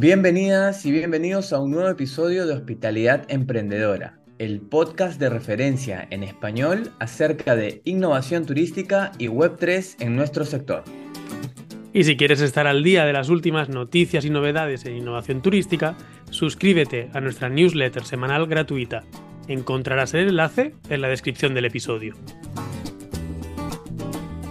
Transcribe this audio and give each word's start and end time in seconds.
Bienvenidas 0.00 0.86
y 0.86 0.92
bienvenidos 0.92 1.52
a 1.52 1.58
un 1.58 1.72
nuevo 1.72 1.88
episodio 1.88 2.46
de 2.46 2.54
Hospitalidad 2.54 3.24
Emprendedora, 3.26 4.20
el 4.38 4.60
podcast 4.60 5.18
de 5.18 5.28
referencia 5.28 6.06
en 6.10 6.22
español 6.22 6.92
acerca 7.00 7.56
de 7.56 7.82
innovación 7.82 8.46
turística 8.46 9.10
y 9.18 9.26
Web3 9.26 9.96
en 9.98 10.14
nuestro 10.14 10.44
sector. 10.44 10.84
Y 11.92 12.04
si 12.04 12.16
quieres 12.16 12.40
estar 12.40 12.68
al 12.68 12.84
día 12.84 13.06
de 13.06 13.12
las 13.12 13.28
últimas 13.28 13.70
noticias 13.70 14.24
y 14.24 14.30
novedades 14.30 14.84
en 14.84 14.94
innovación 14.94 15.42
turística, 15.42 15.96
suscríbete 16.30 17.10
a 17.12 17.20
nuestra 17.20 17.48
newsletter 17.48 18.04
semanal 18.04 18.46
gratuita. 18.46 19.02
Encontrarás 19.48 20.14
el 20.14 20.28
enlace 20.28 20.76
en 20.90 21.00
la 21.00 21.08
descripción 21.08 21.54
del 21.54 21.64
episodio. 21.64 22.14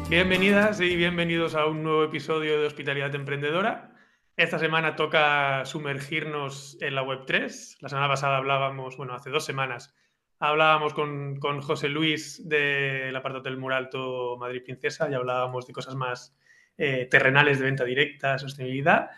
Bienvenidas 0.10 0.82
y 0.82 0.98
bienvenidos 0.98 1.56
a 1.56 1.68
un 1.68 1.84
nuevo 1.84 2.04
episodio 2.04 2.60
de 2.60 2.68
Hospitalidad 2.68 3.16
Emprendedora. 3.16 3.94
Esta 4.38 4.60
semana 4.60 4.96
toca 4.96 5.66
sumergirnos 5.66 6.78
en 6.80 6.94
la 6.94 7.04
Web3. 7.04 7.78
La 7.80 7.90
semana 7.90 8.08
pasada 8.08 8.38
hablábamos, 8.38 8.96
bueno, 8.96 9.16
hace 9.16 9.32
dos 9.32 9.44
semanas, 9.44 9.96
hablábamos 10.38 10.94
con, 10.94 11.42
José 11.62 11.90
Luis 11.90 12.48
del 12.48 13.16
apartado 13.16 13.44
del 13.44 13.58
Muralto 13.58 14.38
Madrid 14.38 14.62
Princesa 14.64 15.10
y 15.10 15.16
hablábamos 15.16 15.66
de 15.66 15.74
cosas 15.74 15.96
más 15.96 16.38
eh, 16.78 17.08
terrenales 17.10 17.58
de 17.58 17.66
venta 17.66 17.84
directa, 17.84 18.38
sostenibilidad. 18.38 19.10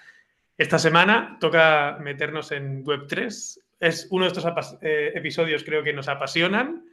Esta 0.57 0.79
semana 0.79 1.35
toca 1.37 1.97
meternos 1.99 2.53
en 2.53 2.85
Web3. 2.85 3.59
Es 3.81 4.07
uno 4.11 4.23
de 4.23 4.31
estos 4.31 4.77
eh, 4.81 5.11
episodios 5.15 5.65
creo 5.65 5.83
que 5.83 5.91
nos 5.91 6.07
apasionan 6.07 6.85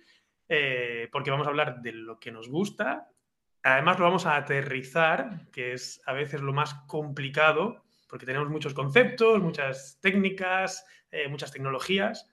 eh, 0.48 1.08
porque 1.12 1.30
vamos 1.30 1.46
a 1.46 1.50
hablar 1.50 1.80
de 1.80 1.92
lo 1.92 2.18
que 2.18 2.32
nos 2.32 2.48
gusta. 2.48 3.08
Además 3.62 4.00
lo 4.00 4.04
vamos 4.06 4.26
a 4.26 4.34
aterrizar, 4.34 5.48
que 5.52 5.74
es 5.74 6.02
a 6.06 6.12
veces 6.12 6.40
lo 6.40 6.52
más 6.52 6.74
complicado 6.88 7.85
porque 8.08 8.26
tenemos 8.26 8.48
muchos 8.48 8.74
conceptos, 8.74 9.42
muchas 9.42 9.98
técnicas, 10.00 10.84
eh, 11.10 11.28
muchas 11.28 11.52
tecnologías, 11.52 12.28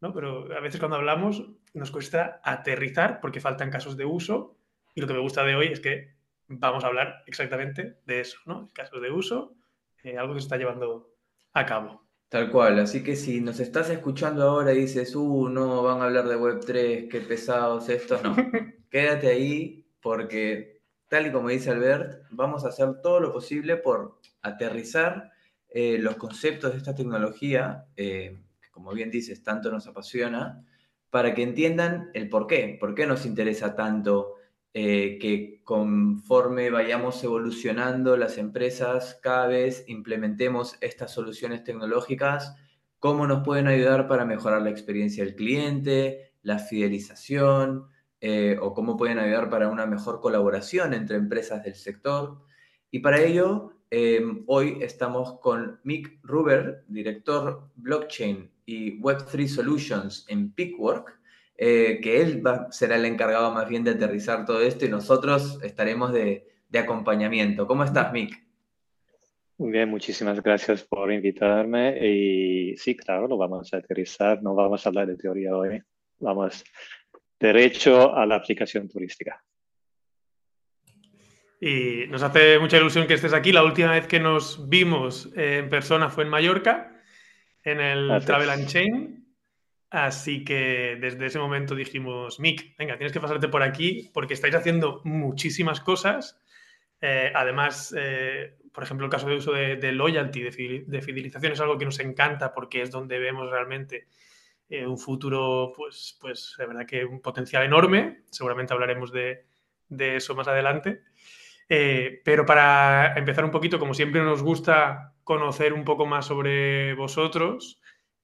¿no? 0.00 0.12
pero 0.12 0.54
a 0.56 0.60
veces 0.60 0.78
cuando 0.78 0.96
hablamos 0.96 1.44
nos 1.74 1.90
cuesta 1.90 2.40
aterrizar 2.42 3.20
porque 3.20 3.40
faltan 3.40 3.70
casos 3.70 3.96
de 3.96 4.04
uso 4.04 4.56
y 4.94 5.00
lo 5.00 5.06
que 5.06 5.14
me 5.14 5.20
gusta 5.20 5.44
de 5.44 5.54
hoy 5.54 5.68
es 5.68 5.80
que 5.80 6.14
vamos 6.48 6.84
a 6.84 6.88
hablar 6.88 7.22
exactamente 7.26 7.98
de 8.04 8.20
eso, 8.20 8.38
¿no? 8.46 8.70
casos 8.72 9.00
de 9.02 9.10
uso, 9.10 9.54
eh, 10.02 10.16
algo 10.16 10.34
que 10.34 10.40
se 10.40 10.46
está 10.46 10.56
llevando 10.56 11.14
a 11.52 11.66
cabo. 11.66 12.08
Tal 12.28 12.50
cual, 12.50 12.78
así 12.78 13.02
que 13.02 13.16
si 13.16 13.40
nos 13.40 13.58
estás 13.58 13.88
escuchando 13.88 14.42
ahora 14.42 14.74
y 14.74 14.80
dices, 14.80 15.16
uh, 15.16 15.48
no, 15.48 15.82
van 15.82 16.02
a 16.02 16.04
hablar 16.04 16.28
de 16.28 16.36
Web3, 16.36 17.08
qué 17.08 17.20
pesados 17.22 17.88
estos, 17.88 18.22
no, 18.22 18.36
quédate 18.90 19.28
ahí 19.28 19.86
porque 20.00 20.77
tal 21.08 21.26
y 21.26 21.32
como 21.32 21.48
dice 21.48 21.70
Albert, 21.70 22.22
vamos 22.30 22.64
a 22.64 22.68
hacer 22.68 23.00
todo 23.02 23.20
lo 23.20 23.32
posible 23.32 23.76
por 23.76 24.18
aterrizar 24.42 25.32
eh, 25.68 25.98
los 25.98 26.16
conceptos 26.16 26.72
de 26.72 26.78
esta 26.78 26.94
tecnología, 26.94 27.86
eh, 27.96 28.38
como 28.70 28.92
bien 28.92 29.10
dices, 29.10 29.42
tanto 29.42 29.70
nos 29.70 29.86
apasiona, 29.86 30.64
para 31.10 31.34
que 31.34 31.42
entiendan 31.42 32.10
el 32.14 32.28
por 32.28 32.46
qué, 32.46 32.76
por 32.78 32.94
qué 32.94 33.06
nos 33.06 33.26
interesa 33.26 33.74
tanto 33.74 34.34
eh, 34.74 35.18
que 35.18 35.62
conforme 35.64 36.70
vayamos 36.70 37.22
evolucionando 37.24 38.16
las 38.16 38.38
empresas, 38.38 39.18
cada 39.22 39.46
vez 39.46 39.84
implementemos 39.88 40.76
estas 40.80 41.12
soluciones 41.12 41.64
tecnológicas, 41.64 42.54
cómo 42.98 43.26
nos 43.26 43.44
pueden 43.44 43.66
ayudar 43.66 44.08
para 44.08 44.24
mejorar 44.24 44.62
la 44.62 44.70
experiencia 44.70 45.24
del 45.24 45.34
cliente, 45.34 46.32
la 46.42 46.58
fidelización, 46.58 47.88
o 48.60 48.74
cómo 48.74 48.96
pueden 48.96 49.18
ayudar 49.18 49.48
para 49.48 49.68
una 49.68 49.86
mejor 49.86 50.20
colaboración 50.20 50.94
entre 50.94 51.16
empresas 51.16 51.62
del 51.62 51.74
sector. 51.74 52.38
Y 52.90 52.98
para 52.98 53.20
ello 53.20 53.78
Em, 53.90 54.44
hoy 54.46 54.78
estamos 54.82 55.38
con 55.40 55.80
Mick 55.82 56.18
Ruber, 56.22 56.84
director 56.88 57.70
blockchain 57.76 58.50
y 58.66 59.00
Web3 59.00 59.46
Solutions 59.46 60.26
en 60.28 60.52
Pickwork, 60.52 61.18
eh, 61.56 61.98
que 62.02 62.20
él 62.20 62.42
será 62.70 62.96
el 62.96 63.06
encargado 63.06 63.50
más 63.50 63.66
bien 63.66 63.84
de 63.84 63.92
aterrizar 63.92 64.44
todo 64.44 64.60
esto 64.60 64.84
y 64.84 64.90
nosotros 64.90 65.58
estaremos 65.62 66.12
de, 66.12 66.46
acompañamiento. 66.78 67.66
¿Cómo 67.66 67.82
estás, 67.82 68.12
Mick? 68.12 68.46
Bien, 69.56 69.88
muchísimas 69.88 70.42
gracias 70.42 70.84
por 70.84 71.10
invitarme. 71.10 71.98
Y 72.06 72.76
sí, 72.76 72.94
claro, 72.94 73.26
lo 73.26 73.38
vamos 73.38 73.72
a 73.72 73.78
aterrizar. 73.78 74.42
No 74.42 74.54
vamos 74.54 74.84
a 74.84 74.90
hablar 74.90 75.06
de 75.06 75.16
teoría 75.16 75.56
hoy. 75.56 75.82
Vamos 76.20 76.62
derecho 77.38 78.14
a 78.14 78.26
la 78.26 78.36
aplicación 78.36 78.88
turística. 78.88 79.42
Y 81.60 82.06
nos 82.08 82.22
hace 82.22 82.58
mucha 82.58 82.76
ilusión 82.76 83.06
que 83.06 83.14
estés 83.14 83.32
aquí. 83.32 83.52
La 83.52 83.64
última 83.64 83.92
vez 83.92 84.06
que 84.06 84.20
nos 84.20 84.68
vimos 84.68 85.30
eh, 85.36 85.58
en 85.58 85.68
persona 85.68 86.08
fue 86.08 86.24
en 86.24 86.30
Mallorca, 86.30 87.02
en 87.64 87.80
el 87.80 88.24
Travel 88.24 88.50
and 88.50 88.66
Chain. 88.68 89.18
Así 89.90 90.44
que 90.44 90.98
desde 91.00 91.26
ese 91.26 91.38
momento 91.38 91.74
dijimos, 91.74 92.38
Mick, 92.38 92.76
venga, 92.76 92.96
tienes 92.96 93.12
que 93.12 93.20
pasarte 93.20 93.48
por 93.48 93.62
aquí 93.62 94.10
porque 94.12 94.34
estáis 94.34 94.54
haciendo 94.54 95.00
muchísimas 95.04 95.80
cosas. 95.80 96.38
Eh, 97.00 97.32
además, 97.34 97.94
eh, 97.96 98.56
por 98.72 98.84
ejemplo, 98.84 99.06
el 99.06 99.10
caso 99.10 99.28
de 99.28 99.36
uso 99.36 99.52
de, 99.52 99.92
loyalty, 99.92 100.42
de, 100.42 101.02
fidelización, 101.02 101.52
es 101.52 101.60
algo 101.60 101.78
que 101.78 101.86
nos 101.86 101.98
encanta 102.00 102.52
porque 102.52 102.82
es 102.82 102.90
donde 102.90 103.18
vemos 103.18 103.50
realmente 103.50 104.06
un 104.70 104.98
futuro, 104.98 105.72
pues, 105.74 106.16
pues, 106.20 106.54
de 106.58 106.66
verdad 106.66 106.86
que 106.86 107.04
un 107.04 107.20
potencial 107.20 107.62
enorme. 107.62 108.22
Seguramente 108.30 108.74
hablaremos 108.74 109.12
de, 109.12 109.46
de 109.88 110.16
eso 110.16 110.34
más 110.34 110.48
adelante. 110.48 111.02
Eh, 111.68 112.22
pero 112.24 112.46
para 112.46 113.14
empezar 113.16 113.44
un 113.44 113.50
poquito, 113.50 113.78
como 113.78 113.92
siempre 113.94 114.22
nos 114.22 114.42
gusta 114.42 115.14
conocer 115.22 115.72
un 115.72 115.84
poco 115.84 116.06
más 116.06 116.26
sobre 116.26 116.94
vosotros, 116.94 117.80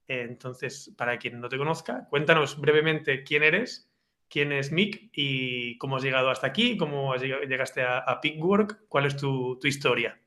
eh, 0.07 0.25
entonces, 0.27 0.93
para 0.97 1.17
quien 1.17 1.39
no 1.39 1.49
te 1.49 1.57
conozca, 1.57 2.07
cuéntanos 2.09 2.59
brevemente 2.59 3.23
quién 3.23 3.43
eres, 3.43 3.91
quién 4.29 4.51
es 4.51 4.71
Mick 4.71 5.09
y 5.13 5.77
cómo 5.77 5.97
has 5.97 6.03
llegado 6.03 6.29
hasta 6.29 6.47
aquí, 6.47 6.75
cómo 6.77 7.15
llegaste 7.15 7.83
a, 7.83 7.99
a 7.99 8.19
Pickwork, 8.19 8.87
cuál 8.87 9.05
es 9.05 9.15
tu, 9.15 9.59
historia. 9.63 10.19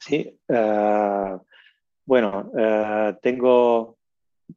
Sí, 0.00 0.38
bueno, 2.06 2.50
tengo 3.20 3.97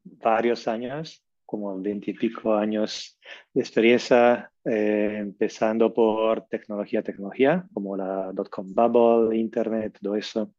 varios 0.03 0.67
años 0.67 1.23
como 1.51 1.77
veintipico 1.81 2.55
años 2.55 3.19
de 3.53 3.59
experiencia, 3.59 4.49
eh, 4.63 5.17
empezando 5.19 5.93
por 5.93 6.47
tecnología, 6.47 7.03
tecnología, 7.03 7.65
como 7.73 7.97
la 7.97 8.31
dot-com 8.31 8.73
bubble, 8.73 9.37
internet, 9.37 9.97
todo 10.01 10.15
eso. 10.15 10.53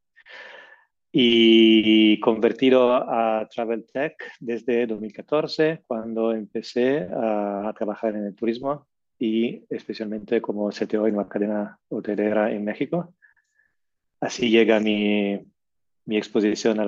Y 1.10 2.20
convertido 2.20 2.92
a 2.92 3.48
Travel 3.48 3.86
Tech 3.90 4.16
desde 4.38 4.86
2014, 4.86 5.82
cuando 5.86 6.32
empecé 6.32 7.08
a, 7.10 7.72
trabajar 7.74 8.14
en 8.14 8.26
el 8.26 8.34
turismo 8.34 8.86
y 9.18 9.64
especialmente 9.70 10.42
como 10.42 10.68
CTO 10.68 11.06
en 11.06 11.14
una 11.14 11.28
cadena 11.28 11.78
hotelera 11.88 12.52
en 12.52 12.64
México. 12.64 13.14
Así 14.20 14.50
llega 14.50 14.78
mi, 14.78 15.40
mi 16.04 16.18
exposición 16.18 16.80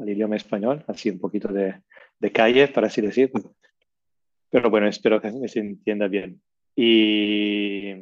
al 0.00 0.08
idioma 0.08 0.36
español, 0.36 0.84
así 0.86 1.10
un 1.10 1.18
poquito 1.18 1.48
de, 1.48 1.82
de 2.18 2.32
calle, 2.32 2.68
para 2.68 2.86
así 2.88 3.00
decir. 3.00 3.30
Pero 4.50 4.70
bueno, 4.70 4.88
espero 4.88 5.20
que 5.20 5.48
se 5.48 5.60
entienda 5.60 6.08
bien. 6.08 6.40
Y 6.74 7.94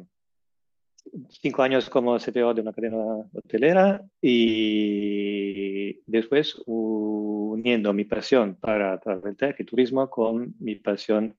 cinco 1.29 1.63
años 1.63 1.89
como 1.89 2.17
CTO 2.17 2.53
de 2.53 2.61
una 2.61 2.73
cadena 2.73 2.97
hotelera 3.33 4.01
y 4.21 5.99
después 6.05 6.61
uniendo 6.65 7.93
mi 7.93 8.05
pasión 8.05 8.55
para 8.55 8.99
travel 8.99 9.35
tech 9.35 9.59
y 9.59 9.63
turismo 9.63 10.09
con 10.09 10.53
mi 10.59 10.75
pasión 10.75 11.35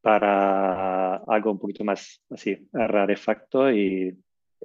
para 0.00 1.16
algo 1.16 1.52
un 1.52 1.58
poquito 1.58 1.84
más 1.84 2.20
así, 2.30 2.68
rarefacto 2.72 3.70
y, 3.70 4.16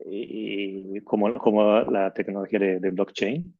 y 0.05 1.01
como, 1.01 1.33
como 1.35 1.81
la 1.81 2.13
tecnología 2.13 2.59
de 2.59 2.91
blockchain 2.91 3.58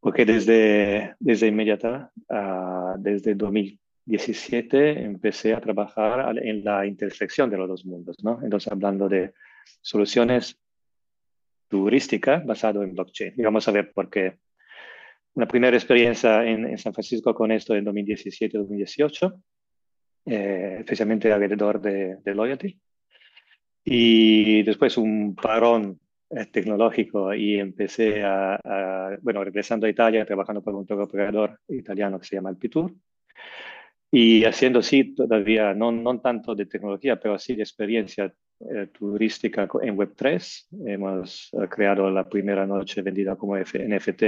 porque 0.00 0.24
desde, 0.24 1.14
desde 1.18 1.46
inmediata, 1.46 2.10
uh, 2.28 2.98
desde 2.98 3.34
2017, 3.34 5.04
empecé 5.04 5.52
a 5.52 5.60
trabajar 5.60 6.38
en 6.38 6.64
la 6.64 6.86
intersección 6.86 7.50
de 7.50 7.58
los 7.58 7.68
dos 7.68 7.84
mundos, 7.84 8.16
¿no? 8.24 8.40
Entonces, 8.42 8.72
hablando 8.72 9.08
de 9.08 9.34
soluciones 9.82 10.58
turísticas 11.68 12.44
basadas 12.44 12.82
en 12.82 12.94
blockchain. 12.94 13.34
Y 13.36 13.42
vamos 13.42 13.68
a 13.68 13.72
ver 13.72 13.92
por 13.92 14.08
qué. 14.08 14.38
Una 15.34 15.46
primera 15.46 15.76
experiencia 15.76 16.44
en, 16.44 16.66
en 16.66 16.78
San 16.78 16.92
Francisco 16.92 17.34
con 17.34 17.52
esto 17.52 17.76
en 17.76 17.84
2017-2018, 17.84 19.42
eh, 20.26 20.76
especialmente 20.80 21.32
alrededor 21.32 21.80
de, 21.80 22.16
de 22.16 22.34
loyalty. 22.34 22.80
Y 23.84 24.62
después 24.64 24.96
un 24.96 25.34
parón 25.34 26.00
tecnológico 26.52 27.34
y 27.34 27.58
empecé 27.58 28.22
a, 28.24 29.18
bueno, 29.22 29.42
regresando 29.42 29.86
a 29.86 29.90
Italia, 29.90 30.24
trabajando 30.24 30.62
para 30.62 30.76
un 30.76 30.86
operador 30.88 31.58
italiano 31.68 32.18
que 32.18 32.26
se 32.26 32.36
llama 32.36 32.50
Alpitur. 32.50 32.92
Y 34.12 34.44
haciendo 34.44 34.82
sí 34.82 35.14
todavía, 35.14 35.72
no, 35.74 35.92
no 35.92 36.20
tanto 36.20 36.54
de 36.54 36.66
tecnología, 36.66 37.18
pero 37.18 37.38
sí 37.38 37.54
de 37.54 37.62
experiencia 37.62 38.32
eh, 38.60 38.88
turística 38.92 39.68
en 39.82 39.96
Web3. 39.96 40.66
Hemos 40.86 41.50
eh, 41.52 41.68
creado 41.68 42.10
la 42.10 42.28
primera 42.28 42.66
noche 42.66 43.02
vendida 43.02 43.36
como 43.36 43.56
NFT, 43.56 44.22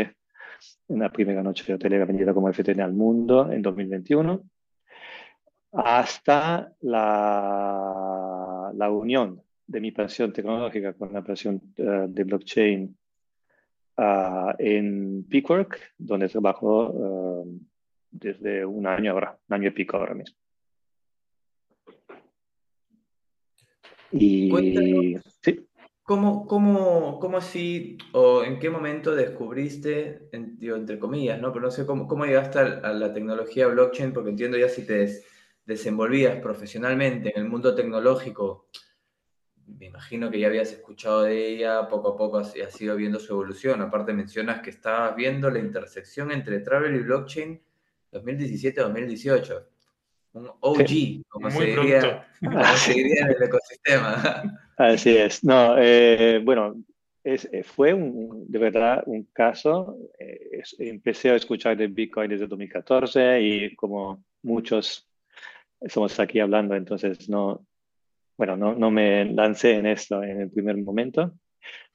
la 0.89 1.11
primera 1.11 1.43
noche 1.43 1.75
hotelera 1.75 2.05
vendida 2.05 2.33
como 2.33 2.49
NFT 2.49 2.69
en 2.71 2.81
el 2.81 2.93
mundo 2.93 3.51
en 3.53 3.61
2021, 3.61 4.43
hasta 5.73 6.73
la, 6.81 8.71
la 8.75 8.91
unión 8.91 9.43
de 9.73 9.81
mi 9.81 9.91
pasión 9.91 10.33
tecnológica 10.33 10.93
con 10.93 11.13
la 11.13 11.23
pasión 11.23 11.61
de 11.77 12.25
blockchain 12.25 12.95
ah, 13.97 14.55
en 14.59 15.25
Peakwork, 15.29 15.95
donde 15.97 16.29
trabajo 16.29 17.47
desde 18.11 18.65
un 18.65 18.87
año 18.87 19.13
ahora, 19.13 19.39
un 19.49 19.55
año 19.55 19.69
y 19.69 19.73
pico 19.73 19.97
ahora 19.97 20.15
mismo. 20.15 20.37
Y 24.13 25.17
sí. 25.41 25.67
¿Cómo, 26.03 26.47
cómo, 26.47 27.19
cómo 27.21 27.39
así, 27.39 27.97
o 28.13 28.43
en 28.43 28.59
qué 28.59 28.69
momento 28.69 29.15
descubriste, 29.15 30.29
entre 30.33 30.99
comillas, 30.99 31.41
¿no? 31.41 31.53
Pero 31.53 31.67
no 31.67 31.71
sé 31.71 31.87
cómo, 31.87 32.07
cómo 32.07 32.27
llegaste 32.27 32.59
a, 32.59 32.93
la 32.93 33.15
tecnología 33.15 33.69
blockchain, 33.69 34.13
porque 34.13 34.31
entiendo 34.31 34.59
ya 34.59 34.69
si 34.69 34.85
te 34.85 35.09
desenvolvías 35.65 36.41
profesionalmente 36.41 37.33
en 37.35 37.45
el 37.45 37.49
mundo 37.49 37.75
tecnológico, 37.75 38.67
me 39.67 39.87
imagino 39.87 40.31
que 40.31 40.41
ya 40.41 40.49
habías 40.49 40.73
escuchado 40.73 41.23
de 41.23 41.49
ella, 41.49 41.89
poco 41.89 42.11
a 42.11 42.17
poco 42.17 42.39
has, 42.39 42.55
has 42.57 42.81
ido 42.81 42.97
viendo 42.97 43.19
su 43.19 43.33
evolución. 43.33 43.81
Aparte 43.83 44.13
mencionas 44.13 44.61
que 44.61 44.71
estabas 44.71 45.17
viendo 45.17 45.51
la 45.51 45.59
intersección 45.59 46.31
entre 46.33 46.61
travel 46.61 46.95
y 46.97 47.01
blockchain 47.01 47.61
2017-2018 48.13 49.67
un 50.35 50.51
OG, 50.61 51.25
como, 51.29 51.51
se 51.51 51.65
diría, 51.65 52.27
en 52.41 53.31
el 53.31 53.43
ecosistema. 53.43 54.61
Así 54.77 55.17
es. 55.17 55.45
No, 55.45 55.77
eh, 55.79 56.41
bueno, 56.43 56.83
es, 57.23 57.49
eh, 57.53 57.63
fue 57.63 57.93
un, 57.93 58.51
de 58.51 58.59
verdad 58.59 59.03
un 59.07 59.25
caso. 59.33 59.97
Eh, 60.19 60.63
empecé 60.79 61.31
a 61.31 61.37
escuchar 61.37 61.77
de 61.77 61.87
Bitcoin 61.87 62.31
desde 62.31 62.47
2014 62.47 63.41
y 63.43 63.77
como 63.77 64.25
muchos 64.43 65.09
somos 65.87 66.19
aquí 66.21 66.41
hablando, 66.41 66.77
entonces 66.77 67.29
no, 67.29 67.67
bueno, 68.37 68.57
no, 68.57 68.75
no 68.75 68.91
me 68.91 69.25
lancé 69.27 69.75
en 69.75 69.87
esto 69.87 70.23
en 70.23 70.41
el 70.43 70.51
primer 70.51 70.77
momento, 70.79 71.35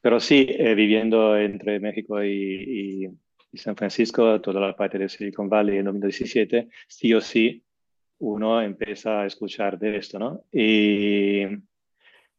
pero 0.02 0.20
sí, 0.20 0.46
viviendo 0.76 1.38
entre 1.38 1.80
México 1.80 2.24
y, 2.24 2.30
y, 2.30 3.10
y, 3.52 3.58
San 3.58 3.76
Francisco, 3.76 4.40
toda 4.42 4.62
la 4.62 4.76
parte 4.76 4.98
de 4.98 5.10
Silicon 5.10 5.50
Valley 5.50 5.78
en 5.78 5.86
2017, 5.86 6.70
sí 6.88 7.14
o 7.14 7.22
sí 7.22 7.64
uno 8.20 8.62
empieza 8.62 9.22
a 9.22 9.26
escuchar 9.26 9.78
de 9.78 9.98
esto, 9.98 10.18
¿no? 10.20 10.44
Y, 10.52 11.44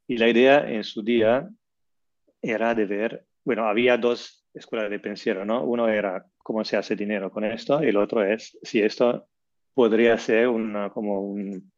y 0.06 0.16
la 0.16 0.28
idea 0.28 0.68
en 0.68 0.84
su 0.84 1.02
día 1.02 1.48
era 2.42 2.74
de 2.74 2.86
ver, 2.86 3.26
bueno, 3.44 3.66
había 3.66 3.96
dos 3.96 4.46
escuelas 4.54 4.90
de 4.90 4.98
pensiero, 4.98 5.44
¿no? 5.44 5.64
Uno 5.64 5.88
era 5.88 6.24
cómo 6.38 6.64
se 6.64 6.76
hace 6.76 6.96
dinero 6.96 7.30
con 7.30 7.44
esto 7.44 7.82
y 7.82 7.88
el 7.88 7.96
otro 7.96 8.24
es 8.24 8.58
si 8.62 8.80
esto 8.80 9.28
podría 9.74 10.18
ser 10.18 10.48
una, 10.48 10.90
como 10.90 11.20
un, 11.20 11.72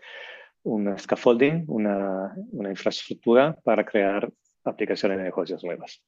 un 0.63 0.99
scaffolding, 0.99 1.65
una, 1.69 2.35
una 2.53 2.71
infraestructura 2.71 3.57
para 3.65 3.85
crear 3.85 4.31
aplicaciones 4.65 5.19
de 5.19 5.25
negocios 5.25 5.65
nuevas. 5.65 6.03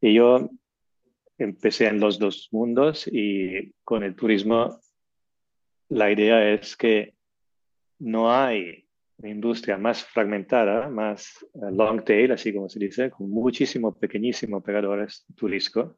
Y 0.00 0.14
yo 0.14 0.50
empecé 1.36 1.86
en 1.86 2.00
los 2.00 2.18
dos 2.18 2.48
mundos 2.50 3.08
y 3.10 3.72
con 3.84 4.02
el 4.02 4.14
turismo 4.16 4.80
la 5.88 6.10
idea 6.10 6.52
es 6.52 6.76
que 6.76 7.14
no 7.98 8.32
hay 8.32 8.88
industria 9.26 9.76
más 9.78 10.04
fragmentada, 10.04 10.88
más 10.88 11.44
eh, 11.54 11.70
long 11.72 12.04
tail, 12.04 12.30
así 12.32 12.54
como 12.54 12.68
se 12.68 12.78
dice, 12.78 13.10
con 13.10 13.28
muchísimos 13.28 13.96
pequeñísimos 13.96 14.60
operadores 14.60 15.24
turísticos, 15.34 15.94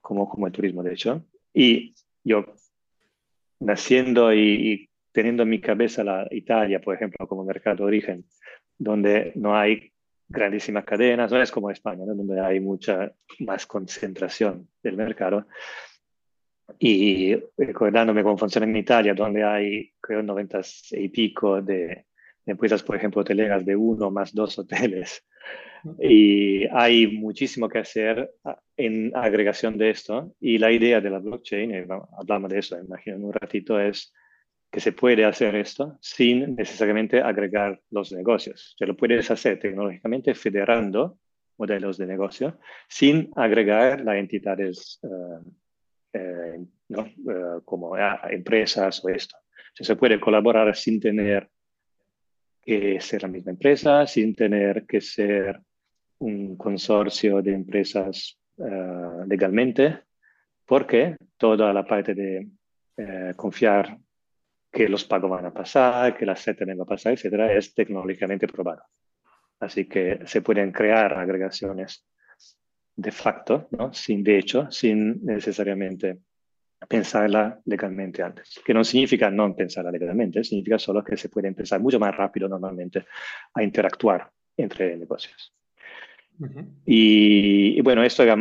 como, 0.00 0.28
como 0.28 0.46
el 0.46 0.52
turismo, 0.52 0.82
de 0.82 0.92
hecho. 0.92 1.24
Y 1.52 1.94
yo, 2.22 2.44
naciendo 3.58 4.32
y, 4.32 4.88
teniendo 5.16 5.44
en 5.44 5.48
mi 5.48 5.62
cabeza 5.62 6.04
la 6.04 6.28
Italia, 6.30 6.78
por 6.78 6.94
ejemplo, 6.94 7.26
como 7.26 7.42
mercado 7.42 7.76
de 7.76 7.84
origen, 7.84 8.26
donde 8.76 9.32
no 9.36 9.56
hay 9.56 9.90
grandísimas 10.28 10.84
cadenas, 10.84 11.32
no 11.32 11.40
es 11.40 11.50
como 11.50 11.70
España, 11.70 12.04
donde 12.04 12.38
hay 12.38 12.60
mucha 12.60 13.10
más 13.38 13.64
concentración 13.64 14.68
del 14.82 14.98
mercado. 14.98 15.46
Y 16.78 17.34
recordándome 17.56 18.22
cómo 18.22 18.36
funciona 18.36 18.66
en 18.66 18.76
Italia, 18.76 19.14
donde 19.14 19.42
hay, 19.42 19.90
creo, 20.02 20.22
90 20.22 20.60
y 20.90 21.08
pico 21.08 21.62
de, 21.62 22.04
empresas, 22.44 22.82
por 22.82 22.96
ejemplo, 22.96 23.22
hoteleras 23.22 23.64
de 23.64 23.74
uno 23.74 24.10
más 24.10 24.34
dos 24.34 24.58
hoteles. 24.58 25.24
Y 25.98 26.66
hay 26.72 27.06
muchísimo 27.06 27.70
que 27.70 27.78
hacer 27.78 28.34
en 28.76 29.16
agregación 29.16 29.78
de 29.78 29.88
esto. 29.88 30.34
Y 30.40 30.58
la 30.58 30.70
idea 30.70 31.00
de 31.00 31.08
la 31.08 31.20
blockchain, 31.20 31.74
eh, 31.74 31.86
hablamos 32.18 32.50
de 32.50 32.58
eso, 32.58 32.78
imagino 32.78 33.16
en 33.16 33.24
un 33.24 33.32
ratito, 33.32 33.80
es 33.80 34.12
que 34.76 34.80
se 34.80 34.92
puede 34.92 35.24
hacer 35.24 35.54
esto 35.56 35.96
sin 36.02 36.54
necesariamente 36.54 37.18
agregar 37.18 37.80
los 37.88 38.12
negocios. 38.12 38.74
Se 38.78 38.84
lo 38.84 38.94
puedes 38.94 39.30
hacer 39.30 39.58
tecnológicamente 39.58 40.34
federando 40.34 41.16
modelos 41.56 41.96
de 41.96 42.06
negocio 42.06 42.58
sin 42.86 43.30
agregar 43.36 44.02
las 44.02 44.16
entidades 44.16 44.98
uh, 45.00 45.40
eh, 46.12 46.62
¿no? 46.90 47.06
Eh, 47.06 47.60
como 47.64 47.94
ah, 47.94 48.20
empresas 48.28 49.02
o 49.02 49.08
esto. 49.08 49.38
se 49.72 49.96
puede 49.96 50.20
colaborar 50.20 50.76
sin 50.76 51.00
tener 51.00 51.48
que 52.60 53.00
ser 53.00 53.22
la 53.22 53.28
misma 53.28 53.52
empresa, 53.52 54.06
sin 54.06 54.34
tener 54.34 54.84
que 54.84 55.00
ser 55.00 55.58
un 56.18 56.54
consorcio 56.58 57.40
de 57.40 57.54
empresas 57.54 58.38
eh, 58.58 59.24
legalmente, 59.26 60.00
porque 60.66 61.16
toda 61.38 61.72
la 61.72 61.86
parte 61.86 62.14
de 62.14 62.46
confiar 63.36 63.98
que 64.76 64.90
los 64.90 65.04
pagos 65.04 65.30
van 65.30 65.46
a 65.46 65.54
pasar, 65.54 66.14
que 66.14 66.26
la 66.26 66.36
settlement 66.36 66.78
va 66.78 66.82
a 66.84 66.94
pasar, 66.94 67.14
etcétera, 67.14 67.50
es 67.50 67.72
tecnológicamente 67.72 68.46
probada. 68.46 68.86
Así 69.58 69.88
que 69.88 70.20
se 70.26 70.42
pueden 70.42 70.70
crear 70.70 71.14
agregaciones 71.14 72.04
de 72.94 73.10
facto, 73.10 73.68
sin 73.92 74.22
de 74.22 74.38
hecho, 74.38 74.70
sin 74.70 75.24
necesariamente 75.24 76.18
pensarla 76.86 77.58
legalmente 77.64 78.22
antes. 78.22 78.60
Que 78.62 78.74
no 78.74 78.84
significa 78.84 79.30
no 79.30 79.56
pensarla 79.56 79.90
legalmente, 79.90 80.44
significa 80.44 80.78
solo 80.78 81.02
que 81.02 81.16
se 81.16 81.30
puede 81.30 81.48
empezar 81.48 81.80
mucho 81.80 81.98
más 81.98 82.14
rápido 82.14 82.46
normalmente 82.46 83.06
a 83.54 83.62
interactuar 83.62 84.30
entre 84.58 84.94
negocios. 84.98 85.54
Y, 86.84 87.80
bueno, 87.82 88.02
esto 88.02 88.22
era 88.22 88.36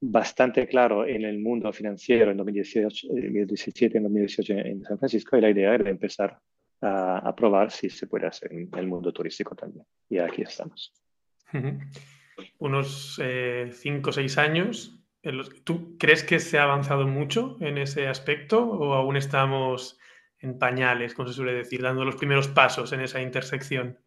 bastante 0.00 0.66
claro 0.66 1.06
en 1.06 1.24
el 1.24 1.38
mundo 1.38 1.72
financiero 1.72 2.30
en 2.30 2.36
2018, 2.36 3.08
2017, 3.08 3.98
en 3.98 4.04
2018 4.04 4.52
en 4.52 4.84
San 4.84 4.98
Francisco 4.98 5.36
y 5.36 5.40
la 5.40 5.50
idea 5.50 5.74
era 5.74 5.88
empezar 5.88 6.38
a, 6.82 7.34
probar 7.36 7.70
si 7.70 7.90
se 7.90 8.06
puede 8.06 8.26
hacer 8.26 8.52
en 8.52 8.68
el 8.76 8.86
mundo 8.86 9.12
turístico 9.12 9.54
también. 9.54 9.84
Y 10.08 10.18
aquí 10.18 10.42
estamos 10.42 10.92
unos 12.58 13.20
5 13.72 14.10
o 14.10 14.12
6 14.12 14.38
años. 14.38 15.00
¿Tú 15.64 15.96
crees 15.98 16.22
que 16.22 16.38
se 16.38 16.58
ha 16.58 16.64
avanzado 16.64 17.06
mucho 17.06 17.56
en 17.60 17.78
ese 17.78 18.06
aspecto 18.06 18.64
o 18.64 18.94
aún 18.94 19.16
estamos 19.16 19.98
en 20.38 20.58
pañales, 20.58 21.14
como 21.14 21.28
se 21.28 21.34
suele 21.34 21.52
decir, 21.52 21.82
dando 21.82 22.04
los 22.04 22.16
primeros 22.16 22.48
pasos 22.48 22.92
en 22.92 23.00
esa 23.00 23.20
intersección? 23.20 23.98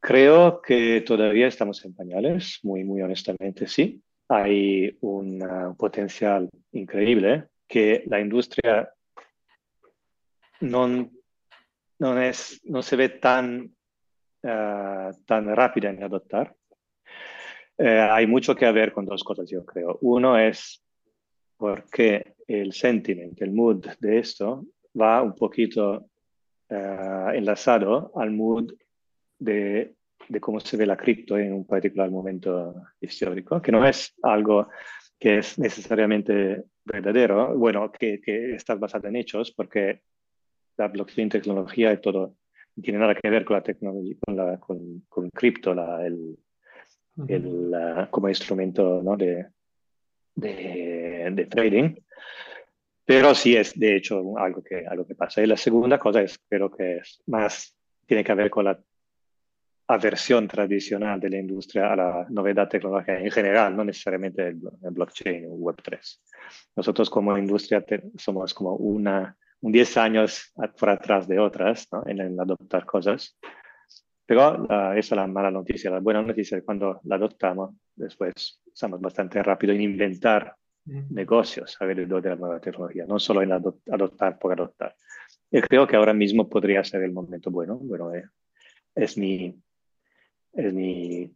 Creo 0.00 0.62
que 0.62 1.00
todavía 1.00 1.48
estamos 1.48 1.84
en 1.84 1.94
pañales, 1.94 2.60
muy, 2.62 2.84
muy 2.84 3.02
honestamente, 3.02 3.66
sí. 3.66 4.00
Hay 4.28 4.96
un 5.00 5.74
potencial 5.76 6.48
increíble 6.72 7.48
que 7.66 8.04
la 8.06 8.20
industria 8.20 8.92
no, 10.60 11.10
no, 11.98 12.20
es, 12.20 12.60
no 12.64 12.82
se 12.82 12.96
ve 12.96 13.08
tan, 13.08 13.74
ah, 14.44 15.10
tan 15.26 15.54
rápida 15.54 15.90
en 15.90 16.02
adoptar. 16.02 16.54
Eh, 17.76 18.08
hay 18.10 18.26
mucho 18.26 18.54
que 18.54 18.70
ver 18.72 18.92
con 18.92 19.04
dos 19.04 19.22
cosas, 19.24 19.48
yo 19.50 19.64
creo. 19.64 19.98
Uno 20.02 20.38
es 20.38 20.82
porque 21.56 22.34
el 22.46 22.72
sentiment, 22.72 23.40
el 23.40 23.52
mood 23.52 23.86
de 23.98 24.18
esto 24.18 24.64
va 25.00 25.22
un 25.22 25.34
poquito 25.34 26.06
eh, 26.68 27.32
enlazado 27.34 28.12
al 28.16 28.30
mood 28.30 28.72
de, 29.38 29.94
de, 30.28 30.40
cómo 30.40 30.60
se 30.60 30.76
ve 30.76 30.86
la 30.86 30.96
cripto 30.96 31.38
en 31.38 31.52
un 31.52 31.66
particular 31.66 32.10
momento 32.10 32.74
histórico, 33.00 33.60
que 33.62 33.72
no 33.72 33.86
es 33.86 34.14
algo 34.22 34.68
que 35.18 35.38
es 35.38 35.58
necesariamente 35.58 36.64
verdadero, 36.84 37.56
bueno, 37.56 37.90
que, 37.92 38.20
que 38.20 38.54
está 38.54 38.74
basado 38.74 39.08
en 39.08 39.16
hechos, 39.16 39.52
porque 39.52 40.02
la 40.76 40.88
blockchain 40.88 41.28
tecnología 41.28 41.92
y 41.92 42.00
todo 42.00 42.36
no 42.76 42.82
tiene 42.82 43.00
nada 43.00 43.14
que 43.14 43.28
ver 43.28 43.44
con 43.44 43.56
la 43.56 43.62
tecnología, 43.62 44.14
con, 44.24 44.36
la, 44.36 44.58
con, 44.58 45.02
con 45.08 45.28
cripto, 45.30 45.74
la, 45.74 46.06
el, 46.06 46.38
el, 47.26 48.08
como 48.10 48.28
instrumento 48.28 49.02
¿no? 49.02 49.16
de, 49.16 49.46
de, 50.36 51.46
trading. 51.50 51.96
Pero 53.04 53.34
sí 53.34 53.56
es, 53.56 53.78
de 53.78 53.96
hecho, 53.96 54.38
algo 54.38 54.62
que, 54.62 54.86
algo 54.86 55.06
que 55.06 55.14
pasa. 55.14 55.42
Y 55.42 55.46
la 55.46 55.56
segunda 55.56 55.98
cosa 55.98 56.22
es, 56.22 56.38
creo 56.48 56.70
que 56.70 56.98
es 56.98 57.22
más, 57.26 57.74
tiene 58.06 58.22
que 58.22 58.34
ver 58.34 58.50
con 58.50 58.66
la 58.66 58.78
aversión 59.88 60.46
tradicional 60.46 61.18
de 61.18 61.30
la 61.30 61.38
industria 61.38 61.92
a 61.92 61.96
la 61.96 62.26
novedad 62.28 62.68
tecnológica 62.68 63.18
en 63.18 63.30
general, 63.30 63.74
no 63.74 63.84
necesariamente 63.84 64.48
el, 64.48 64.60
blockchain 64.90 65.46
o 65.46 65.56
Web3. 65.56 66.20
Nosotros 66.76 67.08
como 67.08 67.36
industria 67.38 67.84
somos 68.16 68.52
como 68.52 68.74
una, 68.74 69.34
un 69.60 69.72
10 69.72 69.96
años 69.96 70.52
por 70.78 70.90
atrás 70.90 71.26
de 71.26 71.38
otras 71.38 71.88
en, 72.06 72.38
adoptar 72.38 72.84
cosas. 72.84 73.38
Pero 74.26 74.64
esa 74.64 74.94
es 74.94 75.10
la 75.10 75.26
mala 75.26 75.50
noticia. 75.50 75.90
La 75.90 76.00
buena 76.00 76.20
noticia 76.20 76.58
es 76.58 76.64
cuando 76.64 77.00
la 77.04 77.16
adoptamos, 77.16 77.74
después 77.96 78.60
estamos 78.66 79.00
bastante 79.00 79.42
rápido 79.42 79.72
en 79.72 79.80
inventar 79.80 80.54
negocios 80.84 81.76
alrededor 81.80 82.20
de 82.20 82.30
la 82.30 82.36
nueva 82.36 82.60
tecnología, 82.60 83.06
no 83.06 83.18
solo 83.18 83.40
en 83.40 83.52
adoptar 83.52 84.38
por 84.38 84.52
adoptar. 84.52 84.94
Y 85.50 85.62
creo 85.62 85.86
que 85.86 85.96
ahora 85.96 86.12
mismo 86.12 86.46
podría 86.46 86.84
ser 86.84 87.02
el 87.04 87.12
momento 87.12 87.50
bueno. 87.50 87.76
Bueno, 87.76 88.14
eh, 88.14 88.24
es 88.94 89.16
mi, 89.16 89.58
es 90.58 90.74
mi, 90.74 91.32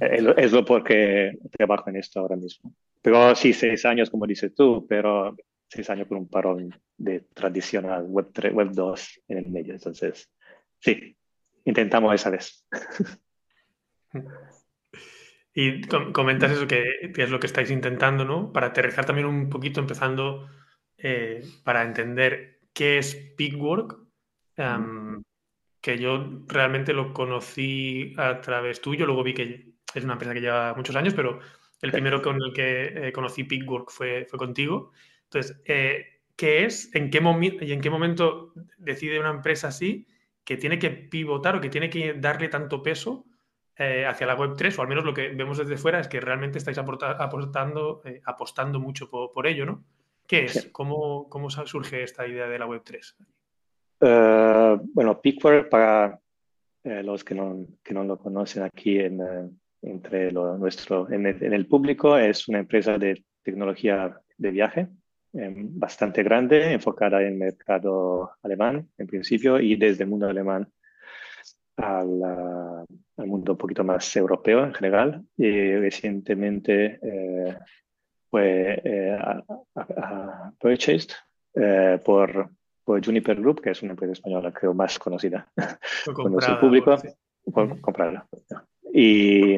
es, 0.00 0.52
lo 0.52 0.64
porque 0.64 1.38
trabajo 1.50 1.90
en 1.90 1.96
esto 1.96 2.20
ahora 2.20 2.36
mismo. 2.36 2.74
Pero 3.02 3.34
sí, 3.34 3.52
seis 3.52 3.84
años, 3.84 4.10
como 4.10 4.26
dices 4.26 4.54
tú, 4.54 4.86
pero 4.88 5.36
seis 5.68 5.88
años 5.90 6.06
con 6.08 6.18
un 6.18 6.28
parón 6.28 6.74
de 6.96 7.20
tradicional 7.34 8.04
Web, 8.04 8.30
3, 8.32 8.52
Web 8.52 8.70
2 8.72 9.22
en 9.28 9.38
el 9.38 9.48
medio. 9.48 9.72
Entonces, 9.74 10.30
sí, 10.78 11.16
intentamos 11.64 12.14
esa 12.14 12.30
vez. 12.30 12.66
Y 15.58 15.80
comentas 16.12 16.52
eso 16.52 16.66
que, 16.66 16.84
es 17.16 17.30
lo 17.30 17.40
que 17.40 17.46
estáis 17.46 17.70
intentando, 17.70 18.26
¿no? 18.26 18.52
Para 18.52 18.66
aterrizar 18.66 19.06
también 19.06 19.26
un 19.26 19.48
poquito, 19.48 19.80
empezando 19.80 20.50
eh, 20.98 21.42
para 21.64 21.82
entender 21.82 22.60
qué 22.74 22.98
es 22.98 23.14
Pigwork, 23.38 23.96
que 25.86 25.98
yo 25.98 26.42
realmente 26.48 26.92
lo 26.92 27.14
conocí 27.14 28.12
a 28.16 28.40
través 28.40 28.80
tuyo, 28.80 29.06
luego 29.06 29.22
vi 29.22 29.34
que 29.34 29.74
es 29.94 30.02
una 30.02 30.14
empresa 30.14 30.34
que 30.34 30.40
lleva 30.40 30.74
muchos 30.74 30.96
años, 30.96 31.14
pero 31.14 31.38
el 31.80 31.92
primero 31.92 32.20
con 32.20 32.42
el 32.42 32.52
que 32.52 33.06
eh, 33.06 33.12
conocí 33.12 33.44
Pigwork 33.44 33.92
fue, 33.92 34.26
fue 34.28 34.36
contigo. 34.36 34.90
Entonces, 35.26 35.62
eh, 35.64 36.22
¿qué 36.34 36.64
es? 36.64 36.92
¿En 36.92 37.08
qué, 37.08 37.20
¿Y 37.60 37.72
en 37.72 37.80
qué 37.80 37.88
momento 37.88 38.52
decide 38.78 39.20
una 39.20 39.30
empresa 39.30 39.68
así 39.68 40.08
que 40.42 40.56
tiene 40.56 40.80
que 40.80 40.90
pivotar 40.90 41.54
o 41.54 41.60
que 41.60 41.68
tiene 41.68 41.88
que 41.88 42.14
darle 42.14 42.48
tanto 42.48 42.82
peso 42.82 43.24
eh, 43.76 44.06
hacia 44.06 44.26
la 44.26 44.36
Web3, 44.36 44.76
o 44.80 44.82
al 44.82 44.88
menos 44.88 45.04
lo 45.04 45.14
que 45.14 45.28
vemos 45.28 45.56
desde 45.56 45.76
fuera 45.76 46.00
es 46.00 46.08
que 46.08 46.18
realmente 46.18 46.58
estáis 46.58 46.78
aportando, 46.78 48.02
eh, 48.04 48.20
apostando 48.24 48.80
mucho 48.80 49.08
por, 49.08 49.46
ello, 49.46 49.64
¿no? 49.66 49.84
¿Qué 50.26 50.46
es? 50.46 50.68
¿Cómo, 50.72 51.28
¿Cómo, 51.28 51.48
surge 51.48 52.02
esta 52.02 52.26
idea 52.26 52.48
de 52.48 52.58
la 52.58 52.66
Web3? 52.66 53.14
Eh, 54.00 54.78
bueno, 54.94 55.20
Pickware, 55.20 55.68
para 55.68 56.18
los 56.84 57.24
que 57.24 57.34
no, 57.34 57.66
que 57.82 57.92
no, 57.92 58.04
lo 58.04 58.16
conocen 58.16 58.62
aquí 58.62 59.00
en, 59.00 59.20
entre 59.82 60.30
lo 60.30 60.56
nuestro, 60.56 61.10
en 61.10 61.26
el, 61.26 61.66
público, 61.66 62.16
es 62.16 62.46
una 62.46 62.60
empresa 62.60 62.96
de 62.96 63.24
tecnología 63.42 64.16
de 64.38 64.50
viaje 64.52 64.88
bastante 65.32 66.22
grande, 66.22 66.72
enfocada 66.72 67.20
en 67.20 67.26
el 67.28 67.34
mercado 67.34 68.30
alemán 68.42 68.88
en 68.96 69.06
principio 69.06 69.60
y 69.60 69.76
desde 69.76 70.04
el 70.04 70.10
mundo 70.10 70.28
alemán 70.28 70.68
al, 71.76 72.86
mundo 73.16 73.52
un 73.52 73.58
poquito 73.58 73.84
más 73.84 74.16
europeo 74.16 74.64
en 74.64 74.74
general. 74.74 75.24
Y 75.36 75.76
recientemente 75.76 76.98
eh, 77.02 77.58
fue 78.30 78.80
eh, 78.84 79.18
purchased 80.58 81.10
eh, 81.54 82.00
por, 82.04 82.50
por, 82.86 83.04
Juniper 83.04 83.40
Group, 83.40 83.60
que 83.60 83.70
es 83.70 83.82
una 83.82 83.92
empresa 83.92 84.12
española 84.12 84.52
creo 84.52 84.72
más 84.72 84.98
conocida 84.98 85.46
con 86.14 86.32
nuestro 86.32 86.60
público, 86.60 86.96
por 87.52 87.80
comprarla. 87.80 88.26
Y, 88.92 89.56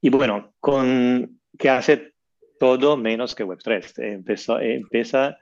y 0.00 0.10
bueno, 0.10 0.52
con, 0.60 1.40
que 1.56 1.70
hace 1.70 2.14
todo 2.58 2.96
menos 2.96 3.34
que 3.34 3.44
Web3. 3.44 4.02
Empezó, 4.02 4.58
empieza 4.60 5.36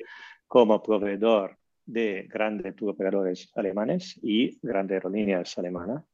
como 0.46 0.82
proveedor 0.82 1.56
de 1.84 2.26
grandes 2.28 2.74
operadores 2.82 3.50
alemanes 3.54 4.18
y 4.22 4.58
grandes 4.62 4.96
aerolíneas 4.96 5.56
alemanas. 5.58 6.04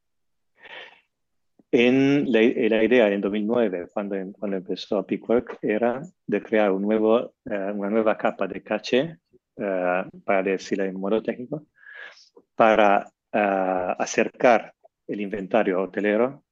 En 1.71 2.33
la, 2.33 2.43
idea 2.43 3.11
en 3.11 3.21
2009, 3.21 3.89
cuando, 3.93 4.17
cuando 4.39 4.57
empezó 4.57 5.05
Pickwork, 5.05 5.59
era 5.61 6.01
de 6.27 6.43
crear 6.43 6.73
un 6.73 6.83
nuevo, 6.83 7.35
eh, 7.45 7.73
una 7.75 7.91
nueva 7.91 8.17
capa 8.17 8.47
de 8.47 8.63
caché, 8.63 9.19
eh, 9.59 10.05
para 10.25 10.43
decirlo 10.43 10.85
en 10.85 10.99
modo 10.99 11.23
técnico, 11.23 11.67
para 12.55 13.07
eh, 13.33 13.95
acercar 13.99 14.73
el 15.07 15.21
inventario 15.21 15.83
hotelero 15.83 16.45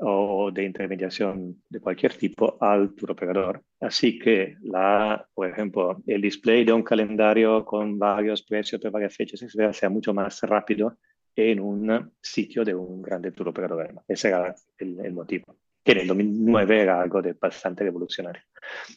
o 0.00 0.50
de 0.52 0.64
intermediación 0.64 1.62
de 1.68 1.80
cualquier 1.80 2.14
tipo 2.14 2.56
al 2.60 2.94
tour 2.94 3.12
operador. 3.12 3.62
Así 3.80 4.18
que, 4.18 4.56
la, 4.62 5.26
por 5.34 5.48
ejemplo, 5.48 6.00
el 6.06 6.20
display 6.20 6.64
de 6.64 6.72
un 6.72 6.82
calendario 6.82 7.64
con 7.64 7.98
varios 7.98 8.42
precios 8.42 8.80
de 8.80 8.90
varias 8.90 9.14
fechas 9.16 9.44
sea 9.72 9.88
mucho 9.90 10.14
más 10.14 10.40
rápido 10.42 10.96
en 11.34 11.60
un 11.60 12.12
sitio 12.20 12.64
de 12.64 12.74
un 12.74 13.02
grande 13.02 13.32
tour 13.32 13.48
operador. 13.48 14.02
Ese 14.06 14.28
era 14.28 14.54
el, 14.78 15.12
motivo. 15.12 15.56
Que 15.84 15.92
en 15.92 15.98
el 15.98 16.06
2009 16.08 16.80
era 16.80 17.00
algo 17.00 17.22
de 17.22 17.32
bastante 17.32 17.84
revolucionario. 17.84 18.42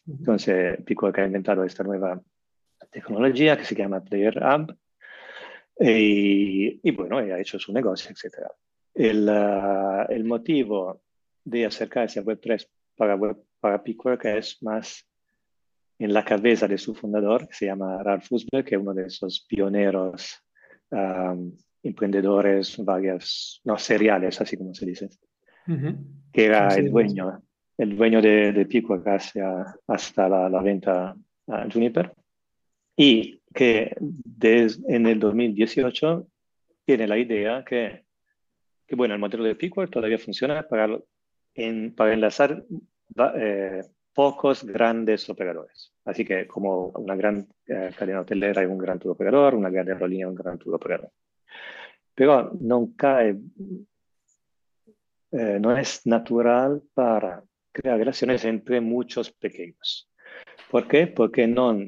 Entonces, 0.07 0.81
Pico 0.83 1.11
ha 1.13 1.25
inventado 1.25 1.63
esta 1.63 1.83
nueva 1.83 2.19
tecnología 2.91 3.57
que 3.57 3.65
se 3.65 3.75
llama 3.75 4.03
Player 4.03 4.37
Hub. 4.37 4.77
Y, 5.79 6.79
y 6.87 6.91
bueno, 6.91 7.17
ha 7.17 7.39
hecho 7.39 7.57
su 7.57 7.73
negocio, 7.73 8.11
etcétera. 8.11 8.51
El, 8.93 9.27
ah, 9.29 10.05
el 10.09 10.25
motivo 10.25 11.01
de 11.43 11.65
acercarse 11.65 12.19
a 12.19 12.23
Web3 12.23 12.67
para, 12.95 13.15
web, 13.15 13.37
para 13.59 13.81
es 14.37 14.61
más 14.61 15.07
en 15.97 16.13
la 16.13 16.25
cabeza 16.25 16.67
de 16.67 16.77
su 16.77 16.93
fundador, 16.93 17.47
que 17.47 17.53
se 17.53 17.65
llama 17.67 18.01
Ralph 18.03 18.31
Usberg, 18.31 18.65
que 18.65 18.75
es 18.75 18.81
uno 18.81 18.93
de 18.93 19.05
esos 19.05 19.45
pioneros 19.47 20.43
emprendedores, 21.83 22.77
varias, 22.83 23.61
no, 23.63 23.77
seriales, 23.77 24.39
así 24.41 24.57
como 24.57 24.73
se 24.73 24.85
dice, 24.85 25.09
que 26.31 26.45
era 26.45 26.67
el 26.75 26.91
dueño, 26.91 27.41
el 27.77 27.95
dueño 27.95 28.21
de, 28.21 28.51
de 28.51 29.03
hacia, 29.05 29.75
hasta 29.87 30.27
la, 30.27 30.49
la, 30.49 30.61
venta 30.61 31.15
a 31.47 31.67
Juniper, 31.71 32.13
y 33.01 33.41
que 33.53 33.95
desde, 33.99 34.95
en 34.95 35.07
el 35.07 35.19
2018 35.19 36.27
tiene 36.85 37.07
la 37.07 37.17
idea 37.17 37.63
que 37.65 38.03
que 38.91 38.97
bueno, 38.97 39.13
el 39.13 39.21
modelo 39.21 39.45
de 39.45 39.55
Pickwork 39.55 39.89
todavía 39.89 40.19
funciona 40.19 40.67
para, 40.67 40.99
para 41.95 42.13
enlazar 42.13 42.61
eh, 43.35 43.83
pocos 44.13 44.65
grandes 44.65 45.29
operadores. 45.29 45.93
Así 46.03 46.25
que 46.25 46.45
como 46.45 46.87
una 46.87 47.15
gran 47.15 47.47
eh, 47.67 47.91
cadena 47.97 48.19
hotelera 48.19 48.59
hay 48.59 48.67
un 48.67 48.77
gran 48.77 48.99
tour 48.99 49.13
operador, 49.13 49.55
una 49.55 49.69
gran 49.69 49.87
aerolínea 49.87 50.27
un 50.27 50.35
gran 50.35 50.59
tour 50.59 50.75
operador. 50.75 51.09
Pero 52.13 52.51
no 52.59 52.91
cae, 52.97 53.37
eh, 55.31 55.57
no 55.61 55.77
es 55.77 56.05
natural 56.05 56.83
para 56.93 57.45
crear 57.71 57.97
relaciones 57.97 58.43
entre 58.43 58.81
muchos 58.81 59.31
pequeños. 59.31 60.09
¿Por 60.69 60.85
qué? 60.89 61.07
Porque 61.07 61.47
no, 61.47 61.79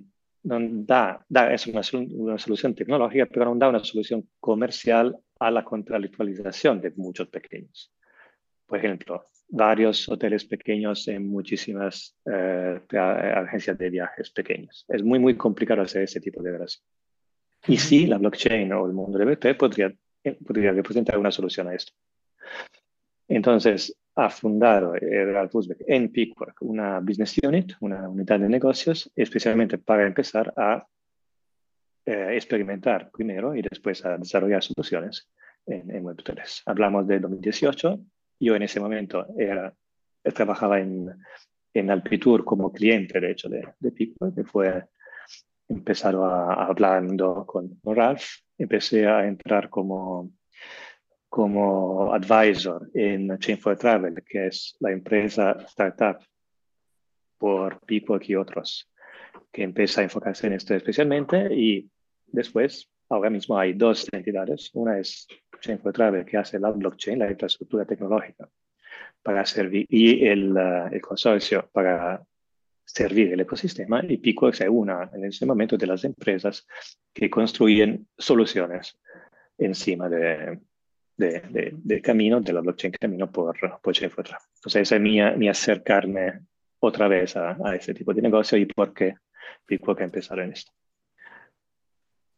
no 0.44 0.60
da, 0.60 1.26
da, 1.28 1.54
es 1.54 1.68
una, 1.68 1.82
una 2.12 2.38
solución 2.38 2.76
tecnológica, 2.76 3.26
pero 3.26 3.46
no 3.46 3.56
da 3.56 3.70
una 3.70 3.84
solución 3.84 4.28
comercial 4.40 5.18
a 5.40 5.52
la 5.52 5.64
contractualización 5.64 6.82
de 6.82 6.92
muchos 6.96 7.28
pequeños. 7.28 7.92
Por 8.66 8.80
ejemplo, 8.80 9.26
varios 9.48 10.10
hoteles 10.10 10.46
pequeños 10.46 11.08
en 11.08 11.28
muchísimas 11.28 12.18
eh, 12.26 12.80
agencias 12.92 13.78
de 13.78 13.90
viajes 13.90 14.32
pequeños. 14.32 14.86
Es 14.88 15.04
muy, 15.04 15.20
muy 15.20 15.36
complicado 15.36 15.82
hacer 15.82 16.04
ese 16.04 16.20
tipo 16.20 16.42
de 16.42 16.52
relación. 16.52 16.86
Y 17.68 17.78
sí, 17.78 18.08
la 18.08 18.18
blockchain 18.18 18.74
o 18.74 18.86
el 18.86 18.94
mundo 18.94 19.18
de 19.18 19.26
BP 19.26 19.58
podría, 19.58 19.94
eh, 20.24 20.38
podría 20.46 20.72
representar 20.72 21.18
una 21.18 21.32
solución 21.32 21.68
a 21.68 21.76
esto. 21.76 21.94
Entonces, 23.28 23.96
ha 24.15 24.29
fundado 24.29 24.93
Ralph 24.93 25.55
Uzbek 25.55 25.84
en 25.88 26.10
Pickwork 26.12 26.62
una 26.62 27.00
business 27.00 27.39
unit, 27.43 27.74
una 27.79 28.08
unidad 28.08 28.39
de 28.39 28.50
negocios, 28.50 29.12
especialmente 29.15 29.77
para 29.77 30.05
empezar 30.05 30.53
a 30.55 30.86
eh, 32.05 32.36
experimentar 32.36 33.10
primero 33.12 33.55
y 33.55 33.62
después 33.62 34.05
a 34.05 34.17
desarrollar 34.17 34.62
soluciones 34.62 35.29
en, 35.65 35.89
en 35.89 36.03
Web3. 36.03 36.63
Hablamos 36.65 37.08
de 37.08 37.20
2018. 37.20 38.00
Yo 38.39 38.55
en 38.55 38.63
ese 38.63 38.79
momento 38.79 39.25
era, 39.38 39.74
trabajaba 40.22 40.79
en, 40.79 41.10
en 41.74 41.89
Alpitur 41.89 42.43
como 42.43 42.72
cliente, 42.72 43.20
de 43.20 43.32
hecho, 43.32 43.50
de, 43.50 43.67
de 43.79 43.91
Pico, 43.91 44.34
que 44.34 44.43
fue 44.43 44.84
empezar 45.70 46.15
a, 46.15 46.65
hablando 46.65 47.46
con 47.46 47.79
Ralph. 47.84 48.24
Empecé 48.58 49.08
a 49.08 49.25
entrar 49.25 49.70
como, 49.70 50.32
como 51.34 52.13
advisor 52.13 52.92
en 52.94 53.40
Chain 53.40 53.58
for 53.58 53.75
Travel, 53.75 54.24
que 54.24 54.46
es 54.46 54.75
la 54.80 54.92
empresa 54.92 55.58
startup 55.66 56.20
por 57.40 57.80
Pico 57.88 58.20
y 58.22 58.36
otros 58.36 58.88
que 59.52 59.63
empieza 59.63 60.02
a 60.02 60.04
enfocarse 60.04 60.46
en 60.46 60.54
esto 60.54 60.75
especialmente 60.75 61.52
y 61.52 61.90
después, 62.28 62.88
ahora 63.10 63.32
mismo 63.32 63.58
hay 63.58 63.74
dos 63.74 64.08
entidades. 64.12 64.70
Una 64.75 65.00
es 65.00 65.25
Chain 65.60 65.80
for 65.80 65.92
Travel, 65.92 66.24
que 66.24 66.38
hace 66.38 66.60
la 66.60 66.70
blockchain, 66.70 67.18
la 67.18 67.32
infraestructura 67.32 67.84
tecnológica 67.84 68.48
para 69.24 69.44
servir, 69.44 69.88
y 69.90 70.28
el, 70.28 70.56
el 70.92 71.02
consorcio 71.02 71.68
para 71.74 72.24
servir 72.86 73.34
el 73.34 73.40
ecosistema, 73.40 74.04
y 74.08 74.18
Picox 74.18 74.62
es 74.62 74.70
una 74.70 75.10
en 75.12 75.25
ese 75.25 75.48
momento 75.48 75.78
de 75.78 75.88
las 75.88 76.04
empresas 76.04 76.68
que 77.12 77.28
construyen 77.28 78.08
soluciones 78.20 79.00
encima 79.58 80.08
de, 80.10 80.60
de, 81.17 81.74
de, 81.75 82.01
camino, 82.01 82.41
de 82.41 82.53
la 82.53 82.62
blockchain 82.62 82.93
camino 83.00 83.32
por, 83.32 83.55
por 83.82 83.93
Chain 83.93 84.12
for 84.12 84.24
Travel. 84.24 84.46
Entonces, 84.55 84.82
esa 84.82 84.96
es 84.96 85.01
mi, 85.01 85.20
mi 85.38 85.48
acercarme 85.48 86.41
otra 86.79 87.08
vez 87.08 87.36
a, 87.36 87.58
a, 87.63 87.75
este 87.75 87.93
tipo 87.93 88.13
de 88.13 88.22
negocio 88.22 88.58
y 88.58 88.65
por 88.65 88.93
qué 88.93 89.15
Picox 89.65 90.01
empezar 90.01 90.39
en 90.39 90.51
esto. 90.51 90.72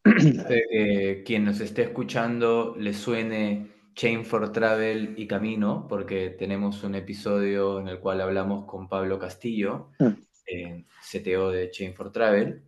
que 0.03 1.23
quien 1.25 1.45
nos 1.45 1.59
esté 1.61 1.83
escuchando 1.83 2.75
le 2.77 2.93
suene 2.93 3.71
Chain 3.95 4.25
for 4.25 4.51
Travel 4.51 5.15
y 5.17 5.25
Camino, 5.25 5.87
porque 5.87 6.29
tenemos 6.29 6.83
un 6.83 6.95
episodio 6.95 7.79
en 7.79 7.87
el 7.87 7.99
cual 7.99 8.21
hablamos 8.21 8.65
con 8.65 8.89
Pablo 8.89 9.17
Castillo, 9.17 9.91
mm. 9.99 10.83
CTO 11.01 11.49
de 11.49 11.71
Chain 11.71 11.95
for 11.95 12.11
Travel. 12.11 12.61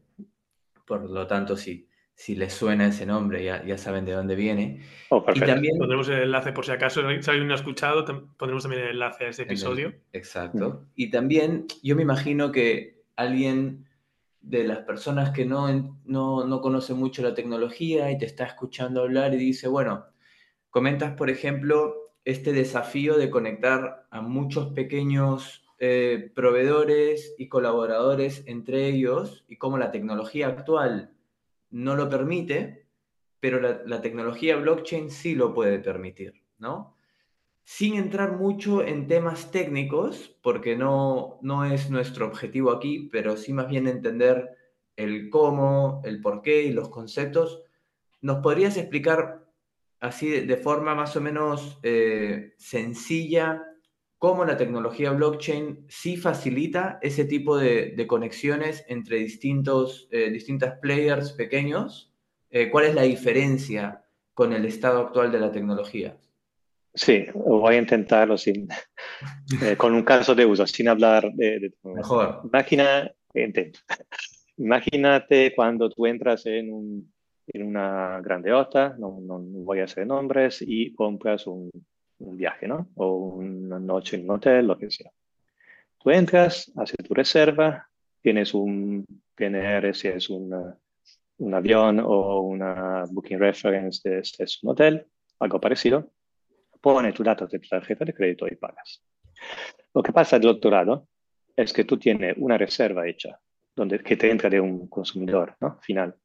Por 0.85 1.09
lo 1.09 1.27
tanto, 1.27 1.57
si, 1.57 1.87
si 2.17 2.35
les 2.35 2.51
suena 2.51 2.87
ese 2.87 3.05
nombre, 3.05 3.43
ya, 3.43 3.63
ya 3.63 3.77
saben 3.77 4.03
de 4.03 4.13
dónde 4.13 4.35
viene. 4.35 4.81
Oh, 5.09 5.23
y 5.35 5.39
también 5.39 5.77
pondremos 5.77 6.09
el 6.09 6.23
enlace 6.23 6.51
por 6.51 6.65
si 6.65 6.71
acaso, 6.71 7.01
si 7.01 7.29
alguien 7.29 7.47
no 7.47 7.53
ha 7.53 7.57
escuchado, 7.57 8.05
pondremos 8.37 8.63
también 8.63 8.81
el 8.81 8.89
enlace 8.89 9.25
a 9.25 9.29
ese 9.29 9.43
episodio. 9.43 9.93
exacto. 10.13 10.69
Mm. 10.69 10.85
Y 10.95 11.09
también 11.11 11.67
yo 11.83 11.95
me 11.95 12.01
imagino 12.01 12.51
que 12.51 13.03
alguien 13.15 13.85
de 14.41 14.63
las 14.63 14.79
personas 14.79 15.29
que 15.29 15.45
no, 15.45 15.99
no, 16.05 16.43
no 16.43 16.59
conocen 16.59 16.97
mucho 16.97 17.21
la 17.21 17.35
tecnología 17.35 18.09
y 18.09 18.17
te 18.17 18.25
está 18.25 18.45
escuchando 18.45 19.01
hablar 19.01 19.35
y 19.35 19.37
dice, 19.37 19.67
bueno, 19.67 20.07
comentas, 20.71 21.13
por 21.13 21.29
ejemplo, 21.29 22.15
este 22.25 22.51
desafío 22.51 23.15
de 23.19 23.29
conectar 23.29 24.07
a 24.09 24.21
muchos 24.21 24.73
pequeños 24.73 25.67
eh, 25.77 26.31
proveedores 26.33 27.35
y 27.37 27.47
colaboradores 27.47 28.43
entre 28.47 28.87
ellos 28.87 29.45
y 29.47 29.57
cómo 29.57 29.77
la 29.77 29.91
tecnología 29.91 30.47
actual 30.47 31.11
no 31.69 31.95
lo 31.95 32.09
permite, 32.09 32.87
pero 33.39 33.59
la, 33.59 34.01
tecnología 34.01 34.55
blockchain 34.55 35.09
sí 35.11 35.35
lo 35.35 35.53
puede 35.53 35.79
permitir, 35.79 36.43
¿no? 36.57 36.95
sin 37.63 37.95
entrar 37.95 38.37
mucho 38.37 38.81
en 38.81 39.07
temas 39.07 39.51
técnicos, 39.51 40.37
porque 40.41 40.77
no, 40.77 41.37
no 41.41 41.65
es 41.65 41.89
nuestro 41.89 42.25
objetivo 42.25 42.71
aquí, 42.71 43.09
pero 43.11 43.35
sí 43.35 43.51
más 43.51 43.67
bien 43.67 43.87
entender 43.87 44.57
el 44.95 45.29
cómo, 45.29 46.01
el 46.05 46.21
por 46.21 46.41
qué 46.41 46.63
y 46.63 46.71
los 46.71 46.87
conceptos. 46.87 47.61
¿Nos 48.21 48.37
podrías 48.37 48.77
explicar 48.77 49.45
así 49.99 50.29
de, 50.29 50.55
forma 50.55 50.95
más 50.95 51.17
o 51.17 51.21
menos 51.21 51.77
eh, 51.83 52.53
sencilla 52.57 53.66
cómo 54.17 54.45
la 54.45 54.57
tecnología 54.57 55.11
blockchain 55.11 55.85
sí 55.87 56.17
facilita 56.17 56.99
ese 57.01 57.25
tipo 57.25 57.57
de, 57.57 58.05
conexiones 58.07 58.85
entre 58.87 59.17
distintos, 59.17 60.07
eh, 60.11 60.29
distintas 60.29 60.79
players 60.79 61.33
pequeños? 61.33 62.13
Eh, 62.49 62.69
¿Cuál 62.69 62.85
es 62.85 62.95
la 62.95 63.03
diferencia 63.03 64.03
con 64.33 64.53
el 64.53 64.65
estado 64.65 65.01
actual 65.01 65.31
de 65.31 65.39
la 65.39 65.51
tecnología? 65.51 66.17
Sí, 66.93 67.25
voy 67.33 67.75
a 67.75 67.79
intentarlo 67.79 68.37
sin, 68.37 68.67
eh, 69.63 69.77
con 69.77 69.93
un 69.93 70.03
caso 70.03 70.33
de 70.33 70.45
uso, 70.45 70.65
sin 70.65 70.87
hablar 70.87 71.31
de, 71.33 71.59
de 71.59 71.73
Mejor. 71.83 72.41
Imagina, 72.43 73.11
intento. 73.33 73.79
Imagínate 74.57 75.53
cuando 75.55 75.89
tú 75.89 76.07
entras 76.07 76.47
en, 76.47 76.73
un, 76.73 77.13
en 77.45 77.63
una 77.63 78.19
grandeota, 78.21 78.95
no, 78.97 79.19
no, 79.21 79.39
voy 79.39 79.79
a 79.79 79.83
hacer 79.83 80.07
nombres, 80.07 80.63
y 80.65 80.95
compras 80.95 81.45
un, 81.45 81.69
un, 82.19 82.37
viaje, 82.37 82.67
¿no? 82.67 82.89
O 82.95 83.17
una 83.37 83.79
noche 83.79 84.17
en 84.17 84.23
un 84.23 84.31
hotel, 84.31 84.67
lo 84.67 84.77
que 84.77 84.89
sea. 84.91 85.11
Tú 85.97 86.11
entras, 86.11 86.71
haces 86.75 86.97
tu 87.05 87.13
reserva, 87.13 87.87
tienes 88.21 88.53
un 88.53 89.05
PNR 89.35 89.93
si 89.93 90.07
es 90.07 90.29
un, 90.29 90.75
un 91.37 91.53
avión 91.53 91.99
o 91.99 92.41
una 92.41 93.03
booking 93.09 93.39
reference 93.39 94.07
de, 94.07 94.17
de 94.17 94.45
un 94.63 94.69
hotel, 94.71 95.05
algo 95.39 95.59
parecido 95.59 96.11
pone 96.81 97.11
tu 97.13 97.23
dato 97.23 97.47
de 97.47 97.59
tarjeta 97.59 98.05
de 98.05 98.13
crédito 98.13 98.47
y 98.47 98.55
pagas. 98.55 99.03
Lo 99.93 100.01
que 100.03 100.13
pasa 100.13 100.39
del 100.39 100.49
otro 100.49 100.71
lado 100.71 101.07
es 101.55 101.73
que 101.73 101.83
tú 101.83 101.97
tienes 101.97 102.35
una 102.37 102.57
reserva 102.57 103.07
hecha 103.07 103.39
donde, 103.75 103.99
que 103.99 104.15
te 104.15 104.29
entra 104.31 104.49
de 104.49 104.59
un 104.59 104.87
consumidor 104.87 105.55
¿no? 105.59 105.79
final, 105.81 106.15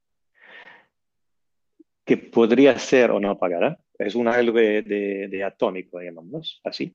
que 2.05 2.17
podría 2.17 2.79
ser 2.79 3.11
o 3.11 3.21
no 3.21 3.39
pagada. 3.39 3.79
Es 4.07 4.15
un 4.15 4.29
algo 4.29 4.59
de, 4.59 4.83
de, 5.29 5.45
atómico, 5.45 5.99
digamos, 5.99 6.61
así. 6.65 6.95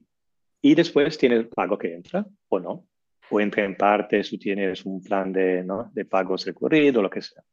Y 0.62 0.76
después 0.76 1.18
tienes 1.18 1.40
el 1.40 1.48
pago 1.48 1.78
que 1.78 1.94
entra 1.94 2.26
o 2.50 2.60
no. 2.60 2.88
O 3.30 3.42
entra 3.42 3.66
en 3.66 3.76
partes, 3.76 4.30
tú 4.30 4.38
tienes 4.38 4.86
un 4.86 5.04
plan 5.04 5.34
de, 5.34 5.64
¿no? 5.64 5.92
de 5.94 6.06
pagos 6.06 6.46
recurrido, 6.46 7.02
lo 7.02 7.10
que 7.10 7.22
sea 7.22 7.44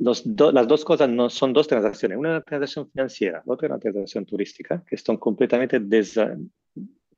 las 0.00 0.66
dos 0.66 0.84
cosas 0.84 1.08
no 1.10 1.28
son 1.28 1.52
dos 1.52 1.68
transacciones, 1.68 2.16
una 2.16 2.40
transacción 2.40 2.90
financiera, 2.90 3.42
otra 3.44 3.68
una 3.68 3.78
transacción 3.78 4.24
turística, 4.24 4.82
que 4.86 4.94
están 4.94 5.18
completamente 5.18 5.78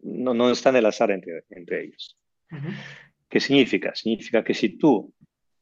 no, 0.03 0.35
no, 0.35 0.51
están 0.51 0.75
enlazadas 0.75 1.15
entre, 1.15 1.45
entre 1.51 1.85
ellos. 1.85 2.19
¿Qué 3.29 3.39
significa? 3.39 3.95
Significa 3.95 4.43
que 4.43 4.53
si 4.53 4.71
tú 4.71 5.13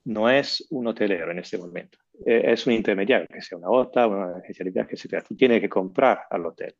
no 0.04 0.30
es 0.30 0.66
un 0.70 0.87
hotelero 0.87 1.30
en 1.30 1.40
este 1.40 1.59
momento, 1.59 1.98
es 2.24 2.66
un 2.66 2.72
intermediario, 2.74 3.26
que 3.28 3.40
sea 3.40 3.59
una 3.59 3.70
OTA, 3.70 4.06
una 4.06 4.37
agencia 4.37 4.64
de 4.64 4.80
etc., 4.80 5.24
tú 5.26 5.37
tienes 5.37 5.61
que 5.61 5.68
comprar 5.68 6.22
al 6.30 6.46
hotel 6.46 6.74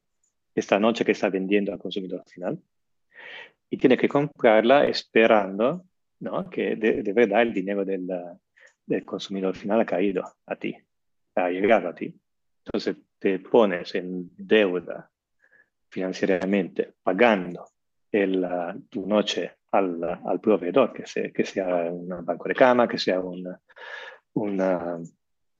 esta 0.55 0.79
noche 0.79 1.05
que 1.05 1.13
está 1.13 1.29
vendiendo 1.31 1.73
al 1.73 1.79
consumidor 1.79 2.25
final 2.27 2.59
y 3.71 3.77
tienes 3.77 3.99
que 3.99 4.09
comprarla 4.09 4.87
esperando 4.87 5.85
¿no? 6.21 6.51
que 6.51 6.77
de, 6.77 7.03
de 7.03 7.13
verdad 7.13 7.43
el 7.43 7.55
dinero 7.55 7.85
del, 7.85 8.09
del 8.85 9.05
consumidor 9.05 9.55
final 9.55 9.81
ha 9.81 9.87
caído 9.87 10.25
a 10.47 10.57
ti, 10.57 10.77
ha 11.37 11.49
llegado 11.51 11.89
a 11.89 11.95
ti. 11.95 12.15
Entonces 12.65 12.97
te 13.19 13.39
pones 13.39 13.95
en 13.95 14.31
deuda 14.37 15.11
financieramente 15.89 16.95
pagando 17.03 17.67
el, 18.11 18.47
tu 18.89 19.07
noche 19.07 19.53
al, 19.73 20.03
al 20.03 20.41
proveedor, 20.41 20.93
que 20.93 21.07
sea, 21.07 21.31
que 21.31 21.45
sea 21.45 21.67
un 21.91 22.09
banco 22.25 22.49
de 22.49 22.55
cama, 22.55 22.89
que 22.89 22.99
sea 22.99 23.21
una, 23.21 23.61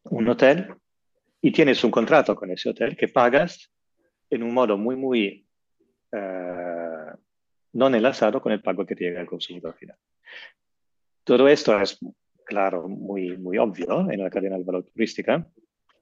un 0.05 0.29
hotel, 0.29 0.75
y 1.43 1.53
tienes 1.53 1.83
un 1.85 1.91
contrato 1.91 2.35
con 2.35 2.51
ese 2.51 2.71
hotel 2.71 2.97
que 2.97 3.09
pagas 3.09 3.71
en 4.29 4.43
un 4.43 4.53
modo 4.53 4.77
muy, 4.77 4.97
muy 4.97 5.47
uh, 6.13 7.17
no 7.73 7.87
enlazado 7.87 8.41
con 8.41 8.53
el 8.53 8.63
pago 8.63 8.85
que 8.85 8.95
llega 8.95 9.21
al 9.21 9.27
consumidor 9.27 9.75
final. 9.75 9.97
Todo 11.25 11.49
esto 11.49 11.81
es 11.81 11.99
claro, 12.45 12.89
muy, 12.89 13.37
muy 13.37 13.59
obvio 13.59 14.11
en 14.11 14.23
la 14.23 14.31
cadena 14.31 14.59
de 14.59 14.65
valor 14.65 14.85
turística, 14.85 15.47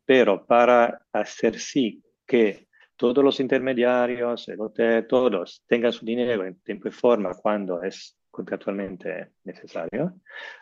pero 0.05 0.47
para 0.47 1.03
hacer 1.13 1.59
sí 1.59 2.03
que 2.27 2.69
todos 2.97 3.23
los 3.23 3.39
intermediarios, 3.39 4.49
el 4.49 4.61
hotel, 4.61 5.07
todos 5.07 5.63
tengan 5.69 5.93
su 5.93 6.05
dinero 6.05 6.45
en 6.45 6.59
tiempo 6.61 6.89
y 6.89 6.91
forma 6.91 7.35
cuando 7.35 7.83
es 7.83 8.19
contractualmente 8.31 9.33
necesario, 9.45 10.15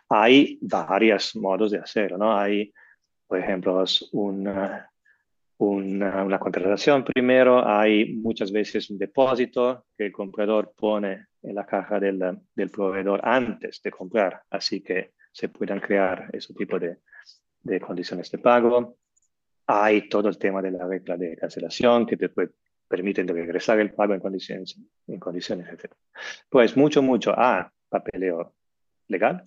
hay 0.08 0.58
varios 0.60 1.36
modos 1.36 1.70
de 1.70 1.78
hacerlo, 1.78 2.18
¿no? 2.18 2.36
Hay, 2.36 2.72
por 3.26 3.38
ejemplo, 3.38 3.84
una, 4.12 4.90
una, 5.58 6.24
una, 6.24 6.38
contratación 6.38 7.04
primero, 7.04 7.66
hay 7.66 8.14
muchas 8.14 8.52
veces 8.52 8.88
un 8.90 8.98
depósito 8.98 9.86
que 9.96 10.06
el 10.06 10.12
comprador 10.12 10.72
pone 10.76 11.26
en 11.42 11.54
la 11.54 11.66
caja 11.66 11.98
del, 11.98 12.22
del 12.54 12.70
proveedor 12.70 13.20
antes 13.22 13.80
de 13.82 13.90
comprar, 13.90 14.42
así 14.50 14.82
que 14.82 15.12
se 15.32 15.48
puedan 15.48 15.80
crear 15.80 16.30
ese 16.32 16.54
tipo 16.54 16.78
de, 16.78 16.98
de 17.62 17.80
condiciones 17.80 18.30
de 18.30 18.38
pago. 18.38 18.96
Hay 19.66 20.08
todo 20.08 20.28
el 20.28 20.38
tema 20.38 20.62
de 20.62 20.70
la 20.70 20.86
regla 20.86 21.16
de 21.16 21.36
cancelación 21.36 22.06
que 22.06 22.16
te 22.16 22.30
permiten 22.88 23.26
regresar 23.26 23.80
el 23.80 23.92
pago 23.92 24.14
en 24.14 24.20
condiciones, 24.20 24.78
en 25.06 25.18
condiciones, 25.18 25.68
etc. 25.68 25.92
Pues 26.48 26.76
mucho, 26.76 27.02
mucho 27.02 27.32
A, 27.36 27.70
papeleo 27.88 28.54
legal. 29.08 29.42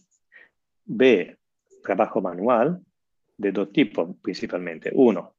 B, 0.86 1.38
trabajo 1.82 2.22
manual 2.22 2.82
de 3.40 3.52
dos 3.52 3.72
tipos 3.72 4.16
principalmente. 4.22 4.92
Uno, 4.94 5.36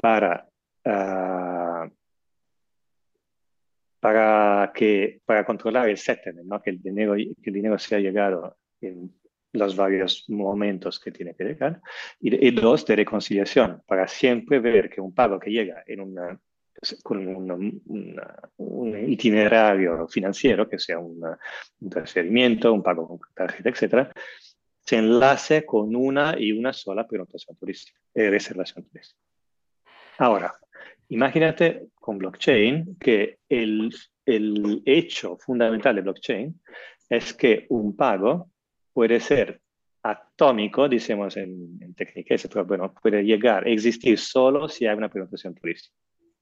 para, 0.00 0.48
uh, 0.84 1.90
para, 4.00 4.72
que, 4.74 5.20
para 5.24 5.44
controlar 5.44 5.88
el 5.88 5.98
settlement, 5.98 6.46
¿no? 6.46 6.62
que, 6.62 6.70
el 6.70 6.80
dinero, 6.80 7.14
que 7.14 7.50
el 7.50 7.52
dinero 7.52 7.78
sea 7.78 7.98
llegado 7.98 8.56
en 8.80 9.12
los 9.52 9.76
varios 9.76 10.24
momentos 10.28 10.98
que 10.98 11.10
tiene 11.10 11.34
que 11.34 11.44
llegar. 11.44 11.80
Y, 12.20 12.50
dos, 12.52 12.86
de 12.86 12.96
reconciliación, 12.96 13.82
para 13.86 14.06
siempre 14.08 14.60
ver 14.60 14.88
que 14.88 15.00
un 15.00 15.12
pago 15.12 15.38
que 15.38 15.50
llega 15.50 15.82
en 15.86 16.00
una, 16.00 16.40
con 17.02 17.26
un 18.56 19.10
itinerario 19.10 20.08
financiero, 20.08 20.68
que 20.68 20.78
sea 20.78 20.98
un 20.98 21.20
transferimiento, 21.90 22.72
un 22.72 22.82
pago 22.82 23.06
con 23.06 23.18
tarjeta, 23.34 23.68
etc., 23.68 24.12
se 24.84 24.96
enlace 24.96 25.64
con 25.64 25.94
una 25.94 26.36
y 26.38 26.52
una 26.52 26.72
sola 26.72 27.06
prenotación 27.06 27.56
turística, 27.56 27.98
eh, 28.14 28.30
reservación 28.30 28.84
turística. 28.84 29.20
Ahora, 30.18 30.54
Imagínate 31.12 31.88
con 31.94 32.16
blockchain 32.16 32.96
que 32.98 33.36
el, 33.46 33.94
el 34.24 34.82
hecho 34.86 35.36
fundamental 35.36 35.94
de 35.94 36.00
blockchain 36.00 36.58
es 37.06 37.34
que 37.34 37.66
un 37.68 37.94
pago 37.94 38.50
puede 38.94 39.20
ser 39.20 39.60
atómico, 40.02 40.88
decimos 40.88 41.36
en, 41.36 41.78
en 41.82 41.94
técnica, 41.94 42.34
pero 42.50 42.64
bueno, 42.64 42.94
puede 42.94 43.22
llegar 43.22 43.66
a 43.66 43.68
existir 43.68 44.18
solo 44.18 44.70
si 44.70 44.86
hay 44.86 44.96
una 44.96 45.10
penetración 45.10 45.54
turística 45.54 45.94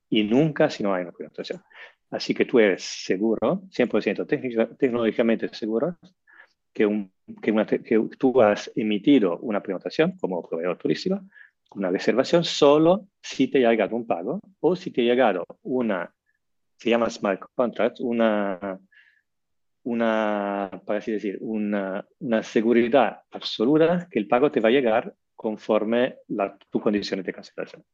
y 0.09 0.23
nunca 0.23 0.71
si 0.71 0.85
no 0.85 0.95
hay 0.95 1.03
una 1.03 1.13
penetración. 1.13 1.61
Así 2.09 2.33
que 2.33 2.45
tú 2.45 2.61
eres 2.61 2.85
seguro, 2.85 3.63
100% 3.71 4.77
tecnológicamente 4.79 5.49
seguro, 5.49 5.99
que, 6.73 6.87
un, 6.87 7.13
que, 7.35 7.53
una, 7.53 7.67
que, 7.67 8.09
tú 8.19 8.41
has 8.41 8.71
emitido 8.75 9.39
una 9.39 9.63
prenotación 9.63 10.17
como 10.19 10.47
proveedor 10.47 10.77
turístico, 10.77 11.21
una 11.73 11.91
reservación, 11.91 12.45
solo 12.45 13.07
si 13.23 13.49
te 13.49 13.65
ha 13.65 13.71
llegado 13.71 13.97
un 13.97 14.07
pago 14.07 14.41
o 14.61 14.77
si 14.77 14.91
te 14.91 15.03
ha 15.03 15.05
llegado 15.05 15.45
una, 15.63 16.13
se 16.77 16.91
llama 16.91 17.11
smart 17.11 17.43
contract, 17.55 18.01
una, 18.01 18.79
una 19.85 20.83
para 20.85 20.99
así 20.99 21.13
decir, 21.13 21.39
una, 21.41 22.07
una 22.19 22.43
seguridad 22.43 23.23
absoluta 23.31 24.09
que 24.11 24.19
el 24.19 24.27
pago 24.27 24.51
te 24.51 24.61
va 24.61 24.69
a 24.69 24.73
llegar 24.73 25.15
conforme 25.37 26.17
la, 26.29 26.57
tu 26.71 26.81
condiciones 26.81 27.25
de 27.25 27.33
cancelación. 27.33 27.85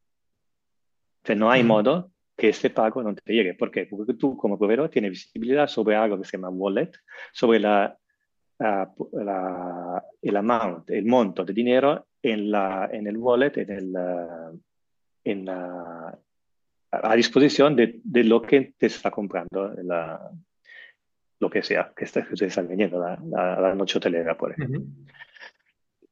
Sea, 1.23 1.37
no 1.37 1.51
hay 1.51 1.63
modo 1.63 2.11
que 2.37 2.49
este 2.49 2.71
pago 2.71 3.03
no 3.03 3.15
te 3.15 3.33
llegue. 3.33 3.55
¿Por 3.55 3.71
qué? 3.71 3.87
Porque 3.87 4.15
tú 4.15 4.37
como 4.37 4.59
proveedor 4.59 4.89
tienes 4.89 5.11
visibilidad 5.11 5.67
sobre 5.67 5.97
algo 5.97 6.19
que 6.19 6.25
se 6.25 6.37
llama 6.37 6.51
wallet, 6.51 6.93
sobre 7.33 7.61
la, 7.61 7.99
la, 8.59 10.05
el 10.23 10.37
amount, 10.37 10.91
el 10.91 11.05
monto 11.05 11.45
de 11.45 11.53
dinero 11.53 12.07
en, 12.23 12.51
la, 12.51 12.89
en 12.93 13.07
el 13.07 13.17
wallet, 13.17 13.53
en 13.57 13.71
el, 13.71 13.95
en 15.25 15.45
la, 15.45 16.19
a 16.91 17.17
disposición 17.17 17.77
de, 17.77 18.01
de, 18.03 18.25
lo 18.25 18.43
que 18.43 18.75
te 18.79 18.87
está 18.87 19.11
comprando, 19.11 19.75
la, 19.83 20.31
lo 21.39 21.51
que 21.51 21.63
sea, 21.63 21.93
que, 21.95 22.05
está, 22.05 22.27
que 22.27 22.35
te 22.35 22.47
está 22.47 22.63
vendiendo 22.63 22.99
la, 22.99 23.19
la, 23.61 23.75
noche 23.75 23.99
hotelera, 23.99 24.37
por 24.37 24.53
ejemplo. 24.53 24.83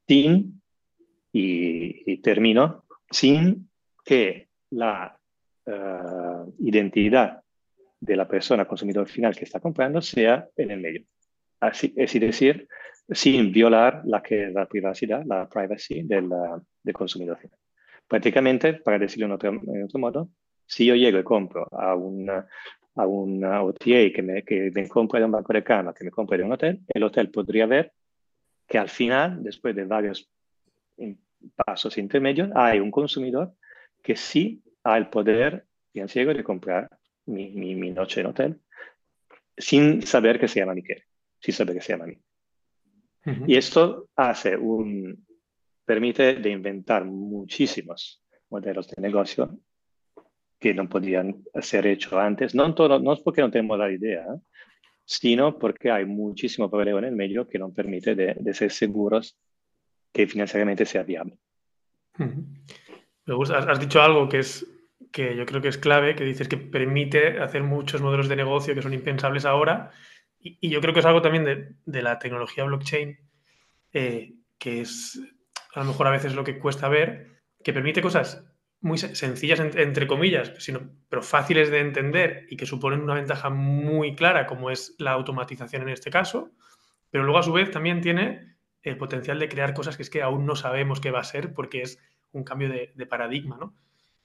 Sin, 0.07 0.61
y, 1.33 2.13
y 2.13 2.19
termino, 2.19 2.85
sin 3.11 3.71
que 4.05 4.49
la 4.71 5.19
uh, 5.67 6.55
identidad 6.59 7.43
de 8.01 8.17
la 8.17 8.29
persona 8.29 8.67
consumidor 8.67 9.09
final 9.09 9.35
que 9.35 9.45
está 9.45 9.61
comprando 9.61 10.03
sea 10.03 10.47
en 10.57 10.71
el 10.71 10.81
medio. 10.81 11.05
Así, 11.61 11.95
es 11.97 12.13
decir, 12.13 12.69
sin 13.09 13.53
violar 13.53 14.03
la, 14.05 14.23
que, 14.23 14.49
la 14.49 14.67
privacidad, 14.67 15.25
la 15.25 15.49
privacy 15.49 16.03
del, 16.03 16.29
del 16.83 16.95
consumidor 16.95 17.39
final. 17.39 17.59
Prácticamente, 18.07 18.75
para 18.75 18.99
decirlo 18.99 19.27
en 19.27 19.33
otro, 19.33 19.51
en 19.51 19.83
otro, 19.85 19.99
modo, 19.99 20.29
si 20.67 20.87
yo 20.87 20.95
llego 20.95 21.19
y 21.19 21.25
compro 21.25 21.67
a 21.73 21.95
una, 21.95 22.47
a 22.95 23.07
una 23.07 23.63
OTA 23.63 24.13
que 24.15 24.23
me, 24.23 24.43
que 24.43 24.71
me 24.75 24.89
compra 24.89 25.21
de 25.21 25.27
un 25.27 25.33
banco 25.33 25.53
de 25.53 25.65
cama, 25.65 25.95
que 25.95 26.05
me 26.05 26.11
compra 26.11 26.37
de 26.37 26.45
un 26.45 26.53
hotel, 26.53 26.81
el 26.89 27.03
hotel 27.03 27.31
podría 27.31 27.67
ver 27.67 27.93
que 28.67 28.79
al 28.79 28.89
final, 28.89 29.43
después 29.43 29.75
de 29.75 29.85
varios 29.85 30.31
pasos 31.55 31.99
intermedios, 31.99 32.51
hay 32.55 32.81
un 32.81 32.91
consumidor 32.91 33.55
que 34.03 34.17
sí 34.17 34.63
ha 34.83 34.97
el 34.97 35.09
poder 35.09 35.67
financiero 35.93 36.35
de 36.35 36.45
comprar 36.45 36.89
mi, 37.27 37.51
mi, 37.51 37.75
mi, 37.75 37.91
noche 37.91 38.21
en 38.21 38.27
hotel 38.27 38.61
sin 39.57 40.03
saber 40.03 40.39
que 40.39 40.49
se 40.49 40.61
llama 40.61 40.75
Miquel, 40.75 41.03
sin 41.45 41.55
saber 41.55 41.75
que 41.75 41.83
se 41.83 41.93
llama 41.93 42.07
mí. 42.07 42.17
Uh 43.27 43.31
-huh. 43.31 43.45
Y 43.47 43.57
esto 43.57 44.09
hace 44.17 44.57
un, 44.57 45.27
permite 45.85 46.37
de 46.37 46.51
inventar 46.51 47.05
muchísimos 47.05 48.23
modelos 48.49 48.89
de 48.89 49.03
negocio 49.03 49.59
que 50.59 50.73
no 50.73 50.89
podían 50.89 51.45
ser 51.61 51.87
hechos 51.87 52.15
antes, 52.15 52.55
no, 52.55 52.75
todo, 52.75 52.99
no 52.99 53.13
es 53.13 53.21
porque 53.21 53.43
no 53.43 53.51
tenemos 53.51 53.79
la 53.79 53.93
idea, 53.93 54.25
sino 55.05 55.59
porque 55.59 55.91
hay 55.91 56.07
muchísimo 56.07 56.71
problema 56.71 57.01
en 57.01 57.05
el 57.05 57.17
medio 57.17 57.47
que 57.47 57.59
nos 57.59 57.75
permite 57.75 58.15
de, 58.15 58.35
de 58.41 58.55
ser 58.55 58.71
seguros 58.71 59.37
que 60.13 60.27
financieramente 60.27 60.87
sea 60.87 61.03
viable. 61.03 61.37
Uh 62.19 62.23
-huh. 62.23 62.45
Me 63.27 63.35
gusta, 63.35 63.59
has 63.59 63.81
dicho 63.81 64.01
algo 64.01 64.29
que 64.31 64.39
es 64.39 64.67
que 65.13 65.37
yo 65.37 65.45
creo 65.45 65.61
que 65.61 65.69
es 65.69 65.79
clave, 65.79 66.17
que 66.17 66.25
dices 66.25 66.49
que 66.49 66.57
permite 66.57 67.39
hacer 67.39 67.63
muchos 67.63 68.01
modelos 68.01 68.29
de 68.29 68.37
negocio 68.37 68.75
que 68.75 68.83
son 68.83 68.95
impensables 68.95 69.45
ahora. 69.45 69.91
Y, 70.45 70.59
y 70.61 70.71
yo 70.71 70.81
creo 70.81 70.95
que 70.95 71.01
es 71.01 71.07
algo 71.07 71.23
también 71.23 71.45
de, 71.45 71.73
de 71.85 72.03
la 72.03 72.21
tecnología 72.21 72.63
blockchain, 72.63 73.19
eh, 73.93 74.35
que 74.59 74.83
es 74.83 75.21
a 75.75 75.81
lo 75.81 75.87
mejor 75.87 76.07
a 76.07 76.11
veces 76.11 76.35
lo 76.35 76.45
que 76.45 76.59
cuesta 76.59 76.89
ver, 76.89 77.41
que 77.65 77.73
permite 77.73 78.03
cosas 78.03 78.45
muy 78.81 78.99
sencillas, 78.99 79.61
entre 79.61 80.07
comillas, 80.07 80.53
sino, 80.59 80.91
pero 81.09 81.23
fáciles 81.23 81.71
de 81.71 81.81
entender 81.81 82.47
y 82.51 82.57
que 82.57 82.67
suponen 82.67 83.01
una 83.01 83.15
ventaja 83.15 83.49
muy 83.49 84.15
clara, 84.15 84.47
como 84.47 84.71
es 84.71 84.95
la 84.99 85.13
automatización 85.13 85.83
en 85.83 85.89
este 85.89 86.11
caso, 86.11 86.51
pero 87.11 87.25
luego 87.25 87.39
a 87.39 87.43
su 87.43 87.53
vez 87.53 87.71
también 87.71 88.03
tiene 88.03 88.57
el 88.83 88.99
potencial 88.99 89.39
de 89.39 89.49
crear 89.49 89.73
cosas 89.73 89.97
que 89.97 90.03
es 90.03 90.11
que 90.11 90.21
aún 90.21 90.45
no 90.45 90.55
sabemos 90.55 91.01
qué 91.01 91.11
va 91.11 91.21
a 91.21 91.25
ser 91.25 91.55
porque 91.55 91.81
es 91.81 91.99
un 92.33 92.45
cambio 92.45 92.69
de, 92.69 92.93
de 92.95 93.07
paradigma, 93.07 93.57
¿no? 93.59 93.75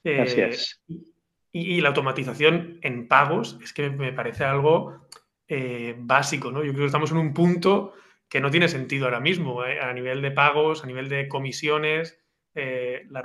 Eh, 0.04 0.20
Así 0.20 0.40
es. 0.42 0.82
Y, 0.88 1.76
y, 1.76 1.80
la 1.80 1.88
automatización 1.88 2.78
en 2.82 3.08
pagos 3.08 3.58
es 3.62 3.72
que 3.72 3.88
me 3.88 4.12
parece 4.12 4.44
algo 4.44 5.06
eh, 5.50 5.96
básico, 5.98 6.52
¿no? 6.52 6.62
Yo 6.62 6.70
creo 6.70 6.84
que 6.84 6.86
estamos 6.86 7.10
en 7.10 7.16
un 7.16 7.34
punto 7.34 7.92
que 8.28 8.40
no 8.40 8.52
tiene 8.52 8.68
sentido 8.68 9.06
ahora 9.06 9.18
mismo, 9.18 9.64
¿eh? 9.64 9.80
a 9.80 9.92
nivel 9.92 10.22
de 10.22 10.30
pagos, 10.30 10.84
a 10.84 10.86
nivel 10.86 11.08
de 11.08 11.26
comisiones. 11.26 12.20
Eh, 12.54 13.04
la 13.10 13.22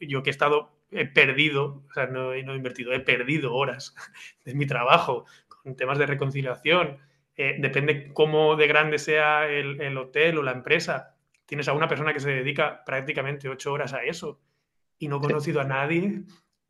yo 0.00 0.22
que 0.22 0.30
he 0.30 0.32
estado, 0.32 0.72
he 0.90 1.06
perdido, 1.06 1.84
o 1.88 1.92
sea, 1.94 2.06
no, 2.06 2.34
no, 2.42 2.52
he 2.52 2.56
invertido, 2.56 2.92
he 2.92 2.98
perdido 2.98 3.54
horas 3.54 3.94
de 4.44 4.54
mi 4.54 4.66
trabajo 4.66 5.26
con 5.46 5.76
temas 5.76 5.98
de 5.98 6.06
reconciliación. 6.06 6.98
Eh, 7.36 7.56
depende 7.60 8.12
cómo 8.12 8.56
de 8.56 8.66
grande 8.66 8.98
sea 8.98 9.48
el, 9.48 9.80
el 9.80 9.96
hotel 9.96 10.38
o 10.38 10.42
la 10.42 10.52
empresa. 10.52 11.14
Tienes 11.46 11.68
a 11.68 11.72
una 11.72 11.86
persona 11.86 12.12
que 12.12 12.20
se 12.20 12.30
dedica 12.30 12.84
prácticamente 12.84 13.48
ocho 13.48 13.72
horas 13.72 13.92
a 13.94 14.02
eso 14.02 14.40
y 14.98 15.06
no 15.06 15.18
he 15.18 15.20
conocido 15.20 15.60
a 15.60 15.64
nadie 15.64 16.24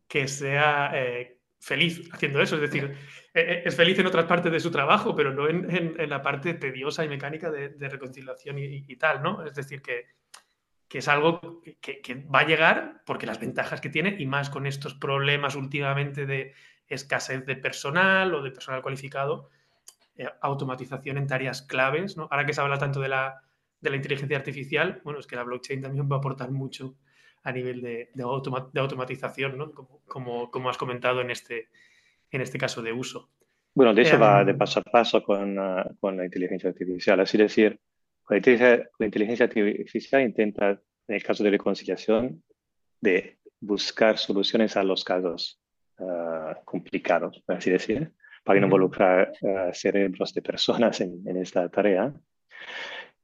que 0.09 0.29
sea 0.29 0.91
eh, 0.95 1.40
feliz 1.61 2.09
haciendo 2.13 2.41
eso. 2.41 2.57
Es 2.57 2.63
decir, 2.63 2.97
eh, 3.35 3.41
eh, 3.41 3.63
es 3.65 3.77
feliz 3.77 3.99
en 3.99 4.07
otras 4.07 4.25
partes 4.25 4.51
de 4.51 4.59
su 4.59 4.71
trabajo, 4.71 5.15
pero 5.15 5.33
no 5.33 5.49
en, 5.49 5.71
en, 5.71 6.01
en 6.01 6.11
la 6.11 6.23
parte 6.23 6.55
tediosa 6.55 7.05
y 7.05 7.09
mecánica 7.09 7.51
de, 7.51 7.69
de 7.69 7.89
reconciliación 7.89 8.59
y, 8.59 8.85
y, 8.89 8.97
tal, 8.97 9.23
¿no? 9.23 9.45
Es 9.45 9.55
decir, 9.55 9.83
que, 9.83 10.07
que 10.89 10.99
es 10.99 11.09
algo 11.09 11.61
que, 11.81 12.01
que, 12.01 12.15
va 12.15 12.41
a 12.41 12.47
llegar 12.47 13.03
porque 13.05 13.27
las 13.27 13.39
ventajas 13.39 13.81
que 13.81 13.91
tiene 13.91 14.17
y 14.19 14.27
más 14.27 14.51
con 14.51 14.67
estos 14.67 14.95
problemas 14.95 15.55
últimamente 15.55 16.27
de 16.27 16.55
escasez 16.89 17.47
de 17.47 17.57
personal 17.57 18.35
o 18.35 18.43
de 18.43 18.51
personal 18.51 18.83
cualificado, 18.83 19.51
eh, 20.17 20.29
automatización 20.41 21.19
en 21.19 21.27
tareas 21.27 21.63
claves, 21.63 22.17
¿no? 22.17 22.27
Ahora 22.31 22.47
que 22.47 22.55
se 22.55 22.61
habla 22.63 22.79
tanto 22.79 23.01
de 23.01 23.09
la, 23.09 23.43
de 23.81 23.91
la 23.91 23.97
inteligencia 23.97 24.39
artificial, 24.39 25.01
bueno, 25.05 25.21
es 25.21 25.27
que 25.27 25.37
la 25.37 25.45
blockchain 25.45 25.83
también 25.83 26.11
va 26.11 26.17
a 26.17 26.19
aportar 26.19 26.51
mucho 26.51 26.97
a 27.43 27.53
nivel 27.53 27.81
de, 27.81 28.11
de, 28.15 28.23
automa 28.23 28.69
de 28.73 28.81
automatización, 28.81 29.57
¿no? 29.57 29.73
como, 29.73 30.03
como, 30.07 30.51
como, 30.51 30.71
has 30.71 30.77
comentado 30.77 31.21
en 31.21 31.31
este, 31.31 31.69
en 32.31 32.41
este 32.41 32.59
caso 32.59 32.83
de 32.83 32.93
uso. 32.93 33.31
Bueno, 33.75 33.95
de 33.95 34.03
eso 34.03 34.17
eh, 34.17 34.19
va 34.19 34.45
de 34.45 34.55
paso 34.55 34.81
a 34.81 34.83
paso 34.83 35.23
con, 35.23 35.59
uh, 35.59 35.97
con 36.01 36.17
la 36.17 36.25
inteligencia 36.25 36.71
artificial. 36.71 37.21
Es 37.21 37.33
decir, 37.33 37.79
la 38.29 38.37
inteligencia, 38.37 38.89
la 38.99 39.07
inteligencia 39.07 39.47
artificial 39.47 40.23
intenta, 40.23 40.71
en 40.71 41.15
el 41.15 41.23
caso 41.23 41.43
de 41.45 41.51
reconciliación, 41.51 42.43
de 43.01 43.39
buscar 43.61 44.19
soluciones 44.19 44.77
a 44.77 44.83
los 44.83 45.05
casos 45.05 45.61
uh, 45.99 46.55
complicados, 46.65 47.43
por 47.47 47.57
así 47.57 47.71
decir, 47.71 48.13
para 48.45 48.61
no 48.61 48.67
involucrar 48.67 49.33
uh, 49.43 49.73
cerebros 49.73 50.35
de 50.35 50.43
personas 50.43 51.01
en, 51.01 51.23
en, 51.27 51.37
esta 51.37 51.69
tarea. 51.69 52.13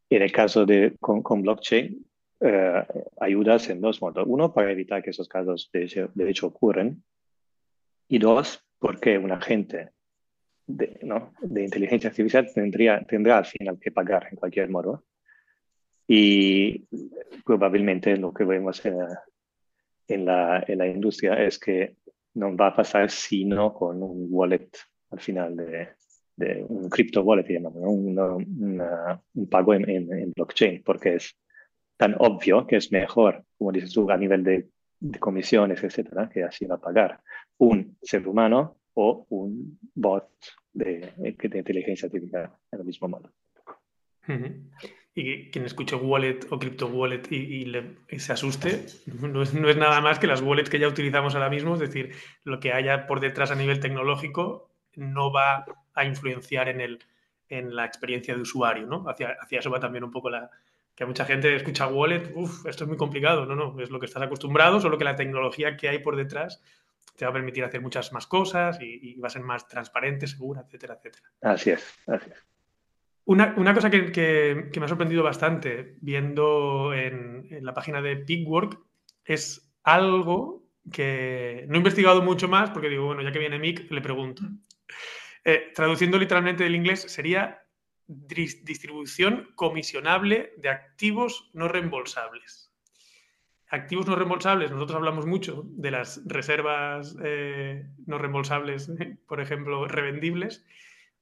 En 0.08 0.22
el 0.22 0.30
caso 0.30 0.64
de 0.64 0.94
con, 1.00 1.22
con 1.22 1.42
blockchain, 1.42 2.06
eh, 2.40 2.84
ayudas 3.20 3.68
en 3.70 3.80
dos 3.80 4.00
modos. 4.02 4.24
Uno, 4.26 4.52
para 4.52 4.70
evitar 4.70 5.02
que 5.02 5.10
esos 5.10 5.28
casos 5.28 5.70
de 5.72 6.10
de 6.14 6.30
hecho 6.30 6.48
ocurren. 6.48 7.02
Y 8.08 8.18
dos, 8.18 8.62
porque 8.78 9.18
un 9.18 9.32
agente 9.32 9.90
de, 10.66 10.98
¿no? 11.02 11.32
de 11.40 11.64
inteligencia 11.64 12.10
artificial 12.10 12.48
tendría, 12.52 13.00
tendrá 13.04 13.38
al 13.38 13.46
final 13.46 13.78
que 13.80 13.90
pagar 13.90 14.28
en 14.30 14.36
cualquier 14.36 14.68
modo. 14.68 15.04
Y 16.08 16.86
probablemente 17.44 18.16
lo 18.16 18.32
que 18.32 18.44
vemos 18.44 18.84
en, 18.84 18.96
en, 20.08 20.24
la, 20.24 20.64
en 20.66 20.78
la 20.78 20.86
industria 20.86 21.34
es 21.34 21.58
que 21.58 21.96
no 22.34 22.56
va 22.56 22.68
a 22.68 22.76
pasar 22.76 23.10
sino 23.10 23.72
con 23.72 24.02
un 24.02 24.28
wallet 24.30 24.70
al 25.10 25.20
final 25.20 25.56
de, 25.56 25.88
de 26.36 26.64
un 26.68 26.88
crypto 26.88 27.22
wallet, 27.22 27.48
llamamos, 27.48 27.82
¿no? 27.82 27.90
una, 27.90 28.34
una, 28.34 29.22
un 29.34 29.48
pago 29.48 29.74
en, 29.74 29.88
en, 29.88 30.12
en, 30.12 30.32
blockchain, 30.32 30.82
porque 30.84 31.14
es 31.16 31.34
tan 31.96 32.14
obvio 32.18 32.66
que 32.66 32.76
es 32.76 32.92
mejor, 32.92 33.44
como 33.58 33.72
dices 33.72 33.92
tú, 33.92 34.10
a 34.10 34.16
nivel 34.16 34.44
de, 34.44 34.68
comisiones, 35.20 35.82
etcétera, 35.82 36.28
que 36.28 36.42
así 36.42 36.64
va 36.64 36.76
a 36.76 36.80
pagar 36.80 37.20
un 37.58 37.96
ser 38.02 38.26
humano 38.26 38.78
o 38.94 39.26
un 39.28 39.78
bot 39.94 40.28
de, 40.72 41.12
de 41.16 41.58
inteligencia 41.58 42.06
artificial 42.06 42.50
en 42.72 42.78
el 42.78 42.84
mismo 42.84 43.08
modo. 43.08 43.30
Y 45.14 45.50
quien 45.50 45.64
escuche 45.64 45.96
wallet 45.96 46.40
o 46.50 46.58
crypto 46.58 46.88
wallet 46.88 47.22
y, 47.30 47.72
se 48.18 48.32
asuste, 48.32 48.86
no 49.06 49.42
es, 49.42 49.54
no 49.54 49.68
es, 49.68 49.76
nada 49.76 50.00
más 50.00 50.18
que 50.18 50.26
las 50.26 50.42
wallets 50.42 50.68
que 50.68 50.78
ya 50.78 50.88
utilizamos 50.88 51.34
ahora 51.34 51.48
mismo, 51.48 51.74
es 51.74 51.80
decir, 51.80 52.14
lo 52.44 52.60
que 52.60 52.72
haya 52.72 53.06
por 53.06 53.20
detrás 53.20 53.50
a 53.50 53.54
nivel 53.54 53.80
tecnológico 53.80 54.70
no 54.94 55.32
va 55.32 55.64
a 55.94 56.04
influenciar 56.04 56.68
en, 56.68 56.80
el, 56.80 56.98
en 57.48 57.74
la 57.74 57.86
experiencia 57.86 58.34
de 58.34 58.42
usuario, 58.42 58.86
¿no? 58.86 59.08
Hacia, 59.08 59.36
hacia 59.40 59.60
eso 59.60 59.70
va 59.70 59.80
también 59.80 60.04
un 60.04 60.10
poco 60.10 60.28
la, 60.28 60.50
que 60.96 61.06
mucha 61.06 61.24
gente 61.24 61.54
escucha 61.54 61.86
wallet, 61.86 62.32
uff, 62.34 62.66
esto 62.66 62.84
es 62.84 62.88
muy 62.88 62.96
complicado. 62.96 63.46
No, 63.46 63.54
no, 63.54 63.80
es 63.80 63.90
lo 63.90 64.00
que 64.00 64.06
estás 64.06 64.22
acostumbrado, 64.22 64.80
solo 64.80 64.98
que 64.98 65.04
la 65.04 65.14
tecnología 65.14 65.76
que 65.76 65.88
hay 65.88 66.00
por 66.00 66.16
detrás 66.16 66.62
te 67.16 67.24
va 67.24 67.30
a 67.30 67.34
permitir 67.34 67.62
hacer 67.64 67.80
muchas 67.80 68.12
más 68.12 68.26
cosas 68.26 68.80
y, 68.80 69.10
y 69.10 69.20
va 69.20 69.28
a 69.28 69.30
ser 69.30 69.42
más 69.42 69.68
transparente, 69.68 70.26
segura, 70.26 70.62
etcétera, 70.62 70.94
etcétera. 70.94 71.30
Así 71.42 71.70
es, 71.70 71.98
así 72.06 72.30
es. 72.30 72.46
Una, 73.26 73.74
cosa 73.74 73.90
que, 73.90 74.70
me 74.76 74.84
ha 74.84 74.88
sorprendido 74.88 75.24
bastante 75.24 75.96
viendo 76.00 76.94
en, 76.94 77.48
la 77.60 77.74
página 77.74 78.00
de 78.00 78.16
Pigwork 78.16 78.78
es 79.24 79.74
algo 79.82 80.64
que 80.92 81.64
no 81.68 81.74
he 81.74 81.78
investigado 81.78 82.22
mucho 82.22 82.46
más 82.46 82.70
porque 82.70 82.88
digo, 82.88 83.06
bueno, 83.06 83.22
ya 83.22 83.32
que 83.32 83.40
viene 83.40 83.58
Mick, 83.58 83.90
le 83.90 84.00
pregunto. 84.00 84.44
Eh, 85.44 85.72
traduciendo 85.74 86.20
literalmente 86.20 86.62
del 86.62 86.76
inglés, 86.76 87.02
sería 87.02 87.65
distribución 88.06 89.48
comisionable 89.54 90.52
de 90.58 90.68
activos 90.68 91.50
no 91.52 91.68
reembolsables. 91.68 92.72
Activos 93.68 94.06
no 94.06 94.14
reembolsables, 94.14 94.70
nosotros 94.70 94.96
hablamos 94.96 95.26
mucho 95.26 95.64
de 95.66 95.90
las 95.90 96.22
reservas 96.24 97.16
eh, 97.22 97.84
no 98.06 98.18
reembolsables, 98.18 98.90
por 99.26 99.40
ejemplo, 99.40 99.88
revendibles, 99.88 100.64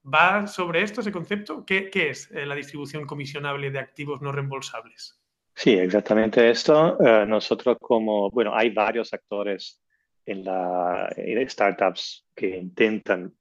¿Va 0.05 0.45
sobre 0.45 0.83
esto 0.83 1.01
ese 1.01 1.11
concepto? 1.11 1.65
¿Qué, 1.65 1.89
es 1.91 2.29
eh, 2.31 2.45
la 2.45 2.53
distribución 2.53 3.07
comisionable 3.07 3.71
de 3.71 3.79
activos 3.79 4.21
no 4.21 4.31
reembolsables? 4.31 5.19
Sí, 5.55 5.73
exactamente 5.73 6.47
esto. 6.47 6.99
Eh, 7.03 7.25
nosotros 7.25 7.77
como, 7.81 8.29
bueno, 8.29 8.55
hay 8.55 8.69
varios 8.69 9.13
actores 9.13 9.81
en 10.23 10.43
las 10.43 11.11
startups 11.51 12.27
que 12.35 12.49
intentan 12.57 13.33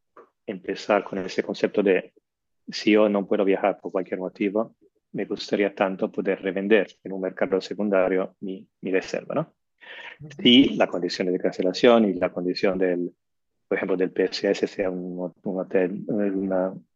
empezar 0.46 1.04
con 1.04 1.18
ese 1.18 1.42
concepto 1.42 1.82
de 1.82 2.14
si 2.68 2.92
yo 2.92 3.08
no 3.08 3.26
puedo 3.26 3.44
viajar 3.44 3.78
por 3.80 3.92
cualquier 3.92 4.20
motivo, 4.20 4.74
me 5.12 5.24
gustaría 5.26 5.74
tanto 5.74 6.10
poder 6.10 6.42
revender 6.42 6.88
en 7.04 7.12
un 7.12 7.20
mercado 7.20 7.60
secundario 7.60 8.34
mi, 8.40 8.66
mi 8.80 8.90
reserva, 8.90 9.34
¿no? 9.34 9.54
Y 10.42 10.76
la 10.76 10.86
condición 10.86 11.30
de 11.32 11.38
cancelación 11.38 12.04
y 12.06 12.14
la 12.14 12.32
condición 12.32 12.78
del, 12.78 13.12
por 13.68 13.76
ejemplo, 13.76 13.96
del 13.96 14.10
PSS 14.10 14.70
sea 14.70 14.90
un, 14.90 15.32
hotel, 15.42 16.04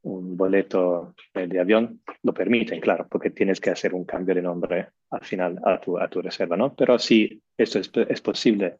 un 0.02 0.36
boleto 0.36 1.14
de 1.34 1.60
avión, 1.60 2.02
lo 2.22 2.32
permiten, 2.32 2.80
claro, 2.80 3.06
porque 3.08 3.30
tienes 3.30 3.60
que 3.60 3.70
hacer 3.70 3.94
un 3.94 4.04
cambio 4.04 4.34
de 4.34 4.42
nombre 4.42 4.88
al 5.10 5.24
final 5.24 5.60
a 5.64 5.80
tu, 5.80 5.98
a 5.98 6.08
tu 6.08 6.22
reserva, 6.22 6.56
¿no? 6.56 6.74
Pero 6.74 6.98
si 6.98 7.42
esto 7.56 7.78
es, 7.78 7.90
es 8.08 8.20
posible 8.20 8.78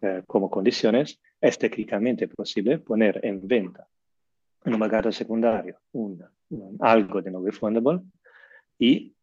eh, 0.00 0.22
como 0.26 0.50
condiciones, 0.50 1.20
es 1.40 1.58
técnicamente 1.58 2.28
posible 2.28 2.78
poner 2.78 3.20
en 3.24 3.46
venta 3.46 3.86
en 4.64 4.74
un 4.74 4.80
mercado 4.80 5.10
secundario 5.10 5.78
un, 5.92 6.22
algo 6.80 7.20
de 7.22 7.30
no 7.30 7.44
refundable 7.44 8.00
y 8.78 9.14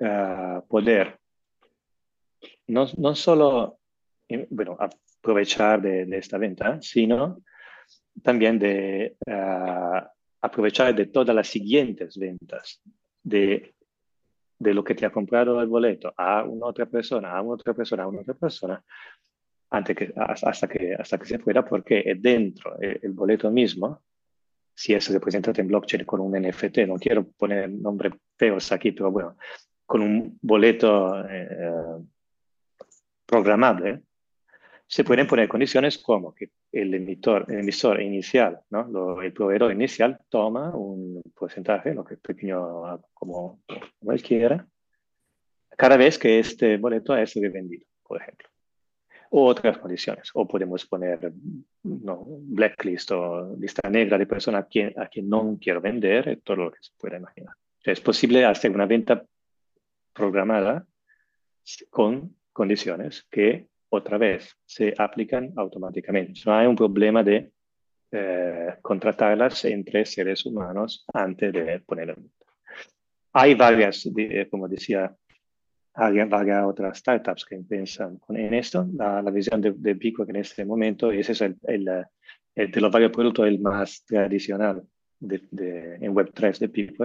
uh, 0.00 0.66
poder 0.66 1.18
no, 2.68 2.86
no 2.96 3.14
solo, 3.14 3.78
eh, 4.28 4.46
bueno, 4.50 4.76
aprovechar 4.78 5.82
de, 5.82 6.06
esta 6.16 6.38
venta, 6.38 6.80
sino 6.80 7.42
también 8.22 8.58
de 8.58 9.16
uh, 9.26 10.06
aprovechar 10.40 10.94
de 10.94 11.06
todas 11.06 11.34
las 11.34 11.48
siguientes 11.48 12.16
ventas 12.18 12.80
de, 13.22 13.74
de, 14.58 14.74
lo 14.74 14.84
que 14.84 14.94
te 14.94 15.06
ha 15.06 15.12
comprado 15.12 15.60
el 15.60 15.68
boleto 15.68 16.12
a 16.16 16.44
una 16.44 16.66
otra 16.66 16.86
persona, 16.86 17.36
a 17.36 17.42
una 17.42 17.54
otra 17.54 17.74
persona, 17.74 18.04
a 18.04 18.08
una 18.08 18.20
otra 18.20 18.34
persona, 18.34 18.82
antes 19.70 19.96
que, 19.96 20.12
hasta, 20.16 20.68
que, 20.68 20.94
hasta 20.94 21.18
que 21.18 21.26
se 21.26 21.38
pueda, 21.38 21.64
porque 21.64 22.14
dentro 22.18 22.78
el, 22.80 23.00
el 23.02 23.12
boleto 23.12 23.50
mismo, 23.50 24.02
si 24.74 24.94
es 24.94 25.08
representado 25.08 25.60
en 25.60 25.68
blockchain 25.68 26.04
con 26.04 26.20
un 26.20 26.32
NFT, 26.32 26.78
no 26.86 26.96
quiero 26.96 27.26
poner 27.26 27.70
nombres 27.70 28.14
feos 28.36 28.72
aquí, 28.72 28.92
pero 28.92 29.10
bueno, 29.10 29.36
con 29.86 30.02
un 30.02 30.38
boleto 30.42 31.24
eh, 31.28 32.00
programable, 33.26 34.02
se 34.86 35.04
pueden 35.04 35.26
poner 35.26 35.48
condiciones 35.48 35.98
como 35.98 36.34
que 36.34 36.50
el 36.72 36.94
emitor, 36.94 37.46
el 37.48 37.60
emisor 37.60 38.00
inicial, 38.00 38.60
¿no? 38.70 39.20
el 39.22 39.32
proveedor 39.32 39.72
inicial 39.72 40.20
toma 40.28 40.70
un 40.74 41.22
porcentaje, 41.34 41.94
lo 41.94 42.04
que 42.04 42.16
pequeño 42.16 43.00
como 43.14 43.62
cualquiera, 43.98 44.66
cada 45.76 45.96
vez 45.96 46.18
que 46.18 46.38
este 46.38 46.76
boleto 46.76 47.16
es 47.16 47.34
revendido, 47.34 47.86
por 48.02 48.20
ejemplo. 48.20 48.53
Otras 49.36 49.78
condiciones. 49.78 50.30
O 50.34 50.46
podemos 50.46 50.86
poner 50.86 51.32
no, 51.82 52.24
blacklist 52.24 53.10
o 53.10 53.56
lista 53.58 53.90
negra 53.90 54.16
de 54.16 54.26
personas 54.26 54.62
a 54.62 54.68
quien, 54.68 54.94
a 54.96 55.08
quien 55.08 55.28
no 55.28 55.58
quiero 55.60 55.80
vender, 55.80 56.40
todo 56.44 56.56
lo 56.58 56.70
que 56.70 56.78
se 56.80 56.92
pueda 56.96 57.16
imaginar. 57.16 57.52
es 57.82 58.00
posible 58.00 58.44
hacer 58.44 58.70
una 58.70 58.86
venta 58.86 59.24
programada 60.12 60.86
con 61.90 62.36
condiciones 62.52 63.26
que 63.28 63.66
otra 63.88 64.18
vez 64.18 64.56
se 64.64 64.94
aplican 64.96 65.52
automáticamente. 65.56 66.40
No 66.46 66.54
hay 66.54 66.68
un 66.68 66.76
problema 66.76 67.24
de 67.24 67.50
eh, 68.12 68.76
contratarlas 68.82 69.64
entre 69.64 70.06
seres 70.06 70.46
humanos 70.46 71.04
antes 71.12 71.52
de 71.52 71.80
ponerlas. 71.80 72.18
Hay 73.32 73.56
varias, 73.56 74.08
como 74.48 74.68
decía, 74.68 75.12
varias 75.94 76.64
otras 76.64 76.98
startups 76.98 77.44
que 77.44 77.56
piensan 77.58 78.20
en 78.28 78.54
esto. 78.54 78.86
La, 78.94 79.22
visión 79.22 79.60
de, 79.60 79.72
de 79.72 79.96
Pico 79.96 80.24
en 80.28 80.36
este 80.36 80.64
momento, 80.64 81.10
ese 81.10 81.32
es 81.32 81.40
el, 81.40 81.56
el, 81.64 81.88
el 82.54 82.70
de 82.70 82.80
los 82.80 82.90
varios 82.90 83.12
productos 83.12 83.46
el 83.46 83.60
más 83.60 84.04
tradicional 84.04 84.82
de, 85.20 85.42
de, 85.50 85.94
en 85.96 86.14
Web3 86.14 86.58
de 86.58 86.68
Pico. 86.68 87.04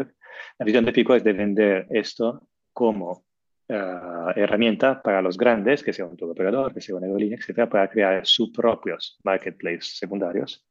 La 0.58 0.66
visión 0.66 0.86
de 0.86 0.94
Pico 0.94 1.16
es 1.16 1.24
de 1.24 1.34
vender 1.34 1.88
esto 1.90 2.48
como 2.74 3.26
uh, 3.70 4.30
herramienta 4.36 5.02
para 5.02 5.22
los 5.22 5.38
grandes, 5.38 5.84
que 5.84 5.94
sea 5.94 6.06
un 6.06 6.18
operador, 6.22 6.74
que 6.74 6.82
sea 6.82 6.96
una 6.96 7.08
aerolínea, 7.08 7.38
etcétera, 7.38 7.70
para 7.70 7.90
crear 7.90 8.26
sus 8.26 8.52
propios 8.52 9.20
marketplaces 9.24 9.98
secundarios 9.98 10.66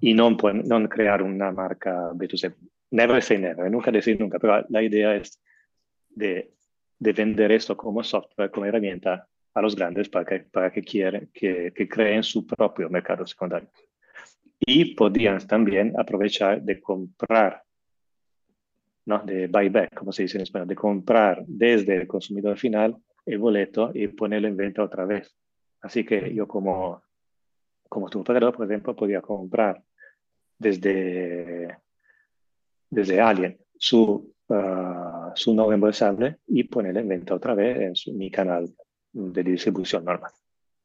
y 0.00 0.14
no, 0.14 0.30
no 0.30 0.88
crear 0.88 1.22
una 1.22 1.50
marca 1.52 2.10
B2C. 2.12 2.54
Never 2.90 3.22
say 3.22 3.38
never, 3.38 3.70
nunca 3.70 3.90
decir 3.90 4.20
nunca, 4.20 4.38
pero 4.38 4.64
la 4.68 4.82
idea 4.82 5.16
es 5.16 5.40
de, 6.10 6.53
de 7.04 7.12
vender 7.12 7.52
esto 7.52 7.76
como 7.76 8.02
software, 8.02 8.50
como 8.50 8.64
herramienta 8.64 9.28
a 9.52 9.60
los 9.60 9.76
grandes 9.76 10.08
para 10.08 10.24
que, 10.24 10.40
para 10.40 10.72
que, 10.72 10.82
quieren, 10.82 11.30
que, 11.34 11.70
que 11.76 11.86
creen 11.86 12.22
su 12.22 12.46
propio 12.46 12.88
mercado 12.88 13.26
secundario. 13.26 13.68
Y 14.58 14.94
podrían 14.94 15.38
también 15.46 15.92
aprovechar 15.98 16.62
de 16.62 16.80
comprar 16.80 17.62
¿no? 19.04 19.18
de 19.18 19.48
buyback, 19.48 19.94
como 19.94 20.12
se 20.12 20.22
dice 20.22 20.38
en 20.38 20.44
español, 20.44 20.68
de 20.68 20.74
comprar 20.74 21.44
desde 21.46 21.94
el 21.94 22.06
consumidor 22.06 22.56
final 22.56 22.96
el 23.26 23.38
boleto 23.38 23.90
y 23.92 24.08
ponerlo 24.08 24.48
en 24.48 24.56
venta 24.56 24.82
otra 24.82 25.04
vez. 25.04 25.30
Así 25.82 26.04
que 26.06 26.34
yo 26.34 26.48
como, 26.48 27.02
como 27.86 28.08
tu 28.08 28.20
operador, 28.20 28.56
por 28.56 28.64
ejemplo, 28.64 28.96
podría 28.96 29.20
comprar 29.20 29.82
desde, 30.58 31.76
desde 32.88 33.20
alguien 33.20 33.58
su, 33.76 34.32
uh, 34.48 35.13
su 35.34 35.54
no 35.54 35.68
reembolsable 35.68 36.38
y 36.46 36.64
ponerlo 36.64 37.00
en 37.00 37.08
venta 37.08 37.34
otra 37.34 37.54
vez 37.54 38.06
en 38.06 38.18
mi 38.18 38.30
canal 38.30 38.74
de 39.12 39.42
distribución 39.42 40.04
normal. 40.04 40.32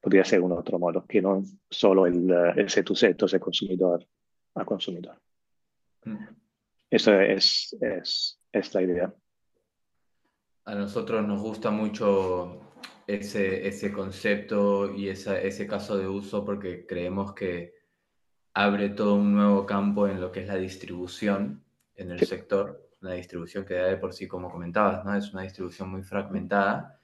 Podría 0.02 0.24
ser 0.24 0.42
un 0.42 0.54
otro 0.54 0.80
modo, 0.80 1.06
que 1.06 1.22
no 1.22 1.44
solo 1.70 2.06
el, 2.06 2.30
el 2.56 2.70
set 2.70 2.86
to 2.86 2.96
set, 2.96 3.22
sea, 3.28 3.40
consumidor 3.40 4.06
a 4.56 4.66
consumidor. 4.66 5.20
Mm. 6.06 6.18
Esa 6.90 7.24
es, 7.26 7.76
es, 7.82 8.40
es 8.52 8.74
la 8.74 8.82
idea. 8.82 9.14
A 10.66 10.76
nosotros 10.76 11.26
nos 11.28 11.42
gusta 11.42 11.72
mucho 11.72 12.62
ese, 13.08 13.68
ese 13.68 13.92
concepto 13.92 14.94
y 14.94 15.10
esa, 15.10 15.40
ese 15.40 15.68
caso 15.68 15.98
de 15.98 16.08
uso 16.08 16.46
porque 16.46 16.86
creemos 16.86 17.34
que 17.34 17.74
abre 18.54 18.90
todo 18.90 19.16
un 19.16 19.34
nuevo 19.34 19.66
campo 19.66 20.08
en 20.08 20.22
lo 20.22 20.32
que 20.32 20.42
es 20.42 20.48
la 20.48 20.58
distribución 20.58 21.64
en 21.96 22.12
el 22.12 22.20
sector, 22.26 22.89
una 23.02 23.14
distribución 23.14 23.66
que 23.66 23.76
de 23.76 23.98
por 23.98 24.14
sí, 24.14 24.28
como 24.28 24.52
comentabas, 24.52 25.06
¿no? 25.06 25.16
es 25.16 25.32
una 25.34 25.44
distribución 25.44 25.90
muy 25.90 26.04
fragmentada, 26.04 27.00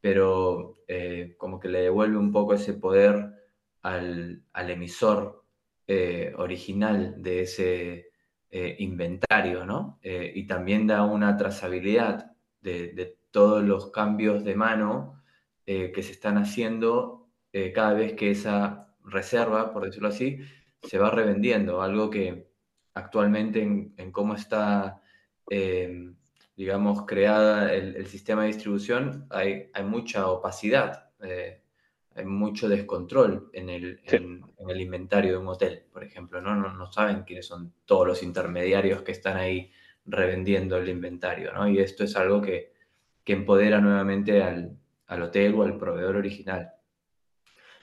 pero 0.00 0.82
eh, 0.88 1.34
como 1.38 1.60
que 1.60 1.68
le 1.68 1.82
devuelve 1.82 2.16
un 2.16 2.32
poco 2.32 2.54
ese 2.54 2.74
poder 2.74 3.34
al, 3.82 4.42
al 4.52 4.70
emisor 4.70 5.44
eh, 5.86 6.32
original 6.36 7.22
de 7.22 7.42
ese, 7.42 8.10
eh, 8.50 8.76
inventario, 8.80 9.64
¿no? 9.64 10.00
Y 10.02 10.46
también 10.46 10.86
da 10.86 11.04
una 11.04 11.36
trazabilidad 11.36 12.32
de, 12.60 13.16
todos 13.30 13.62
los 13.62 13.92
cambios 13.92 14.42
de 14.42 14.56
mano 14.56 15.22
que 15.64 16.02
se 16.02 16.10
están 16.10 16.36
haciendo 16.36 17.28
cada 17.72 17.92
vez 17.92 18.14
que 18.14 18.32
esa 18.32 18.92
reserva, 19.04 19.72
por 19.72 19.84
decirlo 19.84 20.08
así, 20.08 20.40
se 20.82 20.98
va 20.98 21.10
revendiendo, 21.10 21.80
algo 21.80 22.10
que 22.10 22.50
actualmente 22.94 23.62
en, 23.62 24.12
cómo 24.12 24.34
está 24.34 25.00
digamos, 26.60 27.06
creada 27.06 27.72
el, 27.72 28.06
sistema 28.06 28.42
de 28.42 28.48
distribución, 28.48 29.26
hay, 29.30 29.70
hay 29.72 29.82
mucha 29.82 30.28
opacidad, 30.28 31.08
eh, 31.22 31.62
hay 32.14 32.24
mucho 32.26 32.68
descontrol 32.68 33.48
en 33.54 33.70
el, 33.70 34.00
en, 34.04 34.44
el, 34.68 34.80
inventario 34.80 35.32
de 35.32 35.38
un 35.38 35.48
hotel, 35.48 35.86
por 35.90 36.04
ejemplo, 36.04 36.42
¿no? 36.42 36.54
¿no? 36.54 36.74
No, 36.74 36.92
saben 36.92 37.22
quiénes 37.22 37.46
son 37.46 37.72
todos 37.86 38.06
los 38.06 38.22
intermediarios 38.22 39.00
que 39.00 39.12
están 39.12 39.38
ahí 39.38 39.72
revendiendo 40.04 40.76
el 40.76 40.90
inventario, 40.90 41.50
¿no? 41.52 41.66
Y 41.66 41.78
esto 41.78 42.04
es 42.04 42.14
algo 42.14 42.42
que, 42.42 42.74
que 43.24 43.32
empodera 43.32 43.80
nuevamente 43.80 44.42
al, 44.42 44.76
al, 45.06 45.22
hotel 45.22 45.54
o 45.54 45.62
al 45.62 45.78
proveedor 45.78 46.16
original. 46.16 46.72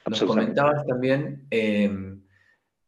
Nos 0.08 0.24
comentabas 0.24 0.86
también, 0.86 1.48
em, 1.50 2.22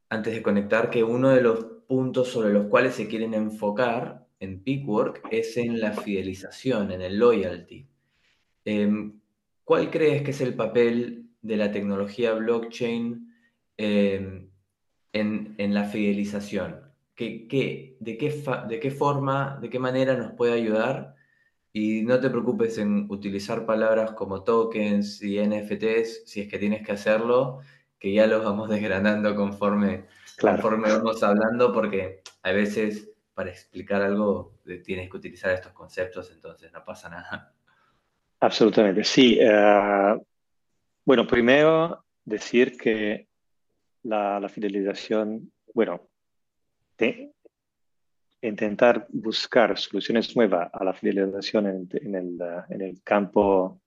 antes 0.10 0.36
de 0.36 0.44
conectar, 0.44 0.92
que 0.92 1.04
uno 1.04 1.30
de 1.30 1.42
los 1.42 1.66
puntos 1.88 2.28
sobre 2.28 2.54
los 2.54 2.68
cuales 2.68 2.94
se 2.94 3.08
quieren 3.08 3.34
enfocar 3.34 4.29
en 4.40 4.64
Peakwork 4.64 5.28
es 5.32 5.58
en 5.58 5.80
la 5.80 5.92
fidelización, 5.92 6.92
en 6.92 7.02
el 7.02 7.18
loyalty. 7.18 7.88
Em, 8.66 9.20
¿Cuál 9.64 9.92
crees 9.92 10.24
que 10.24 10.32
es 10.32 10.42
el 10.42 10.56
papel 10.56 11.30
de 11.42 11.58
la 11.58 11.72
tecnología 11.72 12.34
blockchain 12.34 13.34
em, 13.78 14.50
en, 15.14 15.74
la 15.74 15.84
fidelización? 15.86 16.82
¿Qué, 17.16 17.48
de, 18.00 18.18
qué 18.18 18.44
¿De 18.68 18.80
qué 18.80 18.92
forma, 18.92 19.60
de 19.62 19.70
qué 19.70 19.80
manera 19.80 20.16
nos 20.16 20.32
puede 20.34 20.54
ayudar? 20.54 21.16
Y 21.74 22.02
no 22.04 22.20
te 22.20 22.30
preocupes 22.30 22.78
en 22.78 23.06
utilizar 23.10 23.66
palabras 23.66 24.12
como 24.14 24.44
tokens 24.44 25.22
y 25.22 25.40
NFTs 25.40 26.24
si 26.26 26.42
es 26.42 26.48
que 26.48 26.58
tienes 26.58 26.86
que 26.86 26.94
hacerlo, 26.94 27.60
que 28.00 28.14
ya 28.14 28.26
los 28.28 28.44
vamos 28.44 28.70
desgranando 28.70 29.36
conforme, 29.36 30.06
conforme 30.42 30.92
vamos 30.92 31.22
hablando, 31.22 31.72
porque 31.74 32.22
a 32.42 32.52
veces 32.52 33.09
para 33.40 33.52
explicar 33.52 34.02
algo 34.02 34.60
tienes 34.84 35.10
que 35.10 35.16
utilizar 35.16 35.54
estos 35.54 35.72
conceptos, 35.72 36.30
entonces 36.30 36.74
no 36.74 36.84
pasa 36.84 37.08
nada. 37.08 37.54
Absolutamente, 38.42 39.06
sí. 39.06 39.38
Eh, 39.40 40.18
bueno, 41.06 41.26
primero 41.26 42.04
decir 42.26 42.76
que 42.76 43.30
la, 44.04 44.46
fidelización, 44.50 45.54
bueno, 45.74 46.10
intentar 48.42 49.08
buscar 49.08 49.78
soluciones 49.78 50.36
nuevas 50.36 50.70
a 50.74 50.84
la 50.84 50.94
fidelización 50.94 51.88
en, 51.94 52.16
el, 52.82 53.02
campo 53.06 53.80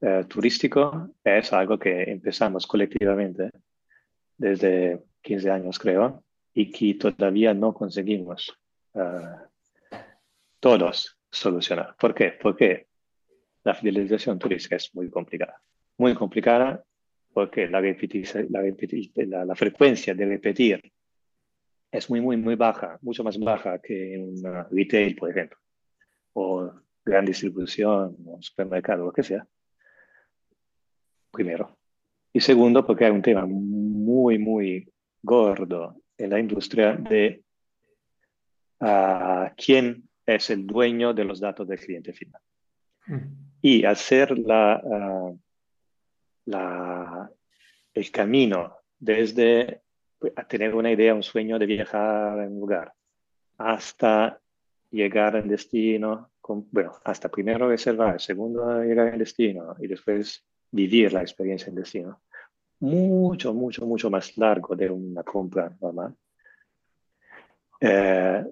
eh, 0.00 0.24
turístico 0.28 1.10
es 1.24 1.52
algo 1.52 1.80
que 1.80 2.04
empezamos 2.04 2.64
colectivamente 2.64 3.50
desde 4.36 5.02
15 5.22 5.50
años, 5.50 5.80
creo, 5.80 6.22
y 6.54 6.70
que 6.70 6.94
todavía 6.94 7.54
no 7.54 7.74
conseguimos 7.74 8.57
todos 10.60 11.18
solucionar. 11.30 11.94
¿Por 11.98 12.14
qué? 12.14 12.32
Porque 12.40 12.88
la 13.64 13.74
fidelización 13.74 14.38
turística 14.38 14.76
es 14.76 14.94
muy 14.94 15.10
complicada. 15.10 15.60
Muy 15.96 16.14
complicada 16.14 16.84
porque 17.32 17.68
la, 17.68 17.80
la, 17.80 19.44
la, 19.44 19.54
frecuencia 19.54 20.14
de 20.14 20.26
repetir 20.26 20.92
es 21.90 22.10
muy, 22.10 22.20
muy, 22.20 22.36
muy 22.36 22.54
baja, 22.54 22.98
mucho 23.02 23.22
más 23.22 23.38
baja 23.38 23.78
que 23.78 24.14
en 24.14 24.22
un 24.24 24.66
retail, 24.70 25.14
por 25.16 25.30
ejemplo, 25.30 25.58
o 26.32 26.72
gran 27.04 27.24
distribución, 27.24 28.16
o 28.26 28.38
supermercado, 28.40 29.06
lo 29.06 29.12
que 29.12 29.22
sea. 29.22 29.46
Primero. 31.30 31.78
Y 32.32 32.40
segundo, 32.40 32.84
porque 32.86 33.04
hay 33.04 33.10
un 33.10 33.22
tema 33.22 33.46
muy, 33.46 34.38
muy 34.38 34.92
gordo 35.22 35.96
en 36.16 36.30
la 36.30 36.40
industria 36.40 36.94
de 36.94 37.42
a 38.80 39.52
quién 39.56 40.08
es 40.24 40.50
el 40.50 40.66
dueño 40.66 41.14
de 41.14 41.24
los 41.24 41.40
datos 41.40 41.66
del 41.66 41.78
cliente 41.78 42.12
final. 42.12 42.40
Y 43.62 43.84
hacer 43.84 44.38
la, 44.38 44.82
la, 46.44 47.30
el 47.94 48.10
camino 48.10 48.76
desde 48.98 49.82
pues, 50.18 50.32
tener 50.48 50.74
una 50.74 50.92
idea, 50.92 51.14
un 51.14 51.22
sueño 51.22 51.58
de 51.58 51.66
viajar 51.66 52.40
en 52.40 52.52
un 52.52 52.60
lugar, 52.60 52.92
hasta 53.56 54.40
llegar 54.90 55.36
al 55.36 55.48
destino, 55.48 56.30
bueno, 56.70 56.92
hasta 57.04 57.28
primero 57.28 57.68
reservar, 57.68 58.20
segundo 58.20 58.82
llegar 58.82 59.08
al 59.08 59.18
destino 59.18 59.76
y 59.78 59.86
después 59.86 60.44
vivir 60.70 61.12
la 61.12 61.22
experiencia 61.22 61.68
en 61.68 61.76
destino. 61.76 62.20
Mucho, 62.80 63.52
mucho, 63.52 63.84
mucho 63.86 64.08
más 64.10 64.36
largo 64.36 64.76
de 64.76 64.88
una 64.88 65.22
compra 65.22 65.74
normal. 65.80 66.14
Eh, 67.80 68.44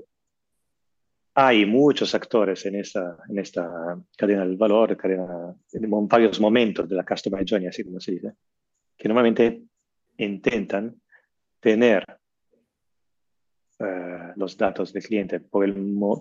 hay 1.39 1.67
muchos 1.67 2.15
actores 2.15 2.65
en 2.65 2.77
esta, 2.77 3.19
en 3.29 3.39
esta 3.39 3.99
cadena 4.17 4.47
del 4.47 4.57
valor, 4.57 4.97
cadena, 4.97 5.55
en 5.71 6.09
varios 6.09 6.41
momentos 6.41 6.89
de 6.89 6.97
la 6.97 7.05
Customer 7.05 7.45
Journey, 7.47 7.69
así 7.69 7.85
como 7.85 8.01
se 8.01 8.13
dice, 8.13 8.33
que 8.97 9.07
normalmente 9.07 9.65
intentan 10.17 10.99
tener 11.61 12.07
eh, 13.79 14.33
los 14.37 14.57
datos 14.57 14.95
del 14.95 15.03
cliente 15.03 15.41
por 15.41 15.67
el, 15.67 15.75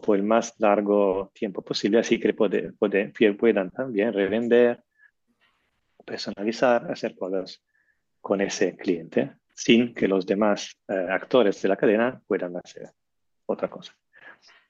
por 0.04 0.18
el 0.18 0.24
más 0.24 0.54
largo 0.60 1.32
tiempo 1.34 1.62
posible, 1.62 2.00
así 2.00 2.20
que 2.20 2.34
puede, 2.34 2.74
puede, 2.74 3.14
puedan 3.36 3.72
también 3.72 4.12
revender, 4.12 4.84
personalizar, 6.06 6.92
hacer 6.92 7.16
cosas 7.16 7.64
con 8.20 8.42
ese 8.42 8.76
cliente 8.76 9.38
sin 9.56 9.94
que 9.94 10.10
los 10.10 10.26
demás 10.26 10.76
eh, 10.90 11.08
actores 11.10 11.62
de 11.62 11.70
la 11.70 11.78
cadena 11.78 12.22
puedan 12.28 12.58
hacer 12.58 12.90
otra 13.46 13.70
cosa. 13.70 13.96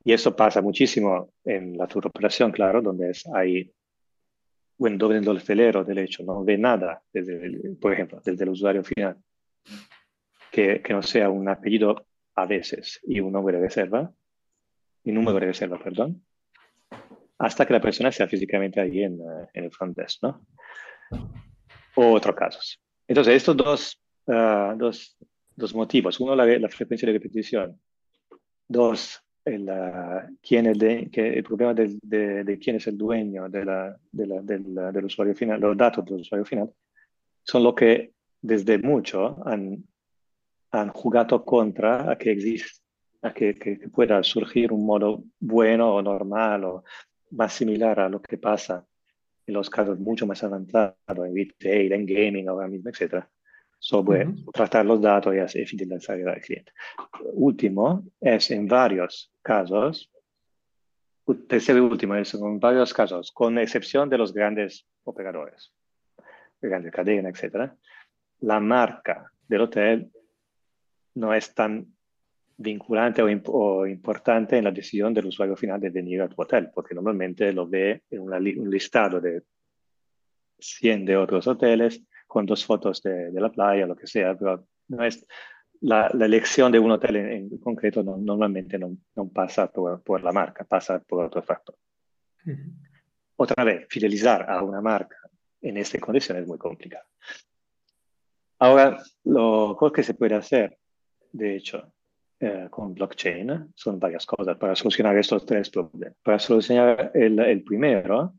Y 0.08 0.14
eso 0.14 0.36
pasa 0.36 0.62
muchísimo 0.62 1.34
en 1.44 1.76
la 1.78 1.88
tour 1.88 2.06
operación, 2.06 2.52
claro, 2.52 2.80
donde 2.80 3.12
hay, 3.34 3.74
bueno, 4.78 4.98
donde 5.00 5.18
el 5.18 5.28
hotelero, 5.28 5.84
de 5.84 6.04
hecho, 6.04 6.24
no 6.24 6.44
ve 6.44 6.60
nada, 6.60 7.02
desde 7.12 7.76
por 7.82 7.92
ejemplo, 7.92 8.22
desde 8.24 8.44
el 8.44 8.52
usuario 8.52 8.84
final, 8.84 9.18
que, 10.52 10.84
que, 10.84 10.94
no 10.94 11.02
sea 11.02 11.32
un 11.32 11.50
apellido 11.50 12.06
a 12.36 12.46
veces 12.46 13.00
y 13.04 13.20
un 13.20 13.34
nombre 13.34 13.58
de 13.58 13.64
reserva, 13.64 14.14
y 15.04 15.12
número 15.12 15.40
de 15.40 15.48
reserva, 15.48 15.80
perdón, 15.80 16.24
hasta 17.40 17.66
que 17.66 17.74
la 17.74 17.82
persona 17.82 18.12
sea 18.12 18.28
físicamente 18.28 18.80
ahí 18.80 19.02
en, 19.02 19.20
en 19.54 19.64
el 19.64 19.72
front 19.72 19.98
desk, 19.98 20.22
¿no? 20.22 20.46
O 21.96 22.12
otros 22.12 22.36
casos. 22.36 22.80
Entonces, 23.08 23.36
estos 23.36 23.58
dos, 23.58 24.02
uh, 24.28 24.78
dos, 24.78 25.18
dos 25.56 25.74
motivos, 25.74 26.20
uno, 26.20 26.36
la, 26.36 26.46
la 26.46 26.70
frecuencia 26.70 27.08
de 27.08 27.14
repetición, 27.14 27.82
dos, 28.68 29.25
el, 29.46 29.70
quién 30.42 30.66
es 30.66 30.80
de, 30.80 31.10
que 31.12 31.34
el 31.38 31.44
problema 31.44 31.74
de, 31.74 32.44
de, 32.44 32.60
quién 32.60 32.78
es 32.78 32.88
el 32.88 32.98
dueño 32.98 33.48
de 33.48 33.64
la, 33.64 33.98
la, 34.12 34.42
del 34.92 35.06
usuario 35.06 35.36
final, 35.36 35.62
los 35.62 35.78
datos 35.78 36.04
del 36.06 36.22
usuario 36.22 36.46
final, 36.46 36.72
son 37.44 37.64
lo 37.64 37.76
que 37.76 38.14
desde 38.42 38.78
mucho 38.80 39.38
han, 39.46 39.84
han 40.72 40.90
jugado 40.90 41.46
contra 41.46 42.12
a 42.12 42.18
que 42.18 42.32
exista, 42.32 42.82
a 43.22 43.34
que, 43.34 43.56
que, 43.56 43.78
pueda 43.90 44.22
surgir 44.24 44.72
un 44.72 44.86
modo 44.86 45.24
bueno 45.40 45.96
o 45.96 46.02
normal 46.02 46.64
o 46.66 46.84
más 47.32 47.54
similar 47.54 48.00
a 48.00 48.10
lo 48.10 48.22
que 48.22 48.38
pasa 48.38 48.86
en 49.48 49.54
los 49.54 49.70
casos 49.70 50.00
mucho 50.00 50.26
más 50.26 50.44
avanzados, 50.44 50.96
en 51.08 51.36
retail, 51.36 51.94
en 51.94 52.06
gaming 52.06 52.48
ahora 52.50 52.68
mismo, 52.68 52.90
etcétera 52.90 53.30
sobre 53.86 54.28
tratar 54.52 54.84
los 54.84 55.00
datos 55.00 55.36
y 55.56 55.64
fidelizar 55.64 56.18
al 56.28 56.42
cliente. 56.42 56.72
Último 57.34 58.04
es 58.20 58.50
en 58.50 58.68
varios 58.68 59.32
casos, 59.44 60.12
tercero 61.48 61.78
y 61.78 61.82
último 61.82 62.16
es 62.16 62.34
en 62.34 62.60
varios 62.60 62.92
casos, 62.96 63.32
con 63.32 63.60
excepción 63.60 64.10
de 64.10 64.18
los 64.18 64.34
grandes 64.34 64.88
operadores, 65.04 65.72
grandes 66.60 66.92
cadenas, 66.92 67.44
etc., 67.44 67.74
la 68.40 68.60
marca 68.60 69.32
del 69.48 69.62
hotel 69.62 70.12
no 71.14 71.36
es 71.36 71.54
tan 71.54 71.86
vinculante 72.58 73.22
o, 73.22 73.86
importante 73.86 74.58
en 74.58 74.64
la 74.64 74.72
decisión 74.72 75.14
del 75.14 75.28
usuario 75.28 75.56
final 75.56 75.80
de 75.80 75.92
venir 75.92 76.24
a 76.24 76.28
tu 76.28 76.42
hotel, 76.42 76.72
porque 76.74 76.96
normalmente 76.96 77.54
lo 77.54 77.68
ve 77.68 78.02
en 78.10 78.22
un 78.22 78.72
listado 78.72 79.22
de 79.22 79.44
100 80.58 81.06
de 81.06 81.18
otros 81.18 81.46
hoteles 81.46 82.04
con 82.36 82.46
dos 82.46 82.66
fotos 82.66 83.02
de, 83.02 83.32
la 83.32 83.50
playa, 83.50 83.86
lo 83.86 83.96
que 83.96 84.08
sea, 84.08 84.36
pero 84.38 84.68
no 84.90 85.06
es, 85.06 85.26
la, 85.80 86.08
elección 86.08 86.70
de 86.70 86.80
un 86.80 86.92
hotel 86.92 87.16
en, 87.16 87.58
concreto 87.60 88.04
normalmente 88.04 88.78
no, 88.78 88.98
pasa 89.34 89.72
por, 89.72 90.22
la 90.22 90.34
marca, 90.34 90.66
pasa 90.66 91.00
por 91.00 91.24
otro 91.24 91.42
factor. 91.42 91.78
Otra 93.38 93.64
vez, 93.64 93.88
fidelizar 93.90 94.52
a 94.52 94.62
una 94.64 94.82
marca 94.82 95.16
en 95.62 95.78
esta 95.78 95.98
condición 95.98 96.38
es 96.40 96.46
muy 96.46 96.58
complicado. 96.58 97.06
Ahora, 98.60 99.02
lo 99.24 99.78
que 99.94 100.04
se 100.04 100.14
puede 100.14 100.36
hacer, 100.36 100.78
de 101.32 101.56
hecho, 101.56 101.94
eh, 102.42 102.68
con 102.70 102.94
blockchain 102.94 103.72
son 103.74 103.98
varias 103.98 104.26
cosas 104.26 104.58
para 104.58 104.76
solucionar 104.76 105.18
estos 105.18 105.46
tres 105.46 105.70
problemas. 105.70 106.18
Para 106.22 106.38
solucionar 106.38 107.12
el, 107.14 107.40
el 107.40 107.64
primero, 107.64 108.34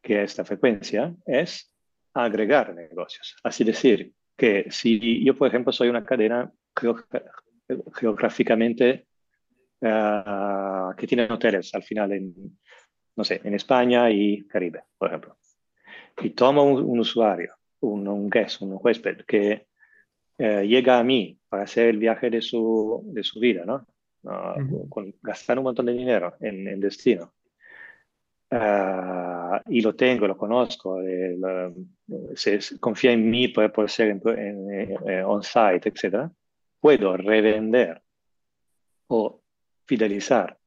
que 0.00 0.22
es 0.22 0.38
la 0.38 0.44
frecuencia, 0.44 1.12
es 1.26 1.71
agregar 2.14 2.74
negocios. 2.74 3.36
Así 3.42 3.64
decir, 3.64 4.12
que 4.36 4.66
si 4.70 5.24
yo, 5.24 5.36
por 5.36 5.48
ejemplo, 5.48 5.72
soy 5.72 5.88
una 5.88 6.04
cadena 6.04 6.52
geográficamente 7.94 9.06
eh, 9.80 10.24
que 10.96 11.06
tienen 11.06 11.30
hoteles 11.30 11.74
al 11.74 11.82
final 11.82 12.12
en, 12.12 12.58
no 13.16 13.24
sé, 13.24 13.40
en 13.44 13.54
España 13.54 14.10
y 14.10 14.46
Caribe, 14.46 14.84
por 14.98 15.08
ejemplo. 15.08 15.36
Y 16.20 16.30
tomo 16.30 16.64
un, 16.64 17.00
usuario, 17.00 17.54
un, 17.80 18.06
un, 18.06 18.28
guest, 18.28 18.62
un 18.62 18.78
huésped 18.80 19.24
que 19.26 19.66
eh, 20.38 20.66
llega 20.66 20.98
a 20.98 21.04
mí 21.04 21.38
para 21.48 21.64
hacer 21.64 21.88
el 21.88 21.98
viaje 21.98 22.30
de 22.30 22.42
su, 22.42 23.02
de 23.06 23.22
su 23.22 23.40
vida, 23.40 23.64
¿no? 23.64 23.86
con, 24.88 25.14
gastar 25.20 25.58
un 25.58 25.64
montón 25.64 25.86
de 25.86 25.92
dinero 25.92 26.34
en, 26.40 26.68
en 26.68 26.80
destino. 26.80 27.32
Uh, 28.52 29.56
y 29.70 29.80
lo 29.80 29.94
tengo, 29.94 30.26
lo 30.26 30.36
conozco, 30.36 31.00
eh, 31.00 31.38
se, 32.34 32.78
confía 32.78 33.12
en 33.12 33.30
mí 33.30 33.48
puede, 33.48 33.70
puede 33.70 33.88
ser 33.88 34.08
en, 34.10 35.24
on-site, 35.24 35.88
etc., 35.88 36.30
puedo 36.78 37.16
revender 37.16 38.02
o 39.06 39.40
fidelizar 39.86 40.58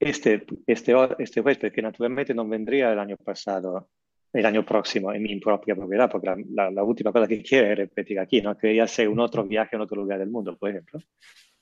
este, 0.00 0.44
este, 0.66 0.92
este 1.18 1.40
huésped 1.40 1.72
que 1.72 1.82
naturalmente 1.82 2.34
no 2.34 2.48
vendría 2.48 2.90
el 2.90 2.98
año 2.98 3.16
pasado, 3.16 3.90
el 4.32 4.44
año 4.44 4.64
próximo 4.66 5.12
en 5.12 5.22
mi 5.22 5.38
propia 5.38 5.76
propiedad, 5.76 6.10
porque 6.10 6.34
la, 6.50 6.68
la, 6.68 6.82
última 6.82 7.12
cosa 7.12 7.28
que 7.28 7.44
quiere 7.44 7.70
es 7.70 7.78
repetir 7.78 8.18
aquí, 8.18 8.42
¿no? 8.42 8.58
que 8.58 8.80
hacer 8.80 9.08
un 9.08 9.20
otro 9.20 9.44
viaje 9.44 9.76
en 9.76 9.82
otro 9.82 9.98
lugar 9.98 10.18
del 10.18 10.30
mundo, 10.30 10.56
por 10.56 10.70
ejemplo 10.70 10.98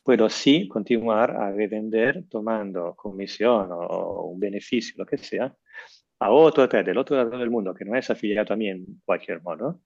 puedo 0.03 0.28
sí 0.28 0.68
continuar 0.68 1.30
a 1.30 1.50
revender 1.53 2.24
tomando 2.28 2.94
comisión 2.94 3.68
o 3.70 4.26
un 4.26 4.40
beneficio, 4.40 4.94
lo 4.98 5.07
que 5.07 5.18
sea, 5.18 5.55
a 6.18 6.30
otro 6.30 6.64
hotel 6.64 6.84
del 6.84 6.98
otro 6.98 7.16
lado 7.16 7.38
del 7.38 7.50
mundo 7.50 7.74
que 7.74 7.84
no 7.84 7.96
es 7.96 8.11
afiliado 8.11 8.55
a 8.55 8.57
mí 8.57 8.68
en 8.68 9.00
cualquier 9.05 9.42
modo, 9.42 9.80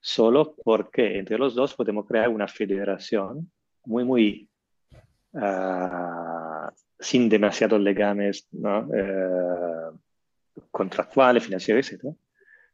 solo 0.00 0.54
porque 0.64 1.18
entre 1.18 1.38
los 1.38 1.54
dos 1.54 1.74
podemos 1.74 2.06
crear 2.06 2.28
una 2.28 2.46
federación 2.46 3.50
muy, 3.84 4.04
muy 4.04 4.48
uh, 5.32 6.70
sin 6.98 7.28
demasiados 7.28 7.80
legames 7.80 8.46
¿no? 8.52 8.86
uh, 8.86 9.98
contractuales, 10.70 11.44
financieros, 11.44 11.90
etc., 11.92 12.14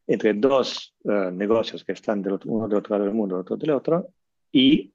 entre 0.09 0.35
dos 0.35 0.95
uh, 1.05 1.31
negocios 1.33 1.85
que 1.85 1.93
están 1.93 2.23
del 2.23 2.35
otro, 2.35 2.51
uno 2.51 2.69
del 2.69 2.79
otro 2.79 2.95
lado 2.95 3.07
del 3.07 3.15
mundo, 3.15 3.39
otro 3.39 3.57
del 3.57 3.71
otro, 3.71 4.09
y 4.53 4.93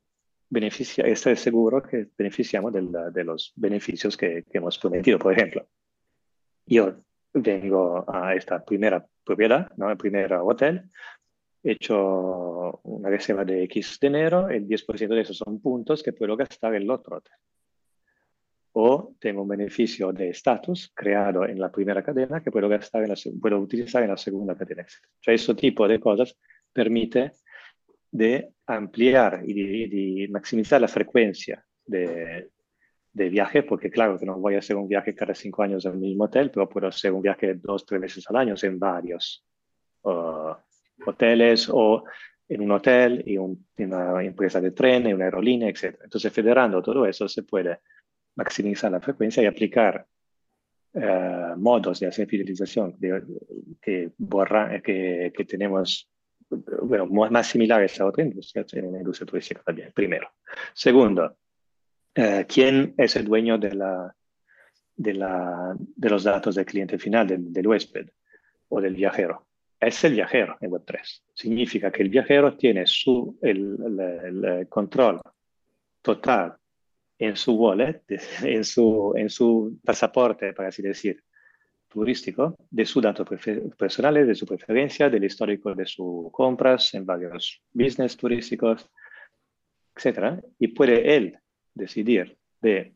beneficia, 0.51 1.05
estar 1.05 1.35
seguro 1.37 1.81
que 1.81 2.09
beneficiamos 2.17 2.73
de, 2.73 2.81
de 3.11 3.23
los 3.23 3.53
beneficios 3.55 4.17
que, 4.17 4.43
que, 4.43 4.57
hemos 4.57 4.77
prometido. 4.77 5.17
Por 5.17 5.33
ejemplo, 5.33 5.65
yo 6.65 6.93
vengo 7.33 8.05
a 8.07 8.35
esta 8.35 8.63
primera 8.63 9.03
propiedad, 9.23 9.71
¿no? 9.77 9.89
el 9.89 9.97
primer 9.97 10.33
hotel, 10.33 10.89
he 11.63 11.71
hecho 11.71 12.81
una 12.83 13.09
reserva 13.09 13.45
de 13.45 13.63
X 13.63 13.97
dinero, 13.99 14.49
el 14.49 14.67
10% 14.67 15.07
de 15.07 15.21
esos 15.21 15.37
son 15.37 15.61
puntos 15.61 16.03
que 16.03 16.11
puedo 16.11 16.35
gastar 16.35 16.75
en 16.75 16.83
el 16.83 16.91
otro 16.91 17.17
hotel. 17.17 17.33
O 18.73 19.15
tengo 19.19 19.43
un 19.43 19.47
beneficio 19.47 20.11
de 20.11 20.29
estatus 20.29 20.91
creado 20.93 21.45
en 21.45 21.59
la 21.59 21.71
primera 21.71 22.03
cadena 22.03 22.41
que 22.41 22.51
puedo, 22.51 22.67
gastar 22.67 23.03
en 23.03 23.09
la, 23.09 23.15
puedo 23.39 23.59
utilizar 23.59 24.03
en 24.03 24.09
la 24.09 24.17
segunda 24.17 24.55
cadena. 24.55 24.83
O 24.83 25.23
sea, 25.23 25.33
ese 25.33 25.55
tipo 25.55 25.87
de 25.87 25.99
cosas 25.99 26.37
permite 26.73 27.33
de 28.11 28.49
ampliar 28.67 29.41
y 29.45 30.23
de, 30.23 30.27
maximizar 30.29 30.81
la 30.81 30.87
frecuencia 30.87 31.65
de, 31.85 32.49
de, 33.13 33.29
viaje, 33.29 33.63
porque 33.63 33.89
claro 33.89 34.19
que 34.19 34.25
no 34.25 34.37
voy 34.37 34.55
a 34.55 34.59
hacer 34.59 34.75
un 34.75 34.87
viaje 34.87 35.15
cada 35.15 35.33
cinco 35.33 35.63
años 35.63 35.85
en 35.85 35.93
el 35.93 35.99
mismo 35.99 36.25
hotel, 36.25 36.51
pero 36.51 36.67
puedo 36.67 36.87
hacer 36.87 37.13
un 37.13 37.21
viaje 37.21 37.55
dos, 37.55 37.85
tres 37.85 38.01
veces 38.01 38.29
al 38.29 38.35
año 38.35 38.55
en 38.61 38.79
varios 38.79 39.45
uh, 40.03 40.53
hoteles 41.05 41.69
o 41.71 42.03
en 42.47 42.61
un 42.61 42.71
hotel 42.71 43.23
y 43.25 43.37
una 43.37 44.23
empresa 44.23 44.59
de 44.59 44.71
tren, 44.71 45.07
y 45.07 45.13
una 45.13 45.25
aerolínea, 45.25 45.69
etc. 45.69 45.97
Entonces, 46.03 46.33
federando 46.33 46.81
todo 46.81 47.05
eso, 47.05 47.27
se 47.29 47.43
puede 47.43 47.79
maximizar 48.35 48.91
la 48.91 48.99
frecuencia 48.99 49.41
y 49.41 49.45
aplicar 49.45 50.05
uh, 50.93 51.57
modos 51.57 52.01
de 52.01 52.07
hacer 52.07 52.27
fidelización 52.27 52.97
que, 53.81 54.11
borra, 54.17 54.81
que, 54.81 55.31
que 55.33 55.45
tenemos 55.45 56.11
bueno, 56.83 57.05
más 57.07 57.47
similares 57.47 57.99
a 57.99 58.05
otra 58.05 58.23
industria, 58.23 58.65
en 58.73 58.91
la 58.91 58.99
industria 58.99 59.27
turística 59.27 59.61
también, 59.63 59.91
primero. 59.93 60.29
Segundo, 60.73 61.37
eh, 62.15 62.45
¿quién 62.47 62.93
es 62.97 63.15
el 63.15 63.25
dueño 63.25 63.57
de, 63.57 63.73
la, 63.73 64.15
de, 64.95 65.13
la, 65.13 65.75
de, 65.77 66.09
los 66.09 66.23
datos 66.23 66.55
del 66.55 66.65
cliente 66.65 66.97
final, 66.99 67.27
del, 67.27 67.53
del, 67.53 67.67
huésped 67.67 68.09
o 68.69 68.81
del 68.81 68.95
viajero? 68.95 69.47
Es 69.79 70.03
el 70.03 70.13
viajero 70.13 70.57
en 70.61 70.71
Web3. 70.71 71.21
Significa 71.33 71.91
que 71.91 72.03
el 72.03 72.09
viajero 72.09 72.55
tiene 72.55 72.85
su, 72.85 73.37
el, 73.41 73.77
el, 73.85 74.45
el 74.45 74.67
control 74.67 75.21
total 76.01 76.55
en 77.17 77.35
su 77.35 77.53
wallet, 77.53 78.03
en 78.43 78.63
su, 78.63 79.13
en 79.15 79.29
su 79.29 79.79
pasaporte, 79.83 80.53
para 80.53 80.69
así 80.69 80.81
decir, 80.81 81.23
turístico, 81.91 82.55
de 82.69 82.85
sus 82.85 83.03
datos 83.03 83.27
personales, 83.77 84.27
de 84.27 84.35
su 84.35 84.45
preferencia, 84.45 85.09
del 85.09 85.25
histórico 85.25 85.75
de 85.75 85.85
sus 85.85 86.31
compras 86.31 86.93
en 86.93 87.05
varios 87.05 87.61
business 87.73 88.15
turísticos, 88.15 88.89
etc. 89.95 90.41
Y 90.57 90.69
puede 90.69 91.15
él 91.15 91.37
decidir 91.73 92.37
de 92.61 92.95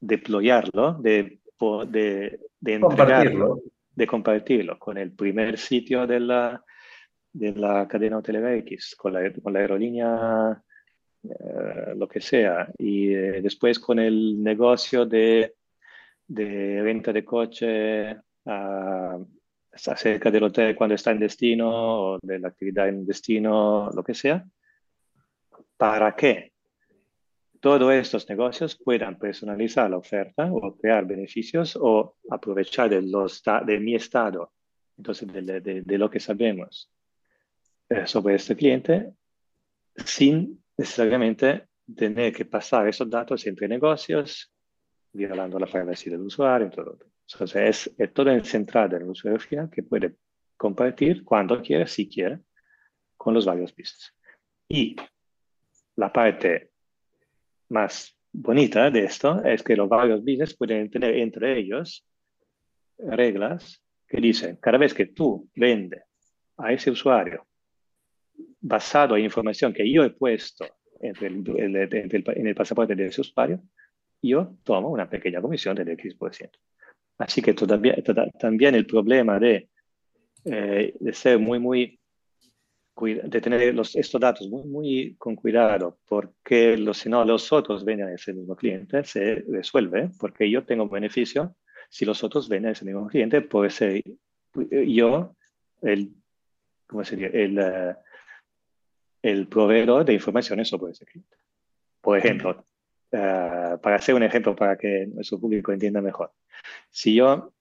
deployarlo, 0.00 0.94
de, 0.94 1.40
de, 1.88 2.40
de 2.60 2.74
entregarlo, 2.74 3.62
de 3.94 4.06
compartirlo 4.06 4.78
con 4.78 4.98
el 4.98 5.12
primer 5.12 5.58
sitio 5.58 6.06
de 6.06 6.20
la, 6.20 6.64
de 7.32 7.52
la 7.52 7.88
cadena 7.88 8.18
hotelera 8.18 8.54
X, 8.56 8.94
con 8.96 9.14
la, 9.14 9.32
con 9.32 9.52
la 9.52 9.60
aerolínea, 9.60 10.62
eh, 11.24 11.94
lo 11.96 12.06
que 12.06 12.20
sea, 12.20 12.70
y 12.78 13.12
eh, 13.12 13.42
después 13.42 13.78
con 13.78 13.98
el 13.98 14.40
negocio 14.42 15.04
de 15.04 15.54
de 16.28 16.82
venta 16.82 17.12
de 17.12 17.24
coche 17.24 18.12
uh, 18.12 19.26
acerca 19.72 20.30
del 20.30 20.42
hotel 20.44 20.76
cuando 20.76 20.94
está 20.94 21.10
en 21.10 21.20
destino 21.20 22.12
o 22.12 22.18
de 22.22 22.38
la 22.38 22.48
actividad 22.48 22.88
en 22.88 23.06
destino, 23.06 23.90
lo 23.94 24.04
que 24.04 24.14
sea, 24.14 24.44
para 25.76 26.14
que 26.14 26.52
todos 27.60 27.92
estos 27.94 28.28
negocios 28.28 28.76
puedan 28.76 29.18
personalizar 29.18 29.90
la 29.90 29.96
oferta 29.96 30.48
o 30.52 30.76
crear 30.76 31.06
beneficios 31.06 31.76
o 31.80 32.16
aprovechar 32.30 32.90
de, 32.90 33.02
los, 33.02 33.42
de 33.66 33.80
mi 33.80 33.94
estado, 33.94 34.52
entonces 34.96 35.26
de, 35.32 35.60
de, 35.60 35.82
de 35.82 35.98
lo 35.98 36.10
que 36.10 36.20
sabemos 36.20 36.90
eh, 37.88 38.06
sobre 38.06 38.34
este 38.34 38.54
cliente, 38.54 39.12
sin 39.96 40.62
necesariamente 40.76 41.66
tener 41.96 42.32
que 42.32 42.44
pasar 42.44 42.86
esos 42.86 43.08
datos 43.08 43.46
entre 43.46 43.66
negocios 43.66 44.52
violando 45.18 45.58
la 45.58 45.66
privacy 45.66 46.10
del 46.10 46.20
usuario. 46.20 46.70
Todo. 46.70 46.98
Entonces, 47.30 47.88
es, 47.88 47.94
es 47.98 48.12
todo 48.14 48.44
centrado 48.44 48.96
en 48.96 49.02
el 49.02 49.10
usuario 49.10 49.38
final 49.38 49.68
que 49.68 49.82
puede 49.82 50.14
compartir 50.56 51.24
cuando 51.24 51.60
quiere, 51.60 51.86
si 51.86 52.08
quiere, 52.08 52.40
con 53.16 53.34
los 53.34 53.44
varios 53.44 53.72
business. 53.72 54.14
Y 54.68 54.96
la 55.96 56.12
parte 56.12 56.70
más 57.68 58.16
bonita 58.32 58.90
de 58.90 59.04
esto 59.04 59.42
es 59.44 59.62
que 59.62 59.76
los 59.76 59.88
varios 59.88 60.20
business 60.20 60.56
pueden 60.56 60.90
tener 60.90 61.16
entre 61.16 61.58
ellos 61.58 62.06
reglas 62.98 63.82
que 64.06 64.20
dicen, 64.20 64.56
cada 64.56 64.78
vez 64.78 64.94
que 64.94 65.06
tú 65.06 65.48
vendes 65.54 66.02
a 66.56 66.72
ese 66.72 66.90
usuario 66.90 67.46
basado 68.60 69.16
en 69.16 69.24
información 69.24 69.72
que 69.72 69.90
yo 69.90 70.02
he 70.02 70.10
puesto 70.10 70.66
entre 71.00 71.28
el, 71.28 71.76
en 71.76 72.46
el 72.46 72.54
pasaporte 72.54 72.94
de 72.94 73.06
ese 73.06 73.20
usuario, 73.20 73.62
yo 74.22 74.54
tomo 74.64 74.88
una 74.90 75.08
pequeña 75.08 75.40
comisión 75.40 75.76
del 75.76 75.88
X%. 75.90 76.50
Así 77.18 77.42
que 77.42 77.54
todavía, 77.54 77.96
también 78.38 78.74
el 78.74 78.86
problema 78.86 79.38
de, 79.38 79.68
eh, 80.44 80.94
de 80.98 81.12
ser 81.12 81.38
muy, 81.38 81.58
muy, 81.58 81.98
de 83.04 83.40
tener 83.40 83.74
los, 83.74 83.94
estos 83.96 84.20
datos 84.20 84.48
muy, 84.48 84.64
muy 84.64 85.16
con 85.18 85.36
cuidado, 85.36 85.98
porque 86.08 86.76
si 86.94 87.08
no 87.08 87.24
los 87.24 87.52
otros 87.52 87.84
venden 87.84 88.08
a 88.08 88.14
ese 88.14 88.32
mismo 88.32 88.56
cliente, 88.56 89.04
se 89.04 89.44
resuelve, 89.48 90.10
porque 90.18 90.50
yo 90.50 90.64
tengo 90.64 90.88
beneficio 90.88 91.54
si 91.88 92.04
los 92.04 92.22
otros 92.22 92.48
venden 92.48 92.70
a 92.70 92.72
ese 92.72 92.84
mismo 92.84 93.06
cliente, 93.08 93.40
puede 93.40 93.70
ser 93.70 94.02
yo 94.70 95.34
el, 95.82 96.12
¿cómo 96.86 97.04
sería? 97.04 97.28
El, 97.28 97.58
uh, 97.58 97.94
el 99.22 99.48
proveedor 99.48 100.04
de 100.04 100.14
informaciones 100.14 100.68
sobre 100.68 100.92
ese 100.92 101.04
cliente. 101.04 101.36
Por 102.00 102.18
ejemplo, 102.18 102.64
uh, 103.12 103.78
para 103.80 103.96
hacer 103.96 104.14
un 104.14 104.22
ejemplo 104.22 104.54
para 104.54 104.76
que 104.76 105.06
nuestro 105.06 105.38
público 105.38 105.72
entienda 105.72 106.00
mejor. 106.00 106.32
Si 106.90 107.14
yo 107.14 107.52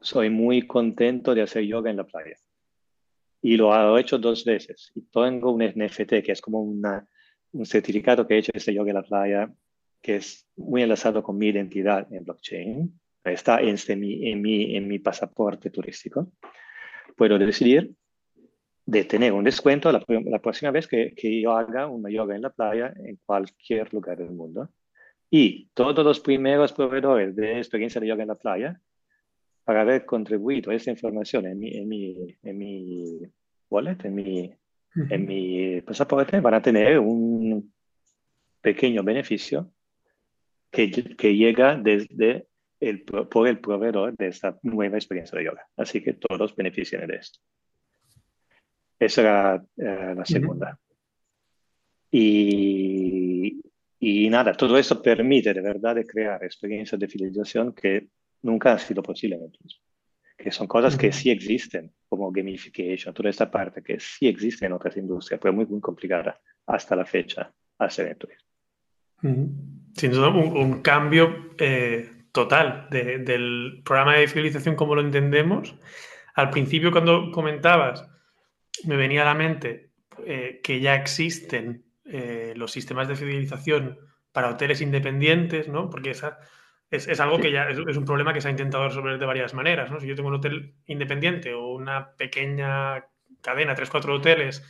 soy 0.00 0.30
muy 0.30 0.66
contento 0.66 1.34
de 1.34 1.42
hacer 1.42 1.64
yoga 1.64 1.90
en 1.90 1.96
la 1.96 2.04
playa 2.04 2.36
y 3.42 3.56
lo 3.56 3.96
he 3.96 4.00
hecho 4.00 4.18
dos 4.18 4.44
veces 4.44 4.92
y 4.94 5.02
tengo 5.02 5.52
un 5.52 5.62
NFT 5.62 6.22
que 6.24 6.32
es 6.32 6.40
como 6.40 6.62
una, 6.62 7.06
un 7.52 7.66
certificado 7.66 8.26
que 8.26 8.34
he 8.34 8.38
hecho 8.38 8.52
ese 8.54 8.72
yoga 8.72 8.90
en 8.90 8.96
la 8.96 9.02
playa 9.02 9.52
que 10.00 10.16
es 10.16 10.46
muy 10.56 10.82
enlazado 10.82 11.22
con 11.22 11.36
mi 11.36 11.48
identidad 11.48 12.10
en 12.12 12.24
blockchain, 12.24 13.00
está 13.24 13.60
en, 13.60 13.76
mi, 14.00 14.30
en, 14.30 14.40
mi, 14.40 14.76
en 14.76 14.88
mi 14.88 14.98
pasaporte 14.98 15.68
turístico, 15.70 16.32
puedo 17.16 17.38
decidir 17.38 17.94
de 18.90 19.04
tener 19.04 19.32
un 19.32 19.44
descuento 19.44 19.92
la, 19.92 20.04
la 20.08 20.40
próxima 20.40 20.72
vez 20.72 20.88
que, 20.88 21.14
que, 21.14 21.40
yo 21.40 21.52
haga 21.52 21.86
una 21.86 22.10
yoga 22.10 22.34
en 22.34 22.42
la 22.42 22.50
playa 22.50 22.92
en 22.96 23.20
cualquier 23.24 23.92
lugar 23.94 24.18
del 24.18 24.30
mundo. 24.30 24.68
Y 25.30 25.68
todos 25.74 26.04
los 26.04 26.18
primeros 26.18 26.72
proveedores 26.72 27.36
de 27.36 27.58
experiencia 27.58 28.00
de 28.00 28.08
yoga 28.08 28.22
en 28.22 28.28
la 28.28 28.34
playa, 28.34 28.80
para 29.62 29.82
haber 29.82 30.04
contribuido 30.04 30.72
a 30.72 30.74
esta 30.74 30.90
información 30.90 31.46
en 31.46 31.58
mi, 31.60 31.76
en 31.76 31.88
mi, 31.88 32.36
en 32.42 32.58
mi 32.58 33.20
wallet, 33.68 34.04
en 34.04 34.14
mi, 34.16 34.52
en 35.08 35.24
mi 35.24 35.80
pasaporte, 35.82 36.40
van 36.40 36.54
a 36.54 36.62
tener 36.62 36.98
un 36.98 37.72
pequeño 38.60 39.04
beneficio 39.04 39.70
que, 40.68 40.90
que 40.90 41.36
llega 41.36 41.76
desde 41.76 42.48
el, 42.80 43.04
por 43.04 43.46
el 43.46 43.60
proveedor 43.60 44.16
de 44.16 44.26
esta 44.26 44.58
nueva 44.64 44.96
experiencia 44.96 45.38
de 45.38 45.44
yoga. 45.44 45.64
Así 45.76 46.02
que 46.02 46.14
todos 46.14 46.56
benefician 46.56 47.06
de 47.06 47.14
esto. 47.14 47.38
Esa 49.00 49.20
era 49.22 49.64
eh, 49.78 50.14
la 50.14 50.24
segunda. 50.26 50.78
y, 52.10 53.62
y, 53.98 54.28
nada, 54.28 54.52
todo 54.52 54.76
eso 54.76 55.00
permite 55.00 55.54
de 55.54 55.62
verdad 55.62 55.94
de 55.94 56.04
crear 56.04 56.44
experiencias 56.44 57.00
de 57.00 57.08
fidelización 57.08 57.72
que 57.72 58.08
nunca 58.42 58.72
han 58.72 58.78
sido 58.78 59.02
posibles. 59.02 59.40
Que 60.36 60.52
son 60.52 60.66
cosas 60.66 60.96
que 60.96 61.12
sí 61.12 61.30
existen, 61.30 61.92
como 62.08 62.30
gamification, 62.30 63.14
toda 63.14 63.30
esta 63.30 63.50
parte 63.50 63.82
que 63.82 63.98
sí 63.98 64.28
existe 64.28 64.66
en 64.66 64.72
otras 64.72 64.96
industrias, 64.96 65.40
pero 65.40 65.54
muy, 65.54 65.66
muy 65.66 65.80
complicada 65.80 66.38
hasta 66.66 66.94
la 66.94 67.04
fecha 67.06 67.50
hacer 67.78 68.06
en 68.06 68.12
el 68.12 68.18
turismo. 68.18 68.48
Sin 69.94 70.12
duda, 70.12 70.28
un, 70.28 70.56
un 70.56 70.82
cambio 70.82 71.54
eh, 71.58 72.24
total 72.32 72.88
del 72.90 73.82
programa 73.84 74.16
de 74.16 74.28
fidelización 74.28 74.76
como 74.76 74.94
lo 74.94 75.00
entendemos. 75.00 75.74
Al 76.34 76.50
principio, 76.50 76.90
cuando 76.90 77.30
comentabas, 77.32 78.06
me 78.84 78.96
venía 78.96 79.22
a 79.22 79.26
la 79.26 79.34
mente 79.34 79.90
eh, 80.26 80.60
que 80.62 80.80
ya 80.80 80.94
existen 80.94 81.84
eh, 82.04 82.54
los 82.56 82.72
sistemas 82.72 83.08
de 83.08 83.16
fidelización 83.16 83.98
para 84.32 84.50
hoteles 84.50 84.80
independientes, 84.80 85.68
¿no? 85.68 85.90
Porque 85.90 86.10
esa, 86.10 86.38
es, 86.90 87.20
algo 87.20 87.38
que 87.38 87.52
ya 87.52 87.68
es, 87.68 87.96
un 87.96 88.04
problema 88.04 88.32
que 88.32 88.40
se 88.40 88.48
ha 88.48 88.50
intentado 88.50 88.88
resolver 88.88 89.18
de 89.18 89.26
varias 89.26 89.54
maneras, 89.54 89.90
¿no? 89.90 90.00
Si 90.00 90.06
yo 90.06 90.14
tengo 90.14 90.28
un 90.28 90.36
hotel 90.36 90.74
independiente 90.86 91.54
o 91.54 91.68
una 91.68 92.12
pequeña 92.16 93.06
cadena, 93.42 93.74
tres, 93.74 93.90
cuatro 93.90 94.14
hoteles, 94.14 94.62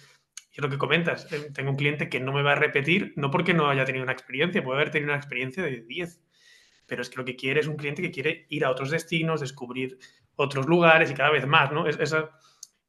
y 0.53 0.57
es 0.57 0.63
lo 0.63 0.71
que 0.71 0.79
comentas, 0.79 1.33
eh, 1.33 1.51
tengo 1.53 1.71
un 1.71 1.77
cliente 1.77 2.09
que 2.09 2.21
no 2.21 2.33
me 2.33 2.43
va 2.43 2.53
a 2.53 2.57
repetir, 2.57 3.13
no 3.17 3.31
porque 3.31 3.55
no 3.55 3.69
haya 3.69 3.85
tenido 3.85 4.03
una 4.03 4.13
experiencia, 4.13 4.63
puede 4.63 4.79
haber 4.79 4.91
tenido 4.91 5.13
una 5.13 5.19
experiencia 5.19 5.63
de 5.63 5.83
10 5.83 6.23
pero 6.91 7.03
es 7.03 7.09
que 7.09 7.19
lo 7.19 7.25
que 7.25 7.37
quiere 7.37 7.61
es 7.61 7.69
un 7.69 7.77
cliente 7.77 8.03
que 8.03 8.11
quiere 8.11 8.47
ir 8.49 8.65
a 8.65 8.71
otros 8.71 8.91
destinos, 8.91 9.41
descubrir 9.41 9.97
otros 10.35 10.67
lugares 10.67 11.09
y 11.09 11.15
cada 11.15 11.31
vez 11.31 11.47
más, 11.47 11.71
¿no? 11.71 11.87
Es, 11.87 12.15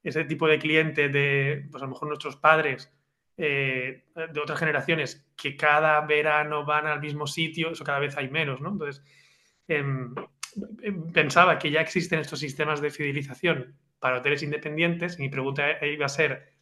ese 0.04 0.26
tipo 0.26 0.48
de 0.48 0.60
cliente 0.60 1.10
de, 1.10 1.68
pues 1.72 1.82
a 1.82 1.86
lo 1.86 1.92
mejor 1.92 2.08
nuestros 2.08 2.36
padres 2.36 2.92
eh, 3.38 4.04
de 4.14 4.40
otras 4.40 4.60
generaciones 4.60 5.26
que 5.36 5.56
cada 5.56 6.02
verano 6.02 6.66
van 6.66 6.88
al 6.88 7.00
mismo 7.00 7.28
sitio, 7.28 7.72
eso 7.72 7.84
cada 7.84 8.00
vez 8.00 8.18
hay 8.18 8.30
menos, 8.30 8.62
¿no? 8.62 8.70
Entonces, 8.70 9.04
em, 9.68 10.14
em, 10.84 11.12
pensaba 11.12 11.58
que 11.58 11.72
ya 11.72 11.82
existen 11.82 12.20
estos 12.20 12.40
sistemas 12.40 12.82
de 12.82 12.92
fidelización 12.92 13.76
para 14.00 14.18
hoteles 14.18 14.44
independientes. 14.44 15.18
Mi 15.20 15.30
pregunta 15.30 15.84
iba 15.86 16.06
a 16.06 16.10
ser, 16.10 16.54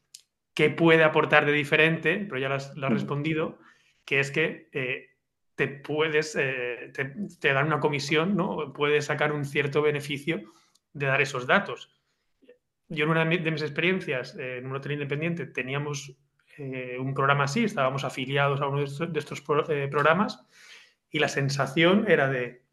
¿qué 0.53 0.69
puede 0.69 1.03
aportar 1.03 1.45
de 1.45 1.53
diferente? 1.53 2.25
Pero 2.27 2.39
ya 2.39 2.49
lo 2.49 2.55
has, 2.55 2.75
mm. 2.75 2.83
respondido, 2.85 3.59
que 4.05 4.19
es 4.19 4.31
que 4.31 4.69
eh, 4.73 5.09
te 5.55 5.67
puedes, 5.67 6.37
eh, 6.39 6.93
te, 6.93 7.53
dan 7.53 7.67
una 7.67 7.79
comisión, 7.79 8.37
¿no? 8.37 8.71
Puedes 8.73 9.05
sacar 9.05 9.33
un 9.33 9.43
cierto 9.43 9.81
beneficio 9.81 10.43
de 10.93 11.05
dar 11.05 11.21
esos 11.21 11.47
datos. 11.47 11.98
Yo 12.89 13.05
en 13.05 13.11
una 13.11 13.25
de 13.25 13.51
mis 13.51 13.61
experiencias 13.61 14.35
en 14.35 14.65
un 14.65 14.75
hotel 14.75 14.93
independiente 14.93 15.45
teníamos 15.45 16.17
eh, 16.57 16.97
un 16.99 17.13
programa 17.13 17.45
así, 17.45 17.63
estábamos 17.63 18.03
afiliados 18.03 18.59
a 18.59 18.67
uno 18.67 18.79
de 18.79 19.19
estos, 19.19 19.43
eh, 19.69 19.87
programas 19.89 20.45
y 21.09 21.19
la 21.19 21.29
sensación 21.29 22.05
era 22.09 22.27
de, 22.29 22.65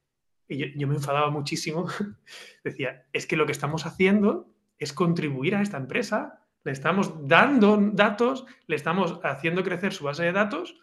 y 0.49 0.77
yo, 0.77 0.89
me 0.89 0.97
enfadaba 0.97 1.31
muchísimo, 1.31 1.87
decía, 2.65 3.05
es 3.13 3.27
que 3.27 3.37
lo 3.37 3.47
que 3.47 3.53
estamos 3.53 3.87
haciendo 3.87 4.49
es 4.79 4.93
contribuir 4.93 5.55
a 5.55 5.63
esta 5.63 5.77
empresa, 5.77 6.43
le 6.65 6.73
estamos 6.73 7.29
dando 7.29 7.79
datos, 7.93 8.45
le 8.67 8.75
estamos 8.75 9.21
haciendo 9.23 9.63
crecer 9.63 9.93
su 9.93 10.05
base 10.05 10.25
de 10.25 10.33
datos 10.33 10.81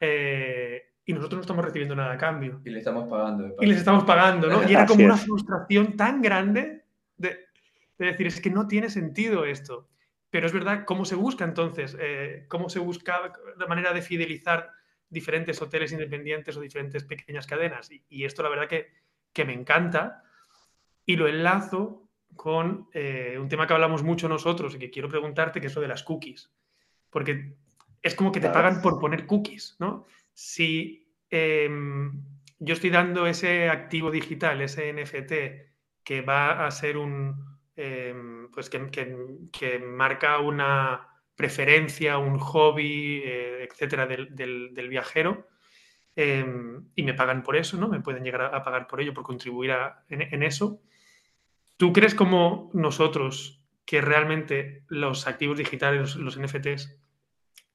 y 0.00 1.12
nosotros 1.12 1.36
no 1.36 1.40
estamos 1.42 1.64
recibiendo 1.64 1.94
nada 1.94 2.14
a 2.14 2.18
cambio. 2.18 2.60
Y 2.64 2.70
le 2.70 2.78
estamos 2.78 3.06
pagando. 3.08 3.54
Y 3.60 3.66
les 3.66 3.78
estamos 3.78 4.04
pagando, 4.04 4.48
¿no? 4.48 4.62
Y 4.68 4.72
era 4.72 4.86
como 4.86 5.04
una 5.04 5.16
frustración 5.16 5.94
tan 5.96 6.22
grande 6.22 6.84
de, 7.18 7.45
decir, 7.98 8.26
es 8.26 8.40
que 8.40 8.50
no 8.50 8.68
tiene 8.68 8.90
sentido 8.90 9.44
esto. 9.44 9.88
Pero 10.30 10.46
es 10.46 10.52
verdad, 10.52 10.84
¿cómo 10.84 11.04
se 11.04 11.14
busca 11.14 11.44
entonces? 11.44 11.96
Eh, 11.98 12.44
¿Cómo 12.48 12.68
se 12.68 12.78
busca 12.78 13.32
la 13.56 13.66
manera 13.66 13.92
de 13.92 14.02
fidelizar 14.02 14.70
diferentes 15.08 15.62
hoteles 15.62 15.92
independientes 15.92 16.56
o 16.56 16.60
diferentes 16.60 17.04
pequeñas 17.04 17.46
cadenas? 17.46 17.90
Y, 18.08 18.24
esto 18.24 18.42
la 18.42 18.48
verdad 18.48 18.68
que, 18.68 18.88
que, 19.32 19.44
me 19.44 19.54
encanta. 19.54 20.22
Y 21.04 21.16
lo 21.16 21.28
enlazo 21.28 22.10
con 22.34 22.88
eh, 22.92 23.38
un 23.40 23.48
tema 23.48 23.66
que 23.66 23.72
hablamos 23.72 24.02
mucho 24.02 24.28
nosotros 24.28 24.74
y 24.74 24.78
que 24.78 24.90
quiero 24.90 25.08
preguntarte, 25.08 25.60
que 25.60 25.68
es 25.68 25.74
lo 25.74 25.80
de 25.80 25.88
las 25.88 26.02
cookies. 26.02 26.52
Porque 27.08 27.56
es 28.02 28.14
como 28.14 28.32
que 28.32 28.40
te 28.40 28.50
pagan 28.50 28.82
por 28.82 28.98
poner 28.98 29.26
cookies, 29.26 29.76
¿no? 29.78 30.06
si 30.36 31.08
em, 31.30 32.22
yo 32.58 32.74
estoy 32.74 32.90
dando 32.90 33.26
ese 33.26 33.70
activo 33.70 34.10
digital, 34.10 34.60
ese 34.60 34.92
NFT, 34.92 35.32
que 36.04 36.20
va 36.20 36.66
a 36.66 36.70
ser 36.70 36.98
un, 36.98 37.55
em, 37.76 38.50
pues 38.50 38.70
que, 38.70 39.78
marca 39.84 40.38
una 40.40 41.08
preferencia, 41.36 42.18
un 42.18 42.38
hobby, 42.38 43.22
eh, 43.24 43.68
etcétera, 43.70 44.06
del, 44.06 44.88
viajero, 44.88 45.46
em, 46.16 46.88
y 46.94 47.02
me 47.02 47.14
pagan 47.14 47.42
por 47.42 47.56
eso, 47.56 47.76
¿no? 47.76 47.88
Me 47.88 48.00
pueden 48.00 48.24
llegar 48.24 48.42
a, 48.42 48.62
pagar 48.62 48.86
por 48.86 49.00
ello, 49.00 49.12
por 49.12 49.24
contribuir 49.24 49.72
en, 50.08 50.42
eso. 50.42 50.80
¿Tú 51.76 51.92
crees 51.92 52.14
como 52.14 52.70
nosotros 52.72 53.62
que 53.84 54.00
realmente 54.00 54.82
los 54.88 55.26
activos 55.26 55.58
digitales, 55.58 56.16
los 56.16 56.38
NFTs, 56.38 56.98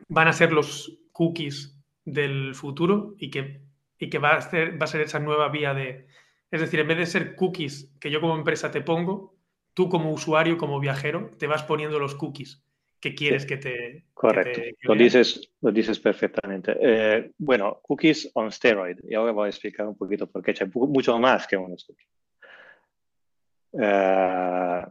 van 0.10 0.28
a 0.28 0.34
ser 0.34 0.52
los 0.52 0.99
cookies 1.12 1.80
del 2.06 2.56
futuro 2.56 3.16
y 3.18 3.30
que, 3.30 3.62
y 3.99 4.10
que 4.10 4.18
va, 4.18 4.32
a 4.36 4.41
ser, 4.41 4.82
va 4.82 4.86
a 4.86 4.88
ser 4.88 5.02
esa 5.02 5.20
nueva 5.20 5.49
vía 5.49 5.74
de... 5.74 6.08
Es 6.49 6.60
decir, 6.60 6.80
en 6.80 6.88
vez 6.88 6.97
de 6.97 7.06
ser 7.06 7.36
cookies 7.36 7.93
que 7.99 8.12
yo 8.12 8.20
como 8.20 8.36
empresa 8.36 8.72
te 8.72 8.82
pongo, 8.82 9.36
tú 9.74 9.89
como 9.89 10.11
usuario, 10.11 10.57
como 10.57 10.80
viajero, 10.80 11.32
te 11.38 11.47
vas 11.47 11.63
poniendo 11.63 11.99
los 11.99 12.15
cookies 12.15 12.63
que 12.99 13.15
quieres 13.15 13.45
que 13.47 13.57
te... 13.57 14.05
Correcto, 14.13 14.61
lo, 14.84 14.95
dices, 14.95 15.51
lo 15.61 15.72
dices 15.72 15.99
perfectamente. 15.99 16.78
Eh, 16.80 17.32
bueno, 17.39 17.80
cookies 17.82 18.30
on 18.36 18.51
steroid. 18.51 18.97
Y 19.07 19.15
ahora 19.15 19.32
voy 19.32 19.47
a 19.47 19.49
explicar 19.49 19.88
un 19.88 19.97
poquito 19.97 20.30
por 20.30 20.43
qué 20.43 20.53
mucho 20.74 21.17
más 21.17 21.47
que 21.47 21.57
unos 21.57 21.84
cookies. 21.84 22.09
Eh, 23.74 24.86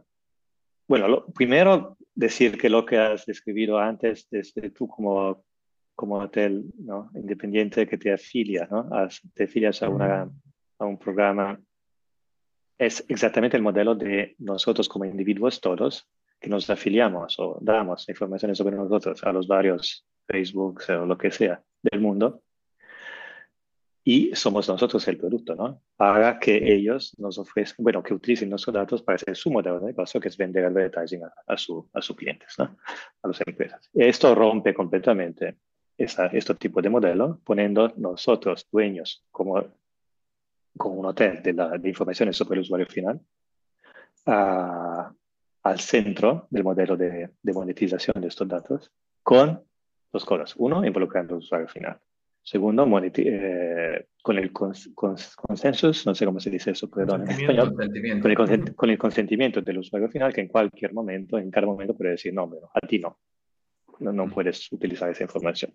bueno, 0.87 1.07
lo, 1.07 1.25
primero 1.27 1.97
decir 2.13 2.57
que 2.57 2.69
lo 2.69 2.85
que 2.85 2.97
has 2.97 3.25
descrito 3.25 3.77
antes, 3.77 4.27
desde 4.29 4.71
tú 4.71 4.89
como 4.89 5.45
como 6.01 6.17
hotel 6.17 6.65
¿no? 6.79 7.11
independiente 7.13 7.87
que 7.87 7.97
te 7.97 8.11
afilia, 8.11 8.67
¿no? 8.71 8.89
te 9.35 9.43
afilias 9.43 9.83
a, 9.83 9.89
una, 9.89 10.27
a 10.79 10.85
un 10.85 10.97
programa. 10.97 11.59
Es 12.81 13.05
exactamente 13.09 13.57
el 13.57 13.61
modelo 13.61 13.93
de 13.93 14.33
nosotros 14.39 14.89
como 14.89 15.05
individuos 15.05 15.61
todos 15.61 16.09
que 16.39 16.49
nos 16.49 16.67
afiliamos 16.67 17.37
o 17.37 17.59
damos 17.61 18.09
informaciones 18.09 18.57
sobre 18.57 18.75
nosotros 18.75 19.23
a 19.23 19.31
los 19.31 19.47
varios 19.47 20.03
Facebook 20.27 20.81
o 20.89 21.05
lo 21.05 21.15
que 21.15 21.29
sea 21.29 21.61
del 21.83 22.01
mundo. 22.01 22.41
Y 24.03 24.35
somos 24.35 24.67
nosotros 24.67 25.07
el 25.07 25.17
producto, 25.17 25.53
¿no? 25.53 25.83
Para 25.95 26.39
que 26.39 26.73
ellos 26.73 27.13
nos 27.19 27.37
ofrezcan, 27.37 27.83
bueno, 27.83 28.01
que 28.01 28.15
utilicen 28.15 28.49
nuestros 28.49 28.73
datos 28.73 29.03
para 29.03 29.17
hacer 29.17 29.35
su 29.35 29.51
modelo 29.51 29.79
de 29.79 29.85
negocio, 29.85 30.19
que 30.19 30.29
es 30.29 30.37
vender 30.37 30.65
advertising 30.65 31.23
a, 31.23 31.31
a, 31.45 31.57
su, 31.57 31.87
a 31.93 32.01
sus 32.01 32.15
clientes, 32.15 32.55
¿no? 32.57 32.79
A 33.21 33.27
las 33.27 33.41
empresas. 33.45 33.91
Esto 33.93 34.33
rompe 34.33 34.73
completamente 34.73 35.55
este 35.97 36.55
tipo 36.55 36.81
de 36.81 36.89
modelo, 36.89 37.39
poniendo 37.43 37.93
nosotros, 37.97 38.67
dueños, 38.71 39.23
como, 39.29 39.63
como 40.77 40.95
un 40.95 41.05
hotel 41.05 41.41
de, 41.41 41.53
la, 41.53 41.77
de 41.77 41.89
informaciones 41.89 42.35
sobre 42.35 42.55
el 42.55 42.61
usuario 42.61 42.87
final, 42.87 43.19
al 44.25 45.79
centro 45.79 46.47
del 46.49 46.63
modelo 46.63 46.97
de, 46.97 47.29
de, 47.41 47.53
monetización 47.53 48.21
de 48.21 48.27
estos 48.27 48.47
datos, 48.47 48.91
con 49.23 49.63
dos 50.11 50.25
cosas. 50.25 50.55
Uno, 50.57 50.85
involucrando 50.85 51.35
al 51.35 51.39
usuario 51.39 51.67
final. 51.67 51.99
Segundo, 52.43 52.87
eh, 53.15 54.07
con 54.21 54.39
el 54.39 54.51
consenso, 54.51 55.91
no 56.05 56.15
sé 56.15 56.25
cómo 56.25 56.39
se 56.39 56.49
dice 56.49 56.71
eso, 56.71 56.89
perdón, 56.89 57.21
en 57.21 57.29
español, 57.29 57.75
con 57.75 58.51
el, 58.51 58.75
con 58.75 58.89
el, 58.89 58.97
consentimiento 58.97 59.61
del 59.61 59.77
usuario 59.77 60.09
final, 60.09 60.33
que 60.33 60.41
en 60.41 60.47
cualquier 60.47 60.91
momento, 60.91 61.37
en 61.37 61.51
cada 61.51 61.67
momento 61.67 61.95
puede 61.95 62.11
decir, 62.11 62.33
no, 62.33 62.49
pero 62.49 62.71
a 62.73 62.79
ti 62.87 62.97
no, 62.97 63.19
no, 63.99 64.11
no 64.11 64.27
puedes 64.27 64.71
utilizar 64.71 65.11
esa 65.11 65.23
información 65.23 65.71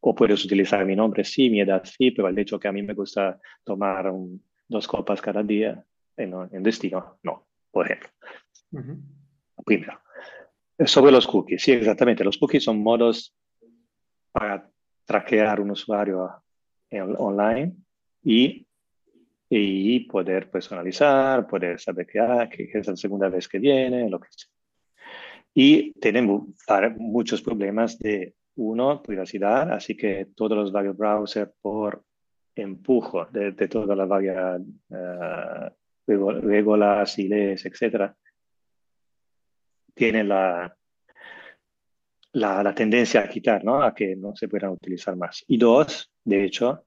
o 0.00 0.14
puedes 0.14 0.44
utilizar 0.44 0.84
mi 0.84 0.94
nombre, 0.94 1.24
sí, 1.24 1.50
mi 1.50 1.60
edad, 1.60 1.82
sí, 1.84 2.10
pero 2.10 2.28
el 2.28 2.38
hecho 2.38 2.58
que 2.58 2.68
a 2.68 2.72
mí 2.72 2.82
me 2.82 2.94
gusta 2.94 3.40
tomar 3.64 4.12
dos 4.68 4.86
copas 4.86 5.20
cada 5.20 5.42
día 5.42 5.84
en, 6.16 6.34
en, 6.52 6.62
destino, 6.62 7.18
no, 7.22 7.46
por 7.70 7.86
ejemplo. 7.86 8.08
Primero. 9.64 10.00
Sobre 10.84 11.10
los 11.10 11.26
cookies, 11.26 11.62
sí, 11.62 11.72
exactamente. 11.72 12.22
Los 12.22 12.38
cookies 12.38 12.62
son 12.62 12.80
modos 12.80 13.34
para 14.30 14.70
traquear 15.04 15.60
un 15.60 15.72
usuario 15.72 16.30
online 16.90 17.74
y, 18.22 18.66
y 19.50 20.00
poder 20.00 20.50
personalizar, 20.50 21.46
poder 21.46 21.80
saber 21.80 22.06
que, 22.06 22.20
ah, 22.20 22.48
que 22.48 22.70
es 22.72 22.86
la 22.86 22.96
segunda 22.96 23.28
vez 23.28 23.48
que 23.48 23.58
viene, 23.58 24.08
lo 24.08 24.20
que 24.20 24.28
sea. 24.30 24.48
Y 25.54 25.92
tenemos 25.94 26.42
muchos 26.98 27.42
problemas 27.42 27.98
de, 27.98 28.34
uno, 28.58 29.02
privacidad, 29.02 29.72
así 29.72 29.96
que 29.96 30.26
todos 30.34 30.56
los 30.56 30.72
varios 30.72 30.96
browsers 30.96 31.50
por 31.60 32.04
empujo 32.54 33.26
de, 33.26 33.52
de 33.52 33.68
todas 33.68 33.96
las 33.96 34.08
varias 34.08 34.60
uh, 34.90 36.30
reglas 36.40 37.18
y 37.18 37.28
leyes, 37.28 37.64
etcétera, 37.64 38.16
tienen 39.94 40.28
la, 40.28 40.76
la, 42.32 42.74
tendencia 42.74 43.20
a 43.20 43.28
quitar, 43.28 43.64
¿no? 43.64 43.82
A 43.82 43.94
que 43.94 44.16
no 44.16 44.34
se 44.34 44.48
puedan 44.48 44.70
utilizar 44.70 45.16
más. 45.16 45.44
Y 45.46 45.56
dos, 45.58 46.10
de 46.24 46.44
hecho, 46.44 46.84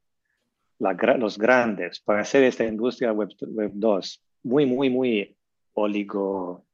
los 0.79 1.37
grandes, 1.37 1.99
para 2.01 2.21
hacer 2.21 2.43
esta 2.43 2.65
industria 2.65 3.13
web, 3.13 3.29
web 3.47 3.71
2 3.73 4.23
muy, 4.43 4.65
muy, 4.65 4.89
muy 4.89 5.37
oligo, 5.73 6.65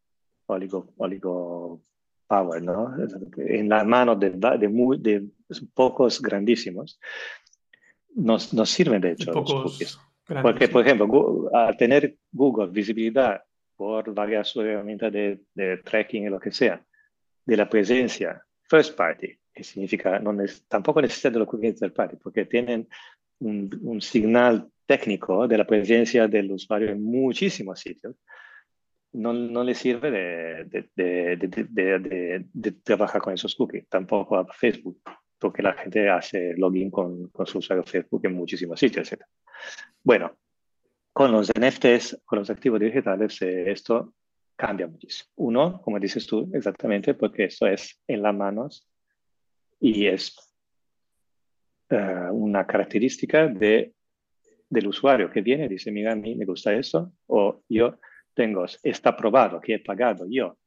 oligo, 0.47 0.93
oligo 0.97 1.81
power, 2.27 2.61
¿no? 2.61 2.95
En 3.37 3.69
las 3.69 3.85
manos 3.85 4.19
de, 4.19 4.31
de, 4.31 4.67
muy, 4.67 4.97
de 4.99 5.25
pocos 5.73 6.21
grandísimos, 6.21 6.99
nos, 8.15 8.53
nos 8.53 8.69
sirven 8.69 9.01
de 9.01 9.11
hecho. 9.11 9.31
Pocos 9.31 9.99
Porque, 10.41 10.67
por 10.67 10.85
ejemplo, 10.85 11.49
al 11.53 11.77
tener 11.77 12.17
Google 12.31 12.67
visibilidad 12.67 13.41
por 13.75 14.13
varias 14.13 14.55
herramientas 14.55 15.11
de, 15.13 15.39
de, 15.53 15.77
tracking 15.77 16.23
y 16.25 16.29
lo 16.29 16.39
que 16.39 16.51
sea, 16.51 16.83
de 17.45 17.57
la 17.57 17.69
presencia 17.69 18.43
first 18.63 18.95
party, 18.95 19.37
que 19.53 19.63
significa, 19.63 20.19
no 20.19 20.35
tampoco 20.67 21.01
necesitan 21.01 21.33
de 21.33 21.39
los 21.39 21.47
cookies 21.47 21.79
third 21.79 21.93
party, 21.93 22.17
porque 22.17 22.45
tienen 22.45 22.87
un, 23.39 23.69
un 23.81 24.01
signal 24.01 24.69
técnico 24.85 25.47
de 25.47 25.57
la 25.57 25.65
presencia 25.65 26.27
del 26.27 26.51
usuario 26.51 26.89
en 26.89 27.03
muchísimos 27.03 27.79
sitios, 27.79 28.15
no, 29.13 29.33
no 29.33 29.63
le 29.63 29.73
sirve 29.73 30.11
de, 30.11 30.87
de, 30.95 32.45
de, 32.53 32.71
trabajar 32.83 33.21
con 33.21 33.33
esos 33.33 33.55
cookies, 33.55 33.87
tampoco 33.87 34.37
a 34.37 34.45
Facebook, 34.53 35.01
porque 35.39 35.61
la 35.61 35.73
gente 35.73 36.09
hace 36.09 36.53
login 36.57 36.91
con, 36.91 37.29
con 37.29 37.45
su 37.45 37.59
usuario 37.59 37.83
Facebook 37.83 38.21
en 38.25 38.33
muchísimos 38.33 38.79
sitios, 38.79 39.11
etc. 39.11 39.23
Bueno, 40.03 40.37
con 41.13 41.31
los 41.31 41.49
NFTs, 41.49 42.21
con 42.25 42.39
los 42.39 42.49
activos 42.49 42.79
digitales, 42.79 43.41
eh, 43.41 43.71
esto 43.71 44.13
cambia 44.55 44.87
muchísimo. 44.87 45.29
Uno, 45.37 45.81
como 45.81 45.99
dices 45.99 46.27
tú, 46.27 46.49
exactamente, 46.53 47.13
porque 47.13 47.45
esto 47.45 47.67
es 47.67 47.99
en 48.07 48.21
las 48.21 48.35
manos 48.35 48.87
y 49.79 50.07
es 50.07 50.35
uh, 51.91 52.31
una 52.31 52.65
característica 52.65 53.47
de, 53.47 53.93
del 54.69 54.87
usuario 54.87 55.29
que 55.31 55.41
viene 55.41 55.65
y 55.65 55.69
dice, 55.69 55.91
mira, 55.91 56.13
a 56.13 56.15
mí 56.15 56.35
me 56.35 56.45
gusta 56.45 56.73
eso, 56.73 57.13
o 57.27 57.61
yo 57.69 57.99
tengo, 58.37 58.65
está 58.83 59.17
probado 59.17 59.59
que 59.59 59.73
he 59.73 59.79
pagado 59.79 60.27
yo 60.29 60.59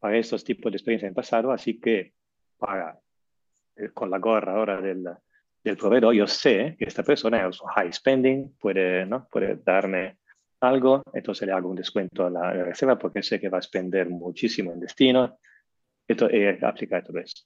para 0.00 0.16
estos 0.16 0.42
tipos 0.42 0.72
de 0.72 0.76
experiencia 0.78 1.06
en 1.06 1.14
pasado, 1.14 1.52
así 1.52 1.78
que 1.78 2.14
para 2.56 2.98
eh, 3.76 3.90
con 3.92 4.10
la 4.10 4.18
gorra 4.18 4.54
ahora 4.54 4.80
del, 4.80 5.04
del 5.62 5.76
proveedor, 5.76 6.14
yo 6.14 6.26
sé 6.26 6.74
que 6.78 6.86
esta 6.86 7.02
persona 7.02 7.46
es 7.46 7.60
high 7.60 7.92
spending, 7.92 8.56
puede, 8.58 9.04
¿no? 9.04 9.28
puede 9.30 9.56
darme 9.56 10.16
algo, 10.60 11.02
entonces 11.12 11.46
le 11.46 11.52
hago 11.52 11.68
un 11.68 11.76
descuento 11.76 12.24
a 12.24 12.30
la, 12.30 12.52
reserva 12.64 12.98
porque 12.98 13.22
sé 13.22 13.38
que 13.38 13.50
va 13.50 13.58
a 13.58 13.62
spender 13.62 14.08
muchísimo 14.08 14.72
en 14.72 14.80
destino. 14.80 15.38
Esto 16.08 16.30
es 16.30 16.62
aplicar 16.62 17.04
todo 17.04 17.18
eso. 17.18 17.44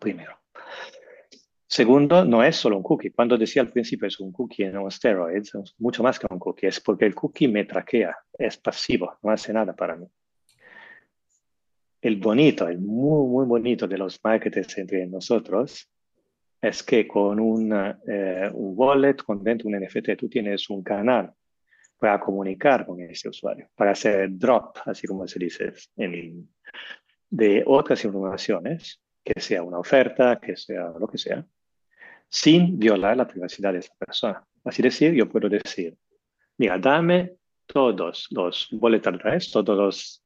Primero. 0.00 0.38
Segundo, 1.68 2.24
no 2.24 2.44
es 2.44 2.56
solo 2.56 2.76
un 2.76 2.82
cookie. 2.82 3.10
Cuando 3.10 3.36
decía 3.36 3.62
al 3.62 3.70
principio 3.70 4.06
es 4.06 4.20
un 4.20 4.32
cookie 4.32 4.64
en 4.64 4.78
un 4.78 4.90
steroids, 4.90 5.54
es 5.54 5.74
mucho 5.78 6.02
más 6.02 6.18
que 6.18 6.26
un 6.30 6.38
cookie. 6.38 6.66
Es 6.66 6.80
porque 6.80 7.06
el 7.06 7.14
cookie 7.14 7.48
me 7.48 7.64
traquea, 7.64 8.16
es 8.38 8.56
pasivo, 8.56 9.18
no 9.22 9.30
hace 9.30 9.52
nada 9.52 9.74
para 9.74 9.96
mí 9.96 10.06
el 12.06 12.16
bonito, 12.16 12.68
el 12.68 12.78
muy, 12.78 13.26
muy 13.28 13.46
bonito 13.46 13.88
de 13.88 13.98
los 13.98 14.20
marketers 14.22 14.78
entre 14.78 15.06
nosotros 15.06 15.90
es 16.60 16.82
que 16.82 17.06
con 17.06 17.40
un, 17.40 17.72
eh, 18.06 18.50
un 18.52 18.74
wallet, 18.76 19.16
con 19.16 19.42
dentro 19.42 19.68
un 19.68 19.76
NFT, 19.76 20.16
tú 20.16 20.28
tienes 20.28 20.70
un 20.70 20.82
canal 20.82 21.32
para 21.98 22.20
comunicar 22.20 22.86
con 22.86 23.00
ese 23.00 23.28
usuario, 23.28 23.68
para 23.74 23.92
hacer 23.92 24.28
drop, 24.30 24.78
así 24.84 25.06
como 25.06 25.26
se 25.26 25.38
dice, 25.38 25.72
en, 25.96 26.48
de 27.28 27.64
otras 27.66 28.04
informaciones, 28.04 29.00
que 29.24 29.40
sea 29.40 29.62
una 29.62 29.78
oferta, 29.78 30.38
que 30.40 30.56
sea 30.56 30.92
lo 30.98 31.08
que 31.08 31.18
sea, 31.18 31.44
sin 32.28 32.78
violar 32.78 33.16
la 33.16 33.26
privacidad 33.26 33.72
de 33.72 33.80
esa 33.80 33.94
persona. 33.94 34.44
Así 34.64 34.82
decir, 34.82 35.14
yo 35.14 35.28
puedo 35.28 35.48
decir, 35.48 35.96
mira, 36.58 36.78
dame 36.78 37.36
todos 37.66 38.28
los 38.30 38.68
wallet 38.72 39.06
address, 39.06 39.50
todos 39.50 39.76
los 39.76 40.22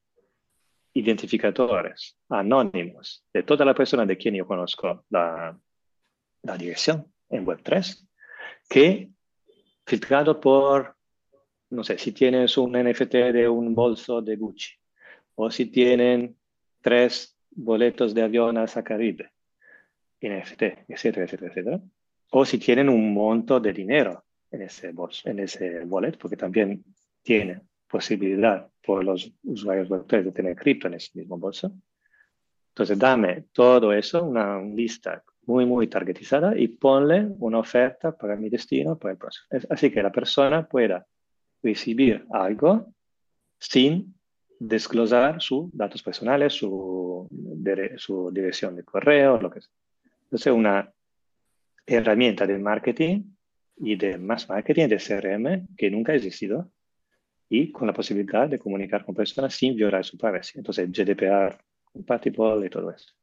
identificadores 0.93 2.17
anónimos 2.29 3.23
de 3.33 3.43
toda 3.43 3.63
la 3.65 3.73
persona 3.73 4.05
de 4.05 4.17
quien 4.17 4.35
yo 4.35 4.45
conozco 4.45 5.05
la, 5.09 5.57
la 6.43 6.57
dirección 6.57 7.11
en 7.29 7.45
Web3, 7.45 8.07
que 8.69 9.09
filtrado 9.85 10.39
por, 10.39 10.95
no 11.69 11.83
sé, 11.83 11.97
si 11.97 12.11
tienes 12.11 12.57
un 12.57 12.73
NFT 12.73 13.13
de 13.33 13.47
un 13.47 13.73
bolso 13.73 14.21
de 14.21 14.35
Gucci, 14.35 14.73
o 15.35 15.49
si 15.49 15.67
tienen 15.67 16.37
tres 16.81 17.37
boletos 17.51 18.13
de 18.13 18.23
avión 18.23 18.57
a 18.57 18.65
Caribe, 18.67 19.31
NFT, 20.21 20.61
etcétera, 20.87 21.25
etcétera, 21.25 21.51
etcétera. 21.51 21.81
O 22.31 22.45
si 22.45 22.57
tienen 22.57 22.89
un 22.89 23.13
monto 23.13 23.59
de 23.59 23.73
dinero 23.73 24.23
en 24.51 24.61
ese 24.61 24.91
bolso, 24.91 25.29
en 25.29 25.39
ese 25.39 25.83
wallet, 25.85 26.17
porque 26.17 26.37
también 26.37 26.83
tienen 27.21 27.61
posibilidad 27.87 28.69
por 28.81 29.03
los 29.03 29.31
usuarios 29.43 29.89
Web3 29.89 30.23
de 30.23 30.31
tener 30.31 30.55
cripto 30.55 30.87
en 30.87 30.95
ese 30.95 31.11
mismo 31.19 31.37
bolso. 31.37 31.71
Entonces, 32.69 32.97
dame 32.97 33.45
todo 33.51 33.91
eso, 33.91 34.23
una 34.23 34.61
lista 34.61 35.23
muy, 35.45 35.65
muy 35.65 35.87
targetizada 35.87 36.57
y 36.57 36.69
ponle 36.69 37.27
una 37.39 37.59
oferta 37.59 38.15
para 38.15 38.35
mi 38.35 38.49
destino, 38.49 38.97
para 38.97 39.13
el 39.13 39.17
próximo. 39.17 39.47
Así 39.69 39.91
que 39.91 40.01
la 40.01 40.11
persona 40.11 40.67
pueda 40.67 41.05
recibir 41.61 42.25
algo 42.31 42.93
sin 43.59 44.15
desglosar 44.57 45.41
sus 45.41 45.75
datos 45.75 46.01
personales, 46.01 46.53
su, 46.53 47.27
su 47.97 48.31
dirección 48.31 48.75
de 48.75 48.83
correo, 48.83 49.41
lo 49.41 49.51
que 49.51 49.61
sea. 49.61 49.80
Entonces, 50.31 50.53
una 50.53 50.89
herramienta 51.85 52.47
de 52.47 52.57
marketing 52.57 53.35
y 53.75 53.97
de 53.97 54.17
más 54.17 54.47
marketing, 54.47 54.87
de 54.87 54.97
CRM, 54.97 55.75
que 55.75 55.91
nunca 55.91 56.13
ha 56.13 56.15
existido 56.15 56.71
y 57.49 57.69
con 57.69 57.85
la 57.85 57.93
posibilidad 57.93 58.47
de 58.47 58.57
comunicar 58.57 59.03
con 59.03 59.13
personas 59.13 59.53
sin 59.53 59.75
violar 59.75 60.05
su 60.05 60.17
privacy. 60.17 60.57
Entonces, 60.57 60.89
GDPR 60.89 61.57
compatible 61.83 62.65
y 62.65 62.69
todo 62.69 62.91
eso. 62.91 63.13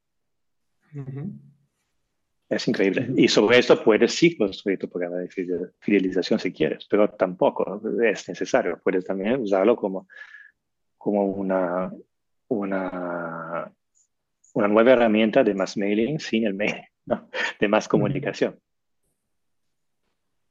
Es 2.50 2.68
increíble. 2.68 3.08
Y 3.16 3.26
sobre 3.26 3.58
esto 3.58 3.82
puedes 3.82 4.12
sí 4.14 4.36
construir 4.36 4.78
tu 4.78 4.90
programa 4.90 5.16
de 5.16 5.30
fidelización 5.80 6.38
si 6.38 6.52
quieres, 6.52 6.86
pero 6.90 7.08
tampoco 7.08 7.80
es 8.02 8.28
necesario. 8.28 8.78
Puedes 8.84 9.06
también 9.06 9.40
usarlo 9.40 9.76
como, 9.76 10.06
como 10.98 11.24
una, 11.24 11.90
una, 12.48 13.72
una 14.52 14.68
nueva 14.68 14.92
herramienta 14.92 15.42
de 15.42 15.54
más 15.54 15.76
mailing 15.78 16.20
sin 16.20 16.46
el 16.46 16.52
mail, 16.52 16.82
¿no? 17.08 17.28
de 17.60 17.68
más 17.68 17.88
comunicación. 17.88 18.58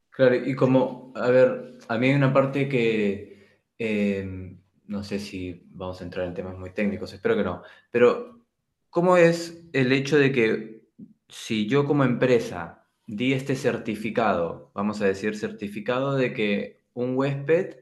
Claro, 0.10 0.36
y 0.36 0.56
como, 0.56 1.14
a 1.16 1.30
ver, 1.30 1.78
a 1.88 1.98
mí 1.98 2.08
hay 2.08 2.16
una 2.16 2.34
parte 2.34 2.68
que 2.68 3.38
Em, 3.78 4.60
no 4.88 5.04
sé 5.04 5.20
si 5.20 5.64
vamos 5.70 6.02
a 6.02 6.04
entrar 6.04 6.26
en 6.28 6.34
temas 6.34 6.58
muy 6.58 6.72
técnicos, 6.72 7.14
espero 7.14 7.36
que 7.36 7.44
no, 7.44 7.62
pero 7.92 8.42
¿cómo 8.90 9.18
es 9.18 9.64
el 9.74 9.92
hecho 9.92 10.18
de 10.18 10.32
que 10.32 10.82
si 11.28 11.68
yo 11.68 11.86
como 11.86 12.04
empresa 12.04 12.86
di 13.06 13.34
este 13.34 13.56
certificado, 13.56 14.72
vamos 14.74 15.02
a 15.02 15.06
decir 15.06 15.38
certificado 15.38 16.16
de 16.16 16.34
que 16.34 16.82
un 16.94 17.16
huésped 17.16 17.78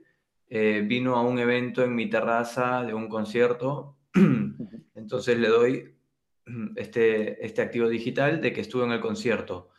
eh, 0.49 0.83
vino 0.85 1.15
a 1.15 1.21
un 1.21 1.39
evento 1.39 1.83
en 1.83 1.95
mi 1.95 2.09
terraza 2.09 2.83
de 2.83 2.93
un 2.93 3.07
concierto, 3.07 3.97
entonces 4.95 5.37
le 5.39 5.47
doy 5.47 5.94
este, 6.75 7.45
este 7.45 7.61
activo 7.61 7.89
digital 7.89 8.41
de 8.41 8.53
que 8.53 8.61
estuvo 8.61 8.83
en 8.83 8.91
el 8.91 9.01
concierto. 9.01 9.69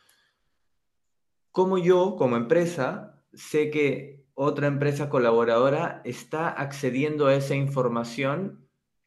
¿Cómo 1.50 1.78
yo 1.78 2.16
como 2.16 2.36
empresa 2.36 3.22
sé 3.32 3.70
que 3.70 4.26
otra 4.34 4.66
empresa 4.66 5.08
colaboradora 5.08 6.02
está 6.04 6.48
accediendo 6.50 7.26
a 7.26 7.34
esa 7.34 7.54
información 7.54 8.66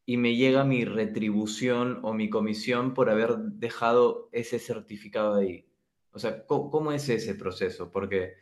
y 0.09 0.17
me 0.17 0.35
llega 0.35 0.63
mi 0.63 0.85
retribución 0.85 1.99
o 2.01 2.13
mi 2.13 2.31
comisión 2.31 2.95
por 2.95 3.11
haber 3.11 3.37
dejado 3.37 4.27
ese 4.31 4.57
certificado 4.57 5.35
ahí. 5.35 5.67
O 6.11 6.17
sea, 6.17 6.47
¿cómo, 6.47 6.91
es 6.91 7.07
ese 7.09 7.35
proceso? 7.35 7.91
Porque 7.91 8.33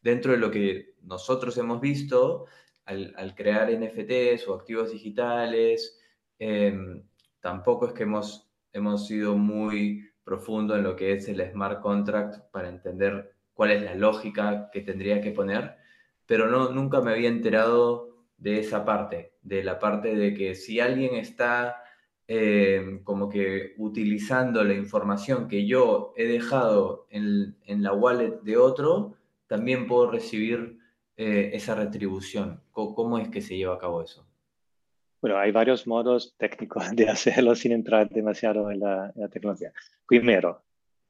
dentro 0.00 0.30
de 0.30 0.38
lo 0.38 0.52
que 0.52 0.94
nosotros 1.02 1.58
hemos 1.58 1.80
visto, 1.80 2.46
al, 2.84 3.34
crear 3.34 3.68
NFTs 3.72 4.46
o 4.46 4.54
activos 4.54 4.92
digitales, 4.92 5.98
em, 6.38 7.02
tampoco 7.40 7.88
es 7.88 7.92
que 7.92 8.04
hemos, 8.04 8.45
hemos 8.76 9.06
sido 9.06 9.36
muy 9.36 10.10
profundo 10.22 10.76
en 10.76 10.82
lo 10.82 10.96
que 10.96 11.12
es 11.12 11.28
el 11.28 11.40
smart 11.50 11.80
contract 11.80 12.50
para 12.50 12.68
entender 12.68 13.32
cuál 13.54 13.70
es 13.70 13.82
la 13.82 13.94
lógica 13.94 14.70
que 14.72 14.82
tendría 14.82 15.20
que 15.20 15.32
poner, 15.32 15.76
pero 16.26 16.48
no, 16.48 16.70
nunca 16.70 17.00
me 17.00 17.12
había 17.12 17.28
enterado 17.28 18.16
de 18.36 18.60
esa 18.60 18.84
parte, 18.84 19.32
de 19.42 19.64
la 19.64 19.78
parte 19.78 20.14
de 20.14 20.34
que 20.34 20.54
si 20.54 20.78
alguien 20.80 21.14
está 21.14 21.82
eh, 22.28 23.00
como 23.04 23.28
que 23.28 23.74
utilizando 23.78 24.62
la 24.64 24.74
información 24.74 25.48
que 25.48 25.66
yo 25.66 26.12
he 26.16 26.26
dejado 26.26 27.06
en, 27.10 27.56
la 27.82 27.92
wallet 27.92 28.40
de 28.42 28.56
otro, 28.56 29.14
también 29.46 29.86
puedo 29.86 30.10
recibir 30.10 30.78
eh, 31.16 31.50
esa 31.54 31.76
retribución. 31.76 32.62
¿Cómo, 32.72 33.18
es 33.18 33.28
que 33.28 33.40
se 33.40 33.56
lleva 33.56 33.76
a 33.76 33.78
cabo 33.78 34.02
eso? 34.02 34.25
Bueno, 35.26 35.40
hay 35.40 35.50
varios 35.50 35.88
modos 35.88 36.36
técnicos 36.38 36.84
de 36.94 37.08
hacerlo 37.08 37.56
sin 37.56 37.72
entrar 37.72 38.08
demasiado 38.08 38.70
en 38.70 38.78
la, 38.78 39.12
tecnología. 39.28 39.72
Primero, 40.06 40.62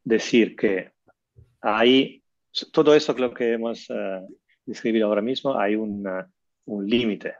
decir 0.02 0.56
que 0.56 0.92
hay 1.60 2.22
todo 2.72 2.94
esto 2.94 3.14
que 3.14 3.20
lo 3.20 3.34
que 3.34 3.52
hemos 3.52 3.90
uh, 3.90 4.26
describido 4.64 5.08
ahora 5.08 5.20
mismo, 5.20 5.54
hay 5.58 5.76
un 5.76 6.02
límite 6.66 7.34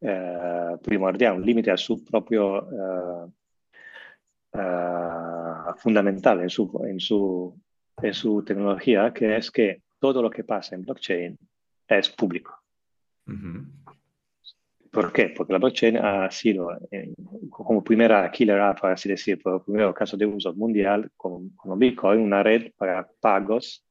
eh, 0.00 0.78
primordiale, 0.82 1.36
un 1.36 1.44
límite 1.44 1.70
a 1.70 1.76
su 1.76 2.02
propio 2.02 2.66
eh, 4.54 4.58
fundamental 5.76 6.40
en 6.40 6.48
su, 6.48 6.82
en, 6.82 6.98
su, 6.98 7.60
en 8.00 8.14
su 8.14 8.42
tecnología, 8.42 9.12
que 9.12 9.36
es 9.36 9.50
que 9.50 9.82
todo 9.98 10.22
lo 10.22 10.30
que 10.30 10.44
pasa 10.44 10.76
en 10.76 10.82
blockchain 10.82 11.38
es 11.86 12.08
público. 12.08 12.58
¿Por 14.90 15.12
qué? 15.12 15.32
Porque 15.36 15.52
la 15.52 15.60
blockchain 15.60 15.98
ha 15.98 16.30
sido, 16.30 16.68
como 17.48 17.84
primera 17.84 18.28
killer 18.30 18.60
app, 18.60 18.80
por 18.80 18.90
así 18.90 19.08
decir, 19.08 19.40
por 19.40 19.64
primer 19.64 19.94
caso 19.94 20.16
de 20.16 20.26
uso 20.26 20.52
mundial, 20.54 21.10
como, 21.16 21.50
como 21.56 21.76
Bitcoin, 21.76 22.20
una 22.20 22.42
red 22.42 22.72
para 22.76 23.08
pagos 23.20 23.86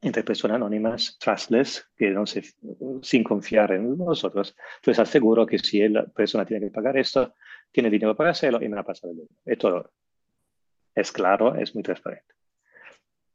entre 0.00 0.24
personas 0.24 0.56
anónimas, 0.56 1.16
trustless, 1.18 1.88
que 1.96 2.10
no 2.10 2.26
se, 2.26 2.42
sin 3.02 3.24
confiar 3.24 3.72
en 3.72 3.96
nosotros, 3.96 4.56
pues 4.82 4.98
aseguro 4.98 5.46
que 5.46 5.58
si 5.58 5.88
la 5.88 6.04
persona 6.06 6.44
tiene 6.44 6.66
que 6.66 6.72
pagar 6.72 6.96
esto, 6.96 7.34
tiene 7.70 7.90
dinero 7.90 8.16
para 8.16 8.30
hacerlo 8.30 8.62
y 8.62 8.68
me 8.68 8.76
la 8.76 8.82
pasa 8.82 9.06
el 9.06 9.14
dinero. 9.14 9.34
Esto 9.44 9.90
es 10.94 11.12
claro, 11.12 11.54
es 11.54 11.74
muy 11.74 11.82
transparente. 11.82 12.34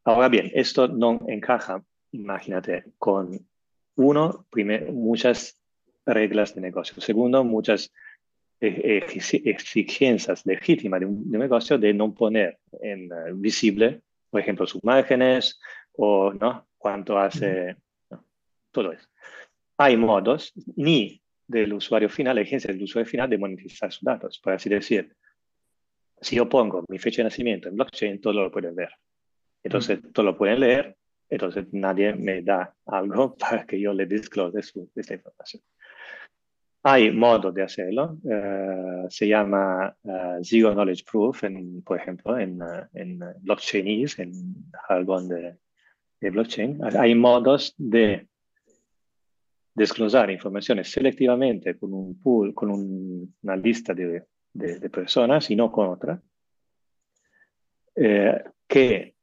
Ahora 0.04 0.30
bien, 0.30 0.52
esto 0.54 0.88
no 0.88 1.22
encaja, 1.28 1.84
imagínate, 2.12 2.86
con 2.98 3.48
uno, 3.96 4.46
primero, 4.50 4.92
muchas 4.92 5.61
reglas 6.06 6.56
de 6.56 6.62
negocio. 6.62 7.02
Segundo, 7.02 7.44
muchas 7.44 7.92
e-, 8.60 9.06
exigencias 9.46 10.46
legítimas 10.46 11.00
de 11.00 11.06
un, 11.06 11.30
negocio 11.30 11.78
de 11.78 11.94
no 11.94 12.14
poner 12.14 12.60
en 12.82 13.12
uh, 13.12 13.36
visible, 13.36 14.02
por 14.30 14.42
ejemplo, 14.42 14.66
sus 14.66 14.84
márgenes, 14.84 15.60
o 15.94 16.34
¿no? 16.34 16.68
cuánto 16.78 17.18
hace 17.18 17.76
todo 18.72 18.92
eso. 18.94 19.08
Hay 19.78 19.98
modos 19.98 20.54
ni 20.76 21.22
del 21.48 21.74
usuario 21.74 22.10
final, 22.10 22.36
la 22.36 22.42
agencia 22.42 22.72
del 22.72 22.84
usuario 22.84 23.10
final 23.10 23.30
de 23.30 23.38
monetizar 23.38 23.92
sus 23.92 24.04
datos. 24.04 24.40
Por 24.40 24.54
así 24.54 24.70
decir, 24.70 25.14
si 26.22 26.38
yo 26.38 26.48
pongo 26.48 26.86
mi 26.88 26.98
fecha 26.98 27.18
de 27.18 27.26
nacimiento 27.26 27.68
en 27.68 27.76
blockchain, 27.76 28.22
todo 28.22 28.34
lo 28.34 28.52
pueden 28.52 28.76
ver. 28.76 28.92
Entonces, 29.64 30.00
todo 30.14 30.26
lo 30.26 30.38
pueden 30.38 30.60
leer, 30.62 30.96
entonces 31.30 31.66
nadie 31.72 32.14
me 32.14 32.42
da 32.42 32.76
algo 32.86 33.36
para 33.40 33.66
que 33.66 33.80
yo 33.80 33.94
le 33.94 34.06
disclose 34.06 34.62
su, 34.62 34.90
esta 34.96 35.16
información. 35.16 35.62
Hay 36.84 37.12
modos 37.12 37.54
de 37.54 37.64
hacerlo, 37.64 38.18
eh, 38.28 39.06
se 39.10 39.28
llama 39.28 39.96
eh, 40.04 40.40
Zero 40.42 40.74
Knowledge 40.74 41.04
Proof, 41.10 41.44
en, 41.44 41.84
por 41.84 42.00
ejemplo, 42.00 42.38
en, 42.40 42.62
uh, 42.62 42.88
en 42.94 43.20
Blockchainese, 43.42 44.24
en 44.24 44.56
jargón 44.88 45.30
de, 45.30 45.58
de 46.22 46.30
blockchain, 46.30 46.80
hay 46.98 47.16
modos 47.16 47.74
de 47.78 48.28
desglosar 49.74 50.30
informaciones 50.30 50.92
selectivamente 50.92 51.78
con 51.78 51.94
un 51.94 52.22
pool, 52.22 52.54
con 52.54 52.70
una 53.42 53.56
lista 53.56 53.94
de, 53.94 54.28
de, 54.54 54.90
personas 54.90 55.50
y 55.50 55.56
no 55.56 55.72
con 55.72 55.90
otra, 55.90 56.22
eh, 57.96 58.44
que 58.68 59.16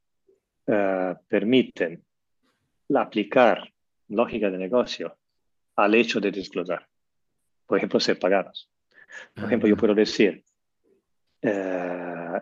eh, 0.67 1.15
permiten 1.29 2.05
aplicar 2.95 3.73
lógica 4.09 4.51
de 4.51 4.59
negocio 4.59 5.17
al 5.77 5.95
hecho 5.95 6.21
de 6.21 6.33
desglosar. 6.33 6.89
Por 7.69 7.79
ejemplo, 7.79 8.01
ser 8.01 8.19
pagados. 8.19 8.69
Por 9.35 9.45
ejemplo, 9.45 9.69
yo 9.69 9.77
puedo 9.77 9.95
decir, 9.95 10.43
eh, 11.43 12.41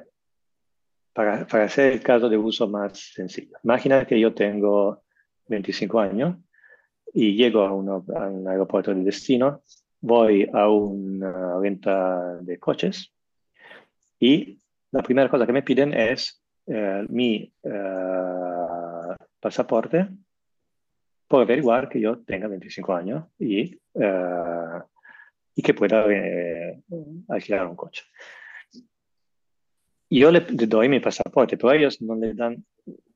para, 1.13 1.47
para, 1.47 1.65
hacer 1.65 1.93
el 1.93 2.03
caso 2.03 2.31
de 2.31 2.39
uso 2.39 2.67
más 2.69 2.99
sencillo. 3.13 3.59
Imagina 3.63 4.07
que 4.07 4.19
yo 4.19 4.33
tengo 4.33 5.03
25 5.49 6.01
años 6.01 6.37
y 7.13 7.35
llego 7.35 7.63
a, 7.63 7.73
un 7.73 8.47
aeropuerto 8.49 8.95
de 8.95 9.03
destino, 9.03 9.63
voy 10.01 10.49
a 10.53 10.69
una 10.69 11.59
venta 11.59 12.37
de 12.41 12.59
coches 12.59 13.13
y 14.21 14.59
la 14.93 15.03
primera 15.03 15.29
cosa 15.29 15.47
que 15.47 15.53
me 15.53 15.63
piden 15.63 15.93
es 15.93 16.43
eh, 16.67 17.05
mi 17.09 17.53
eh, 17.63 19.17
pasaporte 19.41 20.09
por 21.29 21.43
averiguar 21.43 21.89
que 21.89 22.01
yo 22.01 22.19
tenga 22.19 22.49
25 22.49 22.95
años 22.95 23.25
y, 23.39 23.79
eh, 23.95 24.81
y 25.57 25.63
que 25.63 25.75
pueda 25.75 26.05
alquilar 27.29 27.67
un 27.67 27.75
coche 27.75 28.05
yo 30.11 30.31
le, 30.31 30.41
doy 30.41 30.89
mi 30.89 31.01
pasaporte, 31.01 31.57
pero 31.57 31.71
a 31.71 31.77
ellos 31.77 32.01
no 32.01 32.15
le 32.15 32.35
dan, 32.35 32.65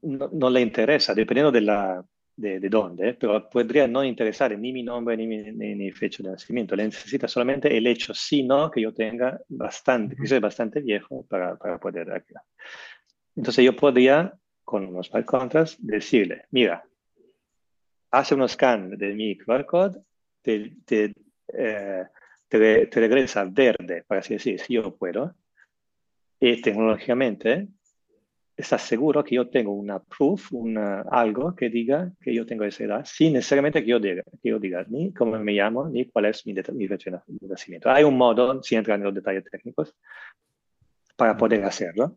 no, 0.03 0.51
le 0.51 0.61
interesa, 0.61 1.15
dependiendo 1.15 1.53
de, 1.53 1.61
la, 1.61 2.05
de, 2.37 2.59
de, 2.59 2.69
dónde, 2.69 3.15
pero 3.15 3.49
podría 3.49 3.87
no 3.87 4.03
interesar 4.05 4.57
ni 4.59 4.73
mi 4.73 4.83
nombre 4.83 5.17
ni 5.17 5.27
mi, 5.27 5.53
ni, 5.53 5.93
fecha 5.93 6.23
de 6.23 6.31
nacimiento. 6.31 6.75
Le 6.75 6.85
necesita 6.85 7.29
solamente 7.29 7.77
el 7.77 7.87
hecho, 7.87 8.13
sí, 8.15 8.43
no, 8.43 8.71
que 8.71 8.81
yo 8.81 8.93
tenga 8.93 9.41
bastante, 9.49 10.17
que 10.17 10.27
soy 10.27 10.41
bastante 10.41 10.81
viejo 10.81 11.25
para, 11.29 11.57
para 11.57 11.79
poder 11.79 12.11
activar. 12.11 12.43
Entonces 13.37 13.65
yo 13.65 13.77
podría, 13.77 14.35
con 14.65 14.87
unos 14.87 15.07
smart 15.07 15.27
contracts, 15.27 15.77
decirle, 15.79 16.47
mira, 16.51 16.85
hace 18.11 18.35
un 18.35 18.49
scan 18.49 18.91
de 18.91 19.15
mi 19.15 19.37
QR 19.39 19.65
code, 19.65 20.01
te, 20.43 20.75
te, 20.85 21.15
eh, 21.55 22.05
te, 22.51 22.87
te 22.87 23.01
regresa 23.01 23.45
verde, 23.45 24.05
para 24.07 24.21
así 24.21 24.35
decir, 24.35 24.61
si 24.61 24.75
yo 24.75 24.95
puedo, 24.95 25.35
y 26.39 26.61
tecnológicamente 26.61 27.69
estás 28.57 28.83
seguro 28.83 29.25
que 29.25 29.37
yo 29.37 29.49
tengo 29.49 29.73
una 29.73 30.01
proof, 30.01 30.53
una, 30.53 31.03
algo 31.11 31.55
que 31.55 31.71
diga 31.71 32.13
que 32.21 32.35
yo 32.35 32.45
tengo 32.45 32.65
esa 32.65 32.85
edad, 32.85 33.05
sin 33.07 33.33
necesariamente 33.35 33.83
que 33.83 33.89
yo 33.89 34.01
diga, 34.01 34.23
que 34.43 34.51
yo 34.51 34.59
diga 34.59 34.85
ni 34.89 35.13
cómo 35.15 35.39
me 35.39 35.53
llamo, 35.53 35.89
ni 35.89 36.07
cuál 36.07 36.27
es 36.27 36.45
mi, 36.47 36.55
mi 36.75 36.89
fecha 36.89 37.11
de 37.27 37.49
nacimiento. 37.49 37.91
Hay 37.91 38.05
un 38.05 38.17
modo, 38.17 38.63
sin 38.63 38.79
entrar 38.79 38.99
en 38.99 39.05
los 39.05 39.15
detalles 39.15 39.45
técnicos, 39.45 39.95
para 41.17 41.37
poder 41.37 41.65
hacerlo. 41.65 42.17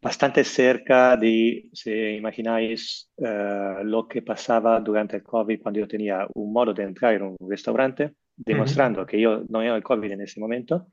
Bastante 0.00 0.44
cerca 0.44 1.16
de, 1.16 1.68
si 1.72 1.90
imagináis, 1.92 3.10
uh, 3.16 3.82
lo 3.84 4.06
que 4.06 4.22
pasaba 4.22 4.80
durante 4.80 5.16
el 5.16 5.22
COVID 5.22 5.60
cuando 5.60 5.80
yo 5.80 5.88
tenía 5.88 6.26
un 6.34 6.52
modo 6.52 6.72
de 6.72 6.84
entrar 6.84 7.14
en 7.14 7.22
un 7.22 7.36
restaurante, 7.48 8.14
demostrando 8.38 9.00
uh 9.00 9.04
-huh. 9.04 9.06
que 9.06 9.20
yo 9.20 9.44
no 9.48 9.62
era 9.62 9.76
el 9.76 9.82
COVID 9.82 10.12
en 10.12 10.20
ese 10.22 10.40
momento, 10.40 10.86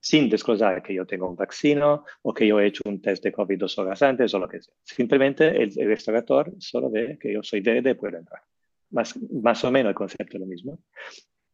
sin 0.00 0.28
disclosar 0.28 0.82
que 0.82 0.94
yo 0.94 1.06
tengo 1.06 1.28
un 1.28 1.36
vaccino 1.36 2.04
o 2.22 2.32
que 2.32 2.46
yo 2.46 2.58
he 2.58 2.66
hecho 2.66 2.82
un 2.86 3.00
test 3.00 3.22
de 3.22 3.32
COVID 3.32 3.58
dos 3.58 3.78
horas 3.78 4.02
antes 4.02 4.34
o 4.34 4.38
lo 4.38 4.48
que 4.48 4.60
sea. 4.60 4.74
Simplemente 4.82 5.46
el, 5.62 5.70
el 5.76 5.86
restaurador 5.88 6.52
solo 6.58 6.90
ve 6.90 7.18
que 7.20 7.32
yo 7.32 7.42
soy 7.42 7.60
verde 7.60 7.90
y 7.90 7.94
puedo 7.94 8.18
entrar. 8.18 8.42
Más, 8.90 9.16
más 9.30 9.64
o 9.64 9.70
menos 9.70 9.90
el 9.90 9.94
concepto 9.94 10.36
es 10.36 10.40
lo 10.40 10.46
mismo. 10.46 10.78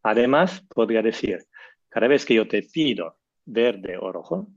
Además, 0.03 0.65
podría 0.75 1.03
decir, 1.03 1.39
cada 1.89 2.09
vez 2.09 2.25
que 2.25 2.35
yo 2.35 2.47
te 2.47 2.63
pido 2.63 3.19
verde 3.45 3.97
o 3.99 4.13
rojo 4.13 4.49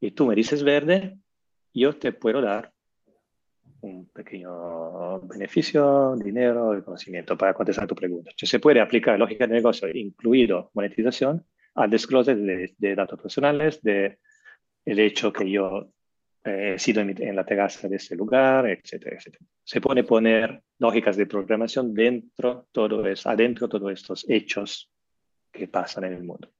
y 0.00 0.12
tú 0.12 0.26
me 0.26 0.34
dices 0.34 0.62
verde, 0.62 1.18
yo 1.74 1.96
te 1.96 2.12
puedo 2.12 2.40
dar 2.40 2.72
un 3.82 4.08
pequeño 4.10 5.20
beneficio, 5.20 6.14
dinero, 6.16 6.82
conocimiento 6.84 7.36
para 7.36 7.54
contestar 7.54 7.86
tu 7.86 7.94
pregunta. 7.94 8.30
Se 8.36 8.58
puede 8.58 8.80
aplicar 8.80 9.18
lógica 9.18 9.46
de 9.46 9.54
negocio, 9.54 9.88
incluido 9.88 10.70
monetización, 10.74 11.44
al 11.74 11.90
disclosure 11.90 12.74
de, 12.76 12.94
datos 12.94 13.20
personales, 13.20 13.82
de 13.82 14.18
el 14.84 14.98
hecho 14.98 15.32
que 15.32 15.50
yo 15.50 15.92
eh, 16.44 16.74
he 16.74 16.78
sido 16.78 17.00
en, 17.00 17.36
la 17.36 17.44
terraza 17.44 17.88
de 17.88 17.96
ese 17.96 18.16
lugar, 18.16 18.66
etcétera, 18.66 19.16
etcétera. 19.16 19.44
Se 19.62 19.80
puede 19.80 20.04
poner 20.04 20.62
lógicas 20.78 21.16
de 21.16 21.26
programación 21.26 21.94
dentro 21.94 22.66
todo 22.72 23.06
eso, 23.06 23.30
adentro 23.30 23.66
de 23.66 23.70
todos 23.70 23.92
estos 23.92 24.28
hechos 24.28 24.90
que 25.52 25.68
pasan 25.68 26.04
en 26.04 26.14
el 26.14 26.24
mundo. 26.24 26.50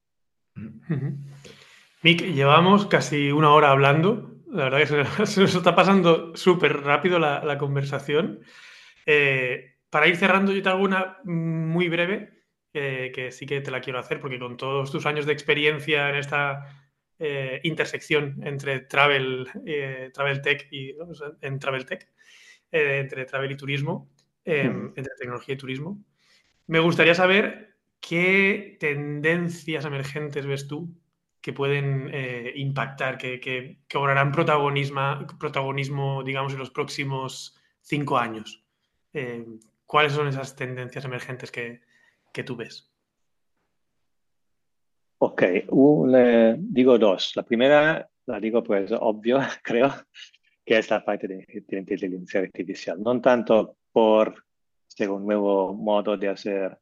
Mick, 2.03 2.23
llevamos 2.23 2.87
casi 2.87 3.31
una 3.31 3.53
hora 3.53 3.71
hablando. 3.71 4.30
La 4.51 4.65
verdad 4.65 4.79
que 4.79 4.87
se, 5.27 5.41
nos 5.41 5.55
está 5.55 5.75
pasando 5.75 6.37
súper 6.37 6.83
rápido 6.83 7.19
la, 7.19 7.59
conversación. 7.59 8.41
Eh, 9.07 9.77
para 9.91 10.09
ir 10.09 10.17
cerrando, 10.17 10.53
yo 10.53 10.63
te 10.63 10.69
hago 10.69 10.83
una 10.83 11.19
muy 11.25 11.89
breve 11.89 12.39
que 12.73 13.33
sí 13.33 13.47
que 13.47 13.61
te 13.61 13.73
la 13.73 13.81
quiero 13.81 13.99
hacer, 13.99 14.21
porque 14.21 14.39
con 14.39 14.57
todos 14.57 14.93
tus 14.93 15.05
años 15.05 15.27
de 15.27 15.33
experiencia 15.33 16.09
en 16.09 16.15
esta 16.17 16.67
eh, 17.23 17.61
intersección 17.65 18.41
entre 18.45 18.81
travel, 18.81 19.47
eh, 19.67 20.11
travel 20.11 20.41
tech 20.41 20.67
y 20.71 20.95
en 21.43 21.59
travel 21.59 21.85
tech, 21.85 22.11
eh, 22.73 23.01
entre 23.01 23.27
travel 23.27 23.53
y 23.53 23.57
turismo, 23.59 24.11
em, 24.43 24.87
entre 24.97 25.13
tecnología 25.19 25.55
y 25.55 25.59
turismo. 25.59 26.03
Me 26.67 26.81
gustaría 26.81 27.15
saber 27.15 27.77
qué 28.01 28.79
tendencias 28.81 29.85
emergentes 29.85 30.47
ves 30.47 30.67
tú 30.67 30.97
que 31.41 31.53
pueden 31.53 32.11
eh, 32.13 32.53
impactar, 32.57 33.17
que, 33.17 33.79
cobrarán 33.91 34.33
protagonismo, 34.33 35.27
protagonismo, 35.39 36.23
digamos, 36.23 36.53
en 36.53 36.59
los 36.59 36.71
próximos 36.71 37.57
cinco 37.81 38.19
años. 38.19 38.63
Em, 39.13 39.59
¿Cuáles 39.87 40.13
son 40.13 40.29
esas 40.29 40.55
tendencias 40.55 41.05
emergentes 41.05 41.51
que, 41.51 41.81
tú 42.45 42.57
ves? 42.57 42.89
Ok, 45.19 45.43
digo 46.59 46.99
dos. 46.99 47.37
La 47.37 47.43
primera, 47.43 48.09
la 48.27 48.41
digo 48.41 48.63
pues 48.63 48.93
obvio, 48.93 49.41
creo, 49.63 49.93
que 50.65 50.79
es 50.79 50.91
la 50.91 51.05
parte 51.05 51.27
de, 51.27 51.65
inteligencia 51.71 52.41
artificial. 52.41 53.03
No 53.03 53.21
tanto 53.21 53.77
por 53.93 54.45
un 55.09 55.25
nuevo 55.25 55.75
modo 55.75 56.17
de 56.17 56.29
hacer 56.29 56.79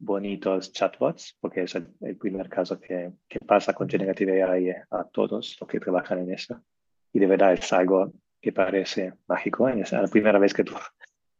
bonitos 0.00 0.72
chatbots, 0.72 1.36
porque 1.40 1.62
es 1.62 1.74
el, 1.76 2.16
primer 2.16 2.48
caso 2.48 2.80
que, 2.80 3.12
pasa 3.46 3.72
con 3.72 3.88
Generative 3.88 4.42
AI 4.42 4.70
a 4.90 5.04
todos 5.04 5.56
los 5.60 5.68
que 5.68 5.78
trabajan 5.78 6.18
en 6.18 6.32
eso. 6.32 6.60
Y 7.12 7.20
de 7.20 7.26
verdad 7.26 7.52
es 7.52 7.72
algo 7.72 8.12
que 8.40 8.52
parece 8.52 9.12
mágico. 9.28 9.68
Es 9.68 9.92
la 9.92 10.08
primera 10.08 10.38
vez 10.38 10.52
que 10.52 10.64
tú 10.64 10.74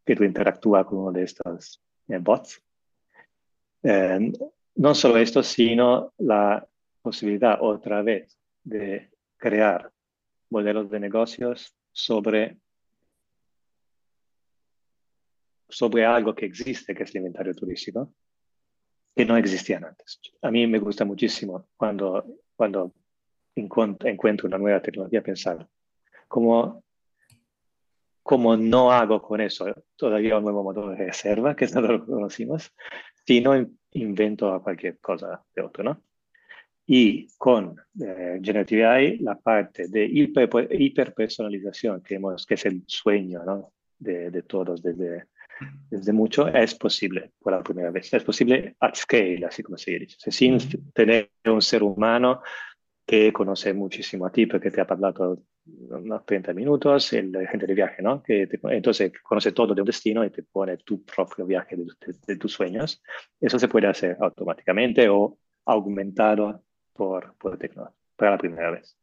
que 0.04 0.16
tú 0.16 0.24
interactúas 0.24 0.86
con 0.86 0.98
uno 0.98 1.12
de 1.12 1.22
estos 1.22 1.80
eh, 2.08 2.18
bots. 2.18 2.60
Eh, 3.82 4.32
no 4.76 4.94
solo 4.94 5.18
esto, 5.18 5.42
sino 5.42 6.12
la 6.18 6.66
posibilidad 7.00 7.58
otra 7.60 8.02
vez 8.02 8.36
de 8.64 9.10
crear 9.36 9.90
modelos 10.50 10.90
de 10.90 11.00
negocios 11.00 11.74
sobre, 11.92 12.58
sobre 15.68 16.04
algo 16.04 16.34
que 16.34 16.46
existe, 16.46 16.94
que 16.94 17.04
es 17.04 17.10
el 17.14 17.18
inventario 17.18 17.54
turístico, 17.54 18.12
que 19.20 19.26
no 19.26 19.36
existían 19.36 19.84
antes. 19.84 20.18
A 20.40 20.50
mí 20.50 20.66
me 20.66 20.78
gusta 20.78 21.04
muchísimo 21.04 21.66
cuando, 21.76 22.24
cuando 22.56 22.94
encuentro 23.54 24.48
una 24.48 24.56
nueva 24.56 24.80
tecnología 24.80 25.22
pensar 25.22 25.68
cómo 26.26 26.82
como 28.22 28.56
no 28.56 28.92
hago 28.92 29.20
con 29.20 29.42
eso 29.42 29.66
todavía 29.96 30.38
un 30.38 30.44
nuevo 30.44 30.62
motor 30.62 30.96
de 30.96 31.04
reserva, 31.04 31.54
que 31.54 31.66
no 31.74 31.82
lo 31.82 32.06
conocimos, 32.06 32.72
sino 33.26 33.52
invento 33.92 34.54
a 34.54 34.62
cualquier 34.62 34.98
cosa 35.00 35.44
de 35.54 35.62
otro, 35.62 35.84
¿no? 35.84 36.02
Y 36.86 37.28
con 37.36 37.76
eh, 38.00 38.40
Generative 38.42 38.86
AI, 38.86 39.18
la 39.18 39.34
parte 39.34 39.88
de 39.88 40.06
hiper, 40.06 40.48
hiperpersonalización, 40.70 42.00
que, 42.02 42.14
hemos, 42.14 42.46
que 42.46 42.54
es 42.54 42.64
el 42.64 42.84
sueño 42.86 43.44
¿no? 43.44 43.72
de, 43.98 44.30
de, 44.30 44.42
todos 44.42 44.82
desde, 44.82 45.26
desde 45.90 46.12
mucho, 46.12 46.48
es 46.48 46.74
posible 46.74 47.32
por 47.40 47.52
la 47.52 47.62
primera 47.62 47.90
vez. 47.90 48.12
Es 48.12 48.24
posible 48.24 48.76
at 48.80 48.94
scale, 48.94 49.44
así 49.46 49.62
como 49.62 49.76
se 49.76 49.98
dice, 49.98 50.30
sin 50.30 50.58
tener 50.92 51.30
un 51.44 51.62
ser 51.62 51.82
humano 51.82 52.42
que 53.06 53.32
conoce 53.32 53.74
muchísimo 53.74 54.26
a 54.26 54.32
ti 54.32 54.46
porque 54.46 54.70
te 54.70 54.80
ha 54.80 54.86
hablado 54.88 55.42
unos 55.66 56.24
30 56.24 56.54
minutos, 56.54 57.12
el 57.12 57.34
agente 57.36 57.66
de 57.66 57.74
viaje, 57.74 58.02
¿no? 58.02 58.22
Que 58.22 58.48
entonces 58.64 59.12
conoce 59.22 59.52
todo 59.52 59.74
de 59.74 59.82
un 59.82 59.86
destino 59.86 60.24
y 60.24 60.30
te 60.30 60.42
pone 60.42 60.76
tu 60.78 61.04
propio 61.04 61.44
viaje 61.46 61.76
de, 61.76 62.36
tus 62.36 62.52
sueños. 62.52 63.02
Eso 63.40 63.58
se 63.58 63.68
puede 63.68 63.88
hacer 63.88 64.16
automáticamente 64.20 65.08
o 65.08 65.38
aumentado 65.64 66.62
por, 66.92 67.36
por 67.36 67.58
tecnología, 67.58 67.96
para 68.16 68.32
la 68.32 68.38
primera 68.38 68.70
vez. 68.70 68.96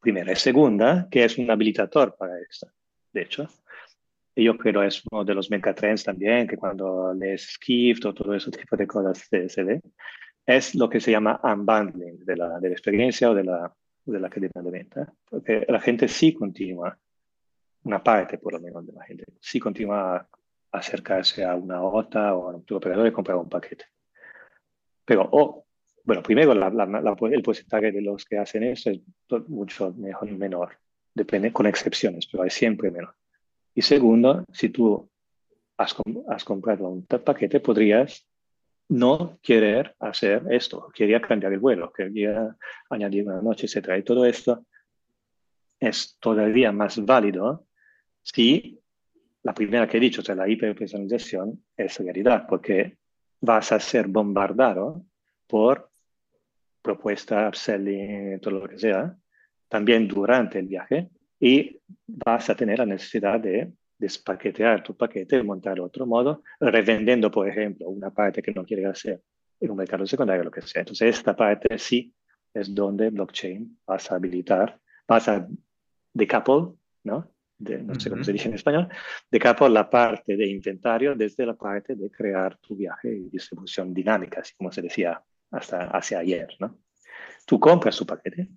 Primera. 0.00 0.32
Y 0.32 0.36
segunda, 0.36 1.08
que 1.10 1.24
es 1.24 1.38
un 1.38 1.50
habilitador 1.50 2.14
para 2.16 2.38
esto, 2.40 2.68
de 3.12 3.22
hecho. 3.22 3.48
Y 4.34 4.44
yo 4.44 4.56
creo 4.56 4.82
es 4.82 5.02
uno 5.10 5.24
de 5.24 5.34
los 5.34 5.50
megatrends 5.50 6.04
también, 6.04 6.46
que 6.46 6.56
cuando 6.56 7.14
lees 7.14 7.52
Skift 7.52 8.04
o 8.06 8.14
todo 8.14 8.34
ese 8.34 8.50
tipo 8.50 8.76
de 8.76 8.86
cosas 8.86 9.28
se 9.28 9.62
ve 9.62 9.80
es 10.46 10.74
lo 10.74 10.88
que 10.88 11.00
se 11.00 11.10
llama 11.10 11.40
unbundling 11.42 12.24
de 12.24 12.36
la, 12.36 12.60
de 12.60 12.68
la 12.68 12.74
experiencia 12.74 13.30
o 13.30 13.34
de 13.34 13.44
la, 13.44 13.72
de 14.04 14.20
la 14.20 14.28
cadena 14.28 14.62
de 14.62 14.70
venta. 14.70 15.12
Porque 15.28 15.64
la 15.68 15.80
gente 15.80 16.08
sí 16.08 16.34
continúa, 16.34 16.98
una 17.84 18.02
parte 18.02 18.38
por 18.38 18.52
lo 18.52 18.60
menos 18.60 18.86
de 18.86 18.92
la 18.92 19.04
gente, 19.04 19.24
sí 19.40 19.58
continúa 19.58 20.16
a 20.16 20.28
acercarse 20.70 21.44
a 21.44 21.54
una 21.54 21.82
OTA 21.82 22.34
o 22.34 22.50
a 22.50 22.56
un 22.56 22.64
operador 22.70 23.06
y 23.06 23.12
comprar 23.12 23.38
un 23.38 23.48
paquete. 23.48 23.86
Pero, 25.04 25.28
oh, 25.32 25.66
bueno, 26.02 26.22
primero 26.22 26.52
el 26.52 27.42
porcentaje 27.42 27.92
de 27.92 28.02
los 28.02 28.24
que 28.24 28.38
hacen 28.38 28.64
eso 28.64 28.90
es 28.90 29.00
mucho 29.48 29.92
mejor, 29.94 30.30
menor, 30.32 30.76
depende 31.14 31.52
con 31.52 31.66
excepciones, 31.66 32.26
pero 32.26 32.42
hay 32.42 32.50
siempre 32.50 32.90
menor. 32.90 33.14
Y 33.74 33.82
segundo, 33.82 34.44
si 34.52 34.68
tú 34.68 35.08
has, 35.76 35.94
comprado 36.44 36.88
un 36.88 37.04
paquete, 37.06 37.60
podrías 37.60 38.26
no 38.88 39.38
querer 39.42 39.96
hacer 39.98 40.44
esto, 40.50 40.88
quería 40.94 41.20
cambiar 41.20 41.52
el 41.52 41.58
vuelo, 41.58 41.92
quería 41.92 42.56
añadir 42.90 43.26
una 43.26 43.42
noche, 43.42 43.66
etc. 43.66 43.98
Y 43.98 44.02
todo 44.02 44.24
esto 44.24 44.64
es 45.80 46.16
todavía 46.20 46.70
más 46.70 47.04
válido 47.04 47.66
si 48.22 48.80
la 49.42 49.52
primera 49.52 49.86
que 49.86 49.98
he 49.98 50.00
dicho, 50.00 50.22
o 50.26 50.34
la 50.34 50.48
hiperpersonalización, 50.48 51.62
es 51.76 51.98
realidad, 51.98 52.46
porque 52.48 52.96
vas 53.40 53.72
a 53.72 53.78
ser 53.78 54.08
bombardado 54.08 55.04
por 55.46 55.90
propuesta, 56.80 57.48
upselling, 57.48 58.40
todo 58.40 58.60
lo 58.60 58.68
que 58.68 58.78
sea, 58.78 59.14
también 59.68 60.08
durante 60.08 60.58
el 60.58 60.66
viaje, 60.66 61.10
y 61.44 61.78
vas 62.06 62.48
a 62.48 62.54
tener 62.54 62.78
la 62.78 62.86
necesidad 62.86 63.38
de 63.38 63.70
despaquetear 63.98 64.82
tu 64.82 64.96
paquete 64.96 65.36
y 65.36 65.42
montar 65.42 65.78
otro 65.78 66.06
modo, 66.06 66.42
revendiendo, 66.58 67.30
por 67.30 67.46
ejemplo, 67.46 67.86
una 67.90 68.10
parte 68.10 68.40
que 68.40 68.50
no 68.54 68.64
quieres 68.64 68.86
hacer 68.86 69.20
en 69.60 69.70
un 69.70 69.76
mercado 69.76 70.06
secundario, 70.06 70.42
lo 70.42 70.50
que 70.50 70.62
sea. 70.62 70.80
Entonces, 70.80 71.18
esta 71.18 71.36
parte 71.36 71.78
sí 71.78 72.14
es 72.54 72.74
donde 72.74 73.10
blockchain 73.10 73.78
vas 73.86 74.10
a 74.10 74.14
habilitar, 74.14 74.80
vas 75.06 75.28
a 75.28 75.46
decouple, 76.14 76.78
¿no? 77.02 77.30
no 77.58 78.00
sé 78.00 78.08
cómo 78.08 78.24
se 78.24 78.32
dice 78.32 78.48
en 78.48 78.54
español, 78.54 78.88
decouple 79.30 79.68
la 79.68 79.90
parte 79.90 80.38
de 80.38 80.46
inventario 80.46 81.14
desde 81.14 81.44
la 81.44 81.54
parte 81.54 81.94
de 81.94 82.10
crear 82.10 82.56
tu 82.56 82.74
viaje 82.74 83.14
y 83.14 83.28
distribución 83.28 83.92
dinámica, 83.92 84.40
así 84.40 84.54
como 84.56 84.72
se 84.72 84.80
decía 84.80 85.22
hasta 85.50 85.88
hacia 85.88 86.20
ayer, 86.20 86.56
¿no? 86.58 86.78
Tú 87.46 87.60
compras 87.60 87.98
tu 87.98 88.06
paquete, 88.06 88.48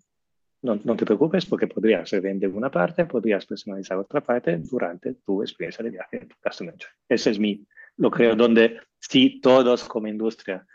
no, 0.62 0.96
te 0.96 1.06
preocupes 1.06 1.46
porque 1.46 1.68
podrías 1.68 2.10
revender 2.10 2.50
una 2.50 2.72
parte, 2.72 3.06
podrías 3.06 3.46
personalizar 3.46 3.98
otra 3.98 4.22
parte 4.22 4.58
durante 4.58 5.14
tu 5.16 5.42
experiencia 5.42 5.84
de 5.84 5.92
viaje 5.92 6.18
en 6.22 6.28
tu 6.28 6.36
Ese 7.08 7.32
es 7.32 7.40
mi, 7.40 7.66
lo 7.98 8.10
creo, 8.10 8.36
donde 8.36 8.80
si 9.00 9.40
todos 9.40 9.84
como 9.84 10.08
industria 10.08 10.66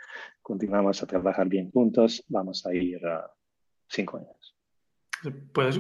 continuamos 0.41 1.03
a 1.03 1.07
trabajar 1.07 1.49
bien 1.49 1.71
juntos, 1.71 2.25
vamos 2.29 2.65
a 2.67 2.75
ir 2.75 3.05
a 3.07 3.31
cinco 3.89 4.19
años. 4.19 4.57
Puedes, 5.53 5.79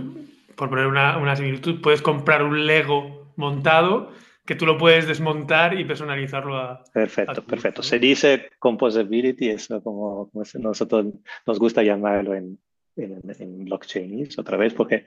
por 0.56 0.68
poner 0.68 0.86
una, 0.86 1.18
una 1.18 1.36
similitud, 1.36 1.80
puedes 1.80 2.02
comprar 2.02 2.42
un 2.42 2.66
Lego 2.66 3.32
montado 3.36 4.12
que 4.44 4.56
tú 4.56 4.66
lo 4.66 4.76
puedes 4.76 5.06
desmontar 5.06 5.78
y 5.78 5.84
personalizarlo 5.84 6.56
a... 6.56 6.84
Perfecto, 6.92 7.44
perfecto. 7.44 7.82
Se 7.82 7.98
dice 7.98 8.50
composability, 8.58 9.48
eso 9.50 9.82
como, 9.82 10.28
como 10.30 10.44
nosotros 10.54 11.06
nos 11.46 11.58
gusta 11.58 11.82
llamarlo 11.84 12.34
en, 12.34 12.58
en, 12.96 13.64
blockchain 13.64 14.28
otra 14.38 14.56
vez, 14.56 14.74
porque 14.74 15.06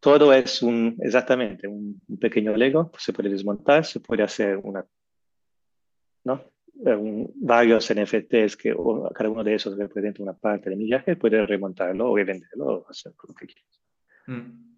todo 0.00 0.32
es 0.32 0.62
un, 0.62 0.96
exactamente 1.00 1.66
un, 1.66 2.00
pequeño 2.20 2.56
Lego, 2.56 2.90
se 2.98 3.12
puede 3.12 3.30
desmontar, 3.30 3.84
se 3.84 4.00
puede 4.00 4.22
hacer 4.22 4.56
una, 4.58 4.84
¿no? 6.24 6.42
Eh, 6.86 7.26
varios 7.34 7.92
NFTs 7.92 8.56
que 8.56 8.76
cada 9.14 9.30
uno 9.30 9.42
de 9.42 9.54
esos 9.54 9.76
representa 9.76 10.22
una 10.22 10.34
parte 10.34 10.70
de 10.70 10.76
mi 10.76 10.84
viaje, 10.84 11.16
puede 11.16 11.44
remontarlo 11.44 12.10
o 12.10 12.16
revenderlo 12.16 12.66
o 12.66 12.86
hacer 12.88 13.12
lo 13.26 13.34
que 13.34 13.46
quieras. 13.46 13.80
Mm. 14.26 14.68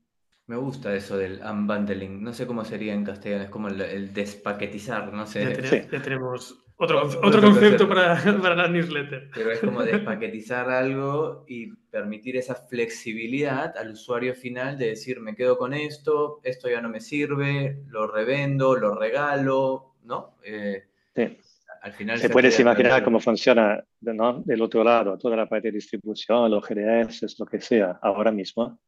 Me 0.46 0.56
gusta 0.56 0.92
eso 0.96 1.16
del 1.16 1.40
unbundling. 1.42 2.24
No 2.24 2.32
sé 2.32 2.44
cómo 2.44 2.64
sería 2.64 2.92
en 2.92 3.04
castellano, 3.04 3.44
es 3.44 3.50
como 3.50 3.68
el, 3.68 4.12
despaquetizar, 4.12 5.12
no 5.12 5.24
sé. 5.24 5.88
ya 5.92 6.02
tenemos 6.02 6.64
otro, 6.80 7.02
otro, 7.22 7.42
concepto 7.42 7.86
para, 7.86 8.14
para, 8.42 8.54
la 8.54 8.68
newsletter. 8.68 9.30
Pero 9.34 9.50
es 9.50 9.60
como 9.60 9.82
despaquetizar 9.82 10.70
algo 10.70 11.44
y 11.46 11.74
permitir 11.90 12.38
esa 12.38 12.54
flexibilidad 12.54 13.76
al 13.76 13.90
usuario 13.92 14.34
final 14.34 14.78
de 14.78 14.86
decir, 14.88 15.20
me 15.20 15.34
quedo 15.36 15.58
con 15.58 15.74
esto, 15.74 16.40
esto 16.42 16.70
ya 16.70 16.80
no 16.80 16.88
me 16.88 17.00
sirve, 17.00 17.82
lo 17.88 18.06
revendo, 18.06 18.76
lo 18.76 18.94
regalo, 18.94 19.94
¿no? 20.04 20.36
Eh, 20.42 20.84
sí. 21.14 21.36
Al 21.82 21.92
final 21.92 22.18
se, 22.18 22.30
puede 22.30 22.50
imaginar 22.60 23.04
cómo 23.04 23.20
funciona 23.20 23.82
¿no? 24.00 24.42
del 24.44 24.62
otro 24.62 24.82
lado, 24.82 25.16
toda 25.18 25.36
la 25.36 25.48
parte 25.48 25.68
de 25.68 25.72
distribución, 25.72 26.50
los 26.50 26.66
GDS, 26.66 27.38
lo 27.38 27.46
que 27.46 27.60
sea, 27.60 27.98
ahora 28.02 28.32
mismo. 28.32 28.78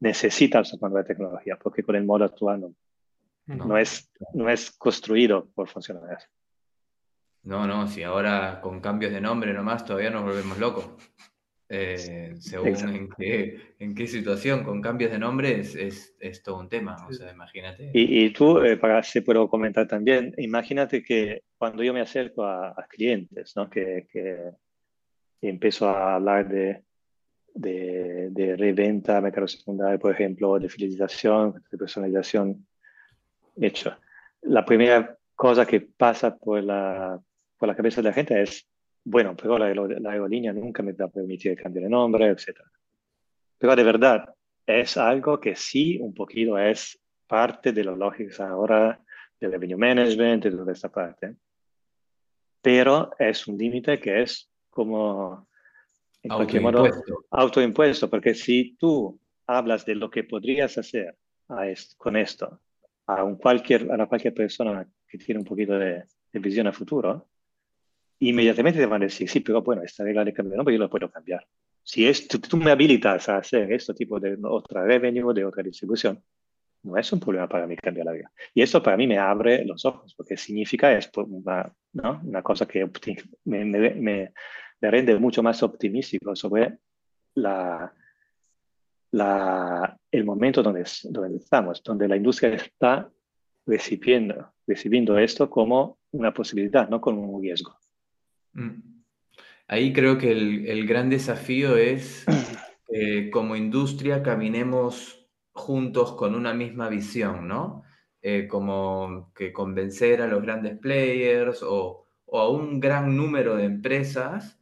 Necesitas 0.00 0.72
una 0.74 0.88
nueva 0.88 1.06
tecnología, 1.06 1.56
porque 1.60 1.82
con 1.82 1.96
el 1.96 2.04
modo 2.04 2.24
actual 2.24 2.60
no, 2.60 2.74
no. 3.46 3.78
es, 3.78 4.10
no 4.34 4.48
es 4.48 4.70
construido 4.72 5.48
por 5.54 5.68
funcionar 5.68 6.12
así. 6.12 6.26
No, 7.44 7.66
no, 7.66 7.86
si 7.86 8.02
ahora 8.02 8.60
con 8.62 8.80
cambios 8.80 9.12
de 9.12 9.20
nombre 9.20 9.52
nomás 9.52 9.84
todavía 9.84 10.10
nos 10.10 10.24
volvemos 10.24 10.58
locos. 10.58 10.90
eh, 11.68 12.34
según 12.38 12.68
en 12.68 13.08
qué, 13.16 13.74
en 13.78 13.94
qué, 13.94 14.06
situación, 14.06 14.64
con 14.64 14.80
cambios 14.80 15.10
de 15.10 15.18
nombre 15.18 15.60
es, 15.60 15.74
es, 16.20 16.42
todo 16.42 16.58
un 16.58 16.68
tema, 16.68 16.96
o 17.08 17.12
sea, 17.12 17.32
imagínate. 17.32 17.90
Y, 17.92 18.24
y 18.24 18.30
tú, 18.32 18.60
eh, 18.60 18.76
para 18.76 19.02
si 19.02 19.20
puedo 19.22 19.48
comentar 19.48 19.86
también, 19.86 20.34
imagínate 20.38 21.02
que 21.02 21.42
cuando 21.56 21.82
yo 21.82 21.92
me 21.92 22.00
acerco 22.00 22.44
a, 22.44 22.74
clientes, 22.88 23.54
¿no? 23.56 23.68
que, 23.68 24.06
que, 24.10 24.50
empiezo 25.40 25.88
a 25.88 26.14
hablar 26.14 26.48
de, 26.48 26.84
de, 27.54 28.28
de 28.30 28.56
reventa, 28.56 29.20
mercado 29.20 29.46
secundario, 29.46 29.98
por 29.98 30.12
ejemplo, 30.12 30.58
de 30.58 30.70
fidelización, 30.70 31.62
de 31.70 31.78
personalización, 31.78 32.66
hecho. 33.56 33.94
La 34.42 34.64
primera 34.64 35.18
cosa 35.34 35.66
que 35.66 35.80
pasa 35.80 36.36
por 36.36 36.62
la, 36.62 37.20
por 37.56 37.68
la 37.68 37.76
cabeza 37.76 38.02
de 38.02 38.08
la 38.08 38.14
gente 38.14 38.40
es 38.40 38.66
bueno, 39.04 39.36
pero 39.36 39.58
la, 39.58 39.72
la, 39.74 40.10
aerolínea 40.10 40.52
nunca 40.52 40.82
me 40.82 40.92
va 40.92 41.04
a 41.04 41.08
permitir 41.08 41.56
cambiar 41.56 41.84
de 41.84 41.90
nombre, 41.90 42.28
etc. 42.28 42.60
Pero 43.58 43.76
de 43.76 43.84
verdad, 43.84 44.34
es 44.66 44.96
algo 44.96 45.38
que 45.38 45.54
sí, 45.54 45.98
un 45.98 46.14
poquito 46.14 46.58
es 46.58 46.98
parte 47.26 47.72
de 47.72 47.84
la 47.84 47.94
lógica 47.94 48.48
ahora 48.48 48.98
del 49.38 49.52
revenue 49.52 49.76
management 49.76 50.44
de 50.44 50.50
toda 50.52 50.72
esta 50.72 50.90
parte. 50.90 51.36
Pero 52.62 53.10
es 53.18 53.46
un 53.46 53.58
límite 53.58 54.00
que 54.00 54.22
es 54.22 54.48
como, 54.70 55.46
en 56.22 56.30
cualquier 56.30 56.62
modo, 56.62 56.88
autoimpuesto, 57.30 58.08
porque 58.08 58.34
si 58.34 58.74
tú 58.76 59.20
hablas 59.46 59.84
de 59.84 59.94
lo 59.94 60.10
que 60.10 60.24
podrías 60.24 60.78
hacer 60.78 61.16
con 61.98 62.16
esto 62.16 62.60
a, 63.06 63.22
un 63.22 63.36
cualquier, 63.36 63.92
a 63.92 64.06
cualquier 64.06 64.32
persona 64.32 64.88
que 65.06 65.18
tiene 65.18 65.40
un 65.40 65.44
poquito 65.44 65.78
de, 65.78 66.04
de 66.32 66.40
visión 66.40 66.66
a 66.66 66.72
futuro, 66.72 67.28
inmediatamente 68.20 68.78
te 68.78 68.86
van 68.86 69.02
a 69.02 69.06
decir, 69.06 69.28
sí, 69.28 69.40
pero 69.40 69.62
bueno, 69.62 69.82
esta 69.82 70.04
regla 70.04 70.24
de 70.24 70.32
cambio 70.32 70.52
de 70.52 70.56
nombre 70.58 70.74
yo 70.74 70.80
la 70.80 70.88
puedo 70.88 71.10
cambiar. 71.10 71.46
Si 71.82 72.06
es, 72.06 72.26
tú, 72.28 72.56
me 72.56 72.70
habilitas 72.70 73.28
a 73.28 73.38
hacer 73.38 73.70
este 73.72 73.92
tipo 73.94 74.18
de 74.18 74.38
otra 74.42 74.84
revenue, 74.84 75.34
de 75.34 75.44
otra 75.44 75.62
distribución, 75.62 76.22
no 76.82 76.96
es 76.96 77.12
un 77.12 77.20
problema 77.20 77.48
para 77.48 77.66
mí 77.66 77.76
cambiar 77.76 78.06
la 78.06 78.12
regla. 78.12 78.32
Y 78.54 78.62
eso 78.62 78.82
para 78.82 78.96
mí 78.96 79.06
me 79.06 79.18
abre 79.18 79.64
los 79.64 79.84
ojos, 79.84 80.14
porque 80.14 80.36
significa 80.36 80.92
es 80.92 81.10
una, 81.16 81.72
¿no? 81.92 82.20
una 82.24 82.42
cosa 82.42 82.66
que 82.66 82.88
me, 83.44 83.64
me, 83.64 83.90
me, 83.94 84.32
rende 84.80 85.16
mucho 85.18 85.42
más 85.42 85.62
optimístico 85.62 86.36
sobre 86.36 86.78
la, 87.34 87.92
la, 89.12 89.98
el 90.10 90.24
momento 90.24 90.62
donde, 90.62 90.84
donde 91.04 91.36
estamos, 91.38 91.82
donde 91.82 92.08
la 92.08 92.16
industria 92.16 92.54
está 92.54 93.10
recibiendo, 93.66 94.52
recibiendo 94.66 95.18
esto 95.18 95.48
como 95.48 95.98
una 96.12 96.32
posibilidad, 96.32 96.88
no 96.88 97.00
como 97.00 97.22
un 97.22 97.42
riesgo. 97.42 97.76
Mm. 98.54 98.94
Ahí 99.68 99.92
creo 99.92 100.18
que 100.18 100.30
el, 100.30 100.86
gran 100.86 101.10
desafío 101.10 101.76
es 101.76 102.24
que 102.88 103.30
como 103.32 103.56
industria 103.56 104.22
caminemos 104.22 105.26
juntos 105.52 106.12
con 106.12 106.34
una 106.34 106.54
misma 106.54 106.88
visión, 106.88 107.48
¿no? 107.48 107.82
Eh, 108.22 108.48
como 108.48 109.32
que 109.34 109.52
convencer 109.52 110.22
a 110.22 110.26
los 110.26 110.42
grandes 110.42 110.78
players 110.78 111.62
o, 111.62 112.06
a 112.32 112.48
un 112.48 112.80
gran 112.80 113.16
número 113.16 113.56
de 113.56 113.64
empresas 113.64 114.58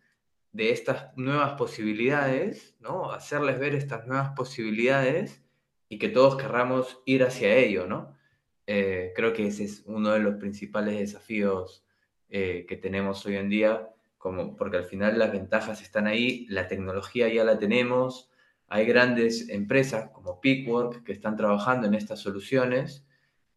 de 0.53 0.71
estas 0.71 1.17
nuevas 1.17 1.53
posibilidades, 1.55 2.77
¿no? 2.81 3.13
Hacerles 3.13 3.59
ver 3.59 3.75
estas 3.75 4.07
nuevas 4.07 4.31
posibilidades 4.37 5.43
y 5.89 5.99
que 5.99 6.09
todos 6.09 6.37
querramos 6.37 7.01
ir 7.07 7.23
hacia 7.25 7.55
ello, 7.57 7.87
¿no? 7.87 8.17
Eh, 8.67 9.13
creo 9.17 9.33
que 9.33 9.47
ese 9.47 9.65
es 9.65 9.83
uno 9.87 10.11
de 10.13 10.21
los 10.21 10.37
principales 10.37 10.99
desafíos 10.99 11.85
eh, 12.35 12.65
que 12.67 12.79
tenemos 12.79 13.27
hoy 13.27 13.37
en 13.37 13.51
día, 13.51 13.91
como, 14.17 14.57
porque 14.57 14.79
al 14.79 14.85
final 14.85 15.19
las 15.19 15.33
ventajas 15.33 15.83
están 15.83 16.07
ahí, 16.07 16.47
la 16.49 16.67
tecnología 16.67 17.29
ya 17.29 17.45
la 17.45 17.59
tenemos, 17.59 18.31
hay 18.69 18.87
grandes 18.87 19.51
empresas 19.51 20.09
como 20.13 20.41
Pickwork 20.41 21.05
que 21.05 21.13
están 21.13 21.37
trabajando 21.37 21.87
en 21.87 21.93
estas 21.93 22.21
soluciones 22.21 23.07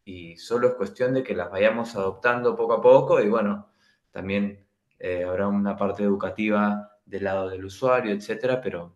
y 0.04 0.36
solo 0.36 0.68
es 0.68 0.74
cuestión 0.74 1.14
de 1.14 1.22
que 1.22 1.34
las 1.34 1.50
vayamos 1.50 1.96
adoptando 1.96 2.54
poco 2.54 2.74
a 2.74 2.82
poco 2.82 3.18
y 3.22 3.30
bueno, 3.30 3.70
también 4.10 4.66
eh, 4.98 5.24
habrá 5.24 5.48
una 5.48 5.74
parte 5.74 6.02
educativa 6.02 6.98
del 7.06 7.24
lado 7.24 7.48
del 7.48 7.64
usuario, 7.64 8.12
etcétera, 8.12 8.60
pero 8.60 8.94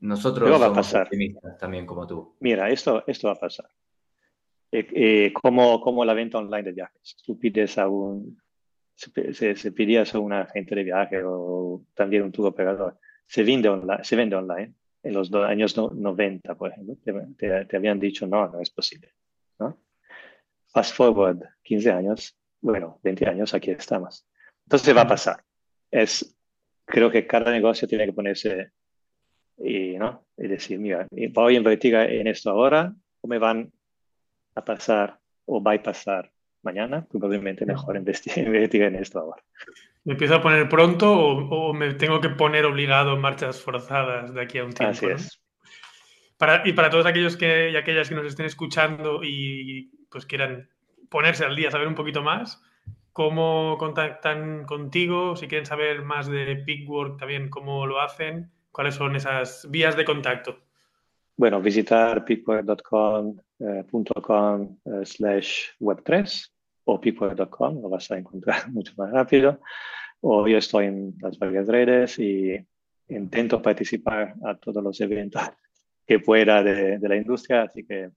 nosotros 0.00 0.48
somos 0.48 0.94
optimistas 0.94 1.58
también 1.58 1.84
como 1.84 2.06
tú. 2.06 2.36
Mira, 2.40 2.70
esto, 2.70 3.04
esto 3.06 3.28
va 3.28 3.34
a 3.34 3.38
pasar. 3.38 3.68
Eh, 4.72 5.30
como, 5.34 5.78
como 5.82 6.06
la 6.06 6.14
venta 6.14 6.38
online 6.38 6.62
de 6.62 6.72
viajes. 6.72 7.16
Tú 7.22 7.38
pides 7.38 7.76
a 7.76 7.86
un, 7.86 8.42
se, 8.94 9.56
se, 9.56 9.72
pedía 9.72 10.04
a 10.10 10.18
un 10.18 10.32
agente 10.32 10.74
de 10.74 10.84
viaje 10.84 11.22
o 11.24 11.84
también 11.94 12.22
un 12.22 12.32
tour 12.32 12.48
operador. 12.48 12.98
Se 13.26 13.42
vende 13.42 13.68
online, 13.68 14.04
se 14.04 14.16
vende 14.16 14.36
online. 14.36 14.74
En 15.02 15.12
los 15.12 15.32
años 15.34 15.76
90, 15.76 16.54
por 16.54 16.70
ejemplo, 16.70 16.96
te, 17.36 17.76
habían 17.76 18.00
dicho, 18.00 18.26
no, 18.26 18.48
no 18.48 18.60
es 18.60 18.70
posible. 18.70 19.12
¿no? 19.58 19.78
Fast 20.68 20.94
forward 20.94 21.42
15 21.62 21.90
años, 21.90 22.38
bueno, 22.62 22.98
20 23.02 23.28
años, 23.28 23.52
aquí 23.52 23.70
estamos. 23.70 24.26
Entonces 24.64 24.96
va 24.96 25.02
a 25.02 25.08
pasar. 25.08 25.44
Es, 25.90 26.34
creo 26.86 27.10
que 27.10 27.26
cada 27.26 27.50
negocio 27.50 27.86
tiene 27.86 28.06
que 28.06 28.14
ponerse 28.14 28.70
y, 29.58 29.98
¿no? 29.98 30.26
y 30.38 30.48
decir, 30.48 30.78
mira, 30.78 31.06
voy 31.32 31.54
a 31.54 31.58
invertir 31.58 31.94
en 31.94 32.26
esto 32.26 32.50
ahora 32.50 32.94
o 33.20 33.28
me 33.28 33.38
van 33.38 33.70
a 34.54 34.64
pasar 34.64 35.18
o 35.44 35.62
pasar 35.62 36.32
mañana, 36.64 37.06
probablemente 37.10 37.66
mejor 37.66 37.96
investigar 37.96 38.48
en 38.48 38.96
esto 38.96 39.20
ahora. 39.20 39.42
¿Me 40.04 40.12
empiezo 40.12 40.34
a 40.34 40.42
poner 40.42 40.68
pronto 40.68 41.12
o, 41.12 41.72
me 41.72 41.94
tengo 41.94 42.20
que 42.20 42.28
poner 42.28 42.66
obligado 42.66 43.14
en 43.14 43.20
marchas 43.20 43.60
forzadas 43.60 44.34
de 44.34 44.42
aquí 44.42 44.58
a 44.58 44.64
un 44.64 44.72
tiempo? 44.72 44.92
Así 44.92 45.06
es. 45.06 45.40
Para, 46.36 46.66
y 46.68 46.72
para 46.72 46.90
todos 46.90 47.06
aquellos 47.06 47.36
que, 47.36 47.70
y 47.70 47.76
aquellas 47.76 48.08
que 48.08 48.14
nos 48.14 48.26
estén 48.26 48.46
escuchando 48.46 49.20
y 49.22 49.90
pues 50.10 50.26
quieran 50.26 50.68
ponerse 51.08 51.44
al 51.44 51.56
día, 51.56 51.70
saber 51.70 51.88
un 51.88 51.94
poquito 51.94 52.22
más, 52.22 52.62
¿cómo 53.12 53.76
contactan 53.78 54.64
contigo? 54.64 55.36
Si 55.36 55.46
quieren 55.48 55.64
saber 55.64 56.02
más 56.02 56.26
de 56.26 56.56
Pickwork, 56.66 57.18
también 57.18 57.48
cómo 57.48 57.86
lo 57.86 58.00
hacen, 58.00 58.50
¿cuáles 58.72 58.96
son 58.96 59.16
esas 59.16 59.66
vías 59.70 59.96
de 59.96 60.04
contacto? 60.04 60.58
Bueno, 61.36 61.60
visitar 61.60 62.24
pickwork.com 62.24 63.38
eh, 63.60 63.84
eh, 63.90 65.06
slash 65.06 65.68
web3 65.80 66.53
o 66.84 67.00
pickwork.com, 67.00 67.82
lo 67.82 67.88
vas 67.88 68.10
a 68.10 68.18
encontrar 68.18 68.68
mucho 68.70 68.92
más 68.96 69.10
rápido. 69.10 69.60
O 70.20 70.46
yo 70.48 70.58
estoy 70.58 70.86
en 70.86 71.14
las 71.20 71.38
varias 71.38 71.66
redes 71.66 72.18
y 72.18 72.58
intento 73.08 73.60
participar 73.60 74.34
a 74.44 74.56
todos 74.56 74.82
los 74.82 75.00
eventos 75.00 75.42
que 76.06 76.18
pueda 76.18 76.62
de, 76.62 76.98
la 77.00 77.16
industria, 77.16 77.62
así 77.62 77.84
que 77.84 78.10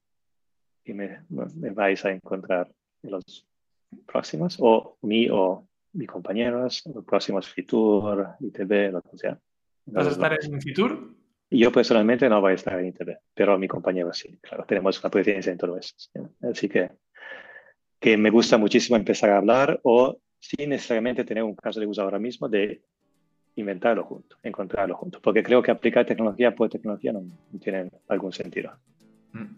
me, 0.85 1.19
vais 1.29 2.03
a 2.05 2.11
encontrar 2.11 2.71
en 3.03 3.11
los 3.11 3.45
próximos, 4.05 4.57
o 4.59 4.97
mi 5.01 5.27
o 5.29 5.67
mis 5.93 6.07
compañeros, 6.07 6.83
los 6.93 7.03
próximos 7.03 7.47
Fitur, 7.49 8.35
ITB, 8.39 8.91
lo 8.91 9.01
que 9.01 9.17
sea. 9.17 9.39
¿Vas 9.85 10.07
a 10.07 10.11
estar 10.11 10.37
en 10.41 10.61
Fitur? 10.61 11.15
Yo 11.49 11.71
personalmente 11.71 12.27
no 12.27 12.41
voy 12.41 12.51
a 12.51 12.55
estar 12.55 12.77
en 12.79 12.87
ITB, 12.87 13.17
pero 13.33 13.57
mi 13.57 13.67
compañero 13.67 14.13
sí, 14.13 14.37
claro, 14.41 14.65
tenemos 14.65 14.99
una 15.01 15.09
presencia 15.09 15.51
en 15.51 15.57
todo 15.57 15.77
eso. 15.77 15.95
Así 16.41 16.67
que 16.67 16.91
que 17.99 18.17
me 18.17 18.29
gusta 18.29 18.57
muchísimo 18.57 18.95
empezar 18.95 19.29
a 19.31 19.37
hablar 19.37 19.79
o 19.83 20.19
sin 20.39 20.69
necesariamente 20.69 21.23
tener 21.23 21.43
un 21.43 21.55
caso 21.55 21.79
de 21.79 21.87
uso 21.87 22.01
ahora 22.01 22.19
mismo 22.19 22.47
de 22.47 22.81
inventarlo 23.55 24.03
junto, 24.03 24.37
encontrarlo 24.43 24.95
junto, 24.95 25.19
porque 25.19 25.41
creo 25.41 25.63
que 25.63 25.71
aplicar 25.71 26.05
tecnología 26.05 26.55
por 26.55 26.69
tecnología 26.69 27.11
no, 27.11 27.23
tiene 27.59 27.89
algún 28.07 28.31
sentido. 28.31 28.71
Mm. 29.33 29.55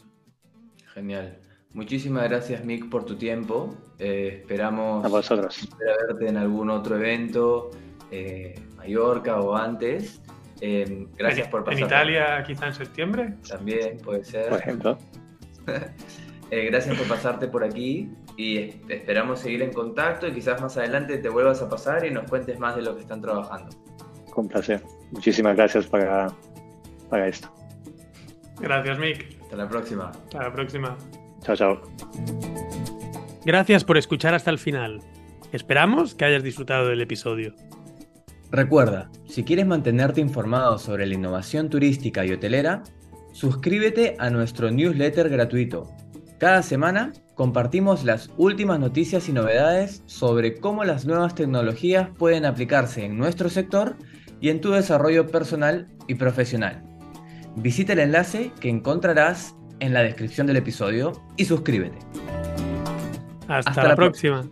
Genial. 0.94 1.38
Muchísimas 1.74 2.28
gracias, 2.28 2.66
Mick, 2.66 2.90
por 2.90 3.06
tu 3.06 3.16
tiempo. 3.16 3.76
Eh, 4.00 4.40
esperamos 4.42 5.06
a 5.06 5.10
vosotros. 5.10 5.70
verte 6.08 6.28
en 6.28 6.38
algún 6.38 6.70
otro 6.70 6.96
evento, 6.96 7.70
eh, 8.10 8.56
Mallorca 8.78 9.40
o 9.40 9.56
antes. 9.56 10.22
Eh, 10.62 11.08
gracias 11.16 11.48
por 11.48 11.64
pasar. 11.64 11.80
¿En 11.80 11.86
Italia 11.86 12.44
quizá 12.46 12.68
en 12.68 12.74
septiembre? 12.74 13.34
También 13.48 13.98
puede 13.98 14.24
ser. 14.24 14.50
Por 14.50 14.60
ejemplo. 14.60 14.98
Eh, 16.52 16.66
gracias 16.66 16.98
por 16.98 17.08
pasarte 17.08 17.48
por 17.48 17.64
aquí 17.64 18.10
y 18.40 18.74
esperamos 18.88 19.42
seguir 19.42 19.62
en 19.64 19.74
contacto 19.74 20.26
y 20.26 20.32
quizás 20.32 20.62
más 20.62 20.78
adelante 20.78 21.18
te 21.18 21.28
vuelvas 21.28 21.62
a 21.62 21.68
pasar 21.68 22.06
y 22.06 22.12
nos 22.12 22.24
cuentes 22.30 22.58
más 22.58 22.74
de 22.74 22.84
lo 22.84 22.96
que 22.96 23.02
están 23.02 23.20
trabajando. 23.20 23.76
Con 24.30 24.48
placer. 24.48 24.82
Muchísimas 25.12 25.58
gracias 25.58 25.88
para, 25.88 26.34
para 27.10 27.28
esto. 27.28 27.54
Gracias, 28.62 28.98
Mick. 28.98 29.38
Hasta 29.42 29.58
la 29.58 29.68
próxima. 29.68 30.12
Hasta 30.12 30.44
la 30.44 30.54
próxima. 30.54 30.98
Chao, 31.42 31.56
chao. 31.58 31.82
Gracias 33.44 33.84
por 33.84 33.98
escuchar 33.98 34.34
hasta 34.34 34.52
el 34.52 34.58
final. 34.58 35.02
Esperamos 35.52 36.16
que 36.16 36.24
hayas 36.24 36.42
disfrutado 36.42 36.88
del 36.88 37.02
episodio. 37.02 37.54
Recuerda, 38.52 39.12
si 39.28 39.44
quieres 39.44 39.66
mantenerte 39.66 40.22
informado 40.22 40.78
sobre 40.78 41.06
la 41.08 41.16
innovación 41.16 41.70
turística 41.70 42.26
y 42.26 42.32
hotelera, 42.32 42.84
suscríbete 43.34 44.16
a 44.18 44.30
nuestro 44.30 44.72
newsletter 44.72 45.28
gratuito 45.28 45.90
cada 46.38 46.64
semana 46.64 47.12
compartimos 47.40 48.04
las 48.04 48.30
últimas 48.36 48.82
noticias 48.82 49.30
y 49.30 49.32
novedades 49.32 50.04
sobre 50.08 50.60
cómo 50.60 50.84
las 50.84 51.06
nuevas 51.06 51.36
tecnologías 51.36 52.10
pueden 52.18 52.44
aplicarse 52.44 53.06
en 53.06 53.18
nuestro 53.18 53.48
sector 53.48 53.96
y 54.42 54.50
en 54.50 54.60
tu 54.60 54.72
desarrollo 54.72 55.26
personal 55.26 55.88
y 56.10 56.16
profesional. 56.16 56.84
Visita 57.56 57.94
el 57.94 58.00
enlace 58.00 58.52
que 58.60 58.68
encontrarás 58.68 59.56
en 59.80 59.94
la 59.94 60.02
descripción 60.02 60.48
del 60.48 60.58
episodio 60.58 61.14
y 61.38 61.46
suscríbete. 61.46 61.98
Hasta, 63.48 63.88
la, 63.88 63.96
próxima. 63.96 64.44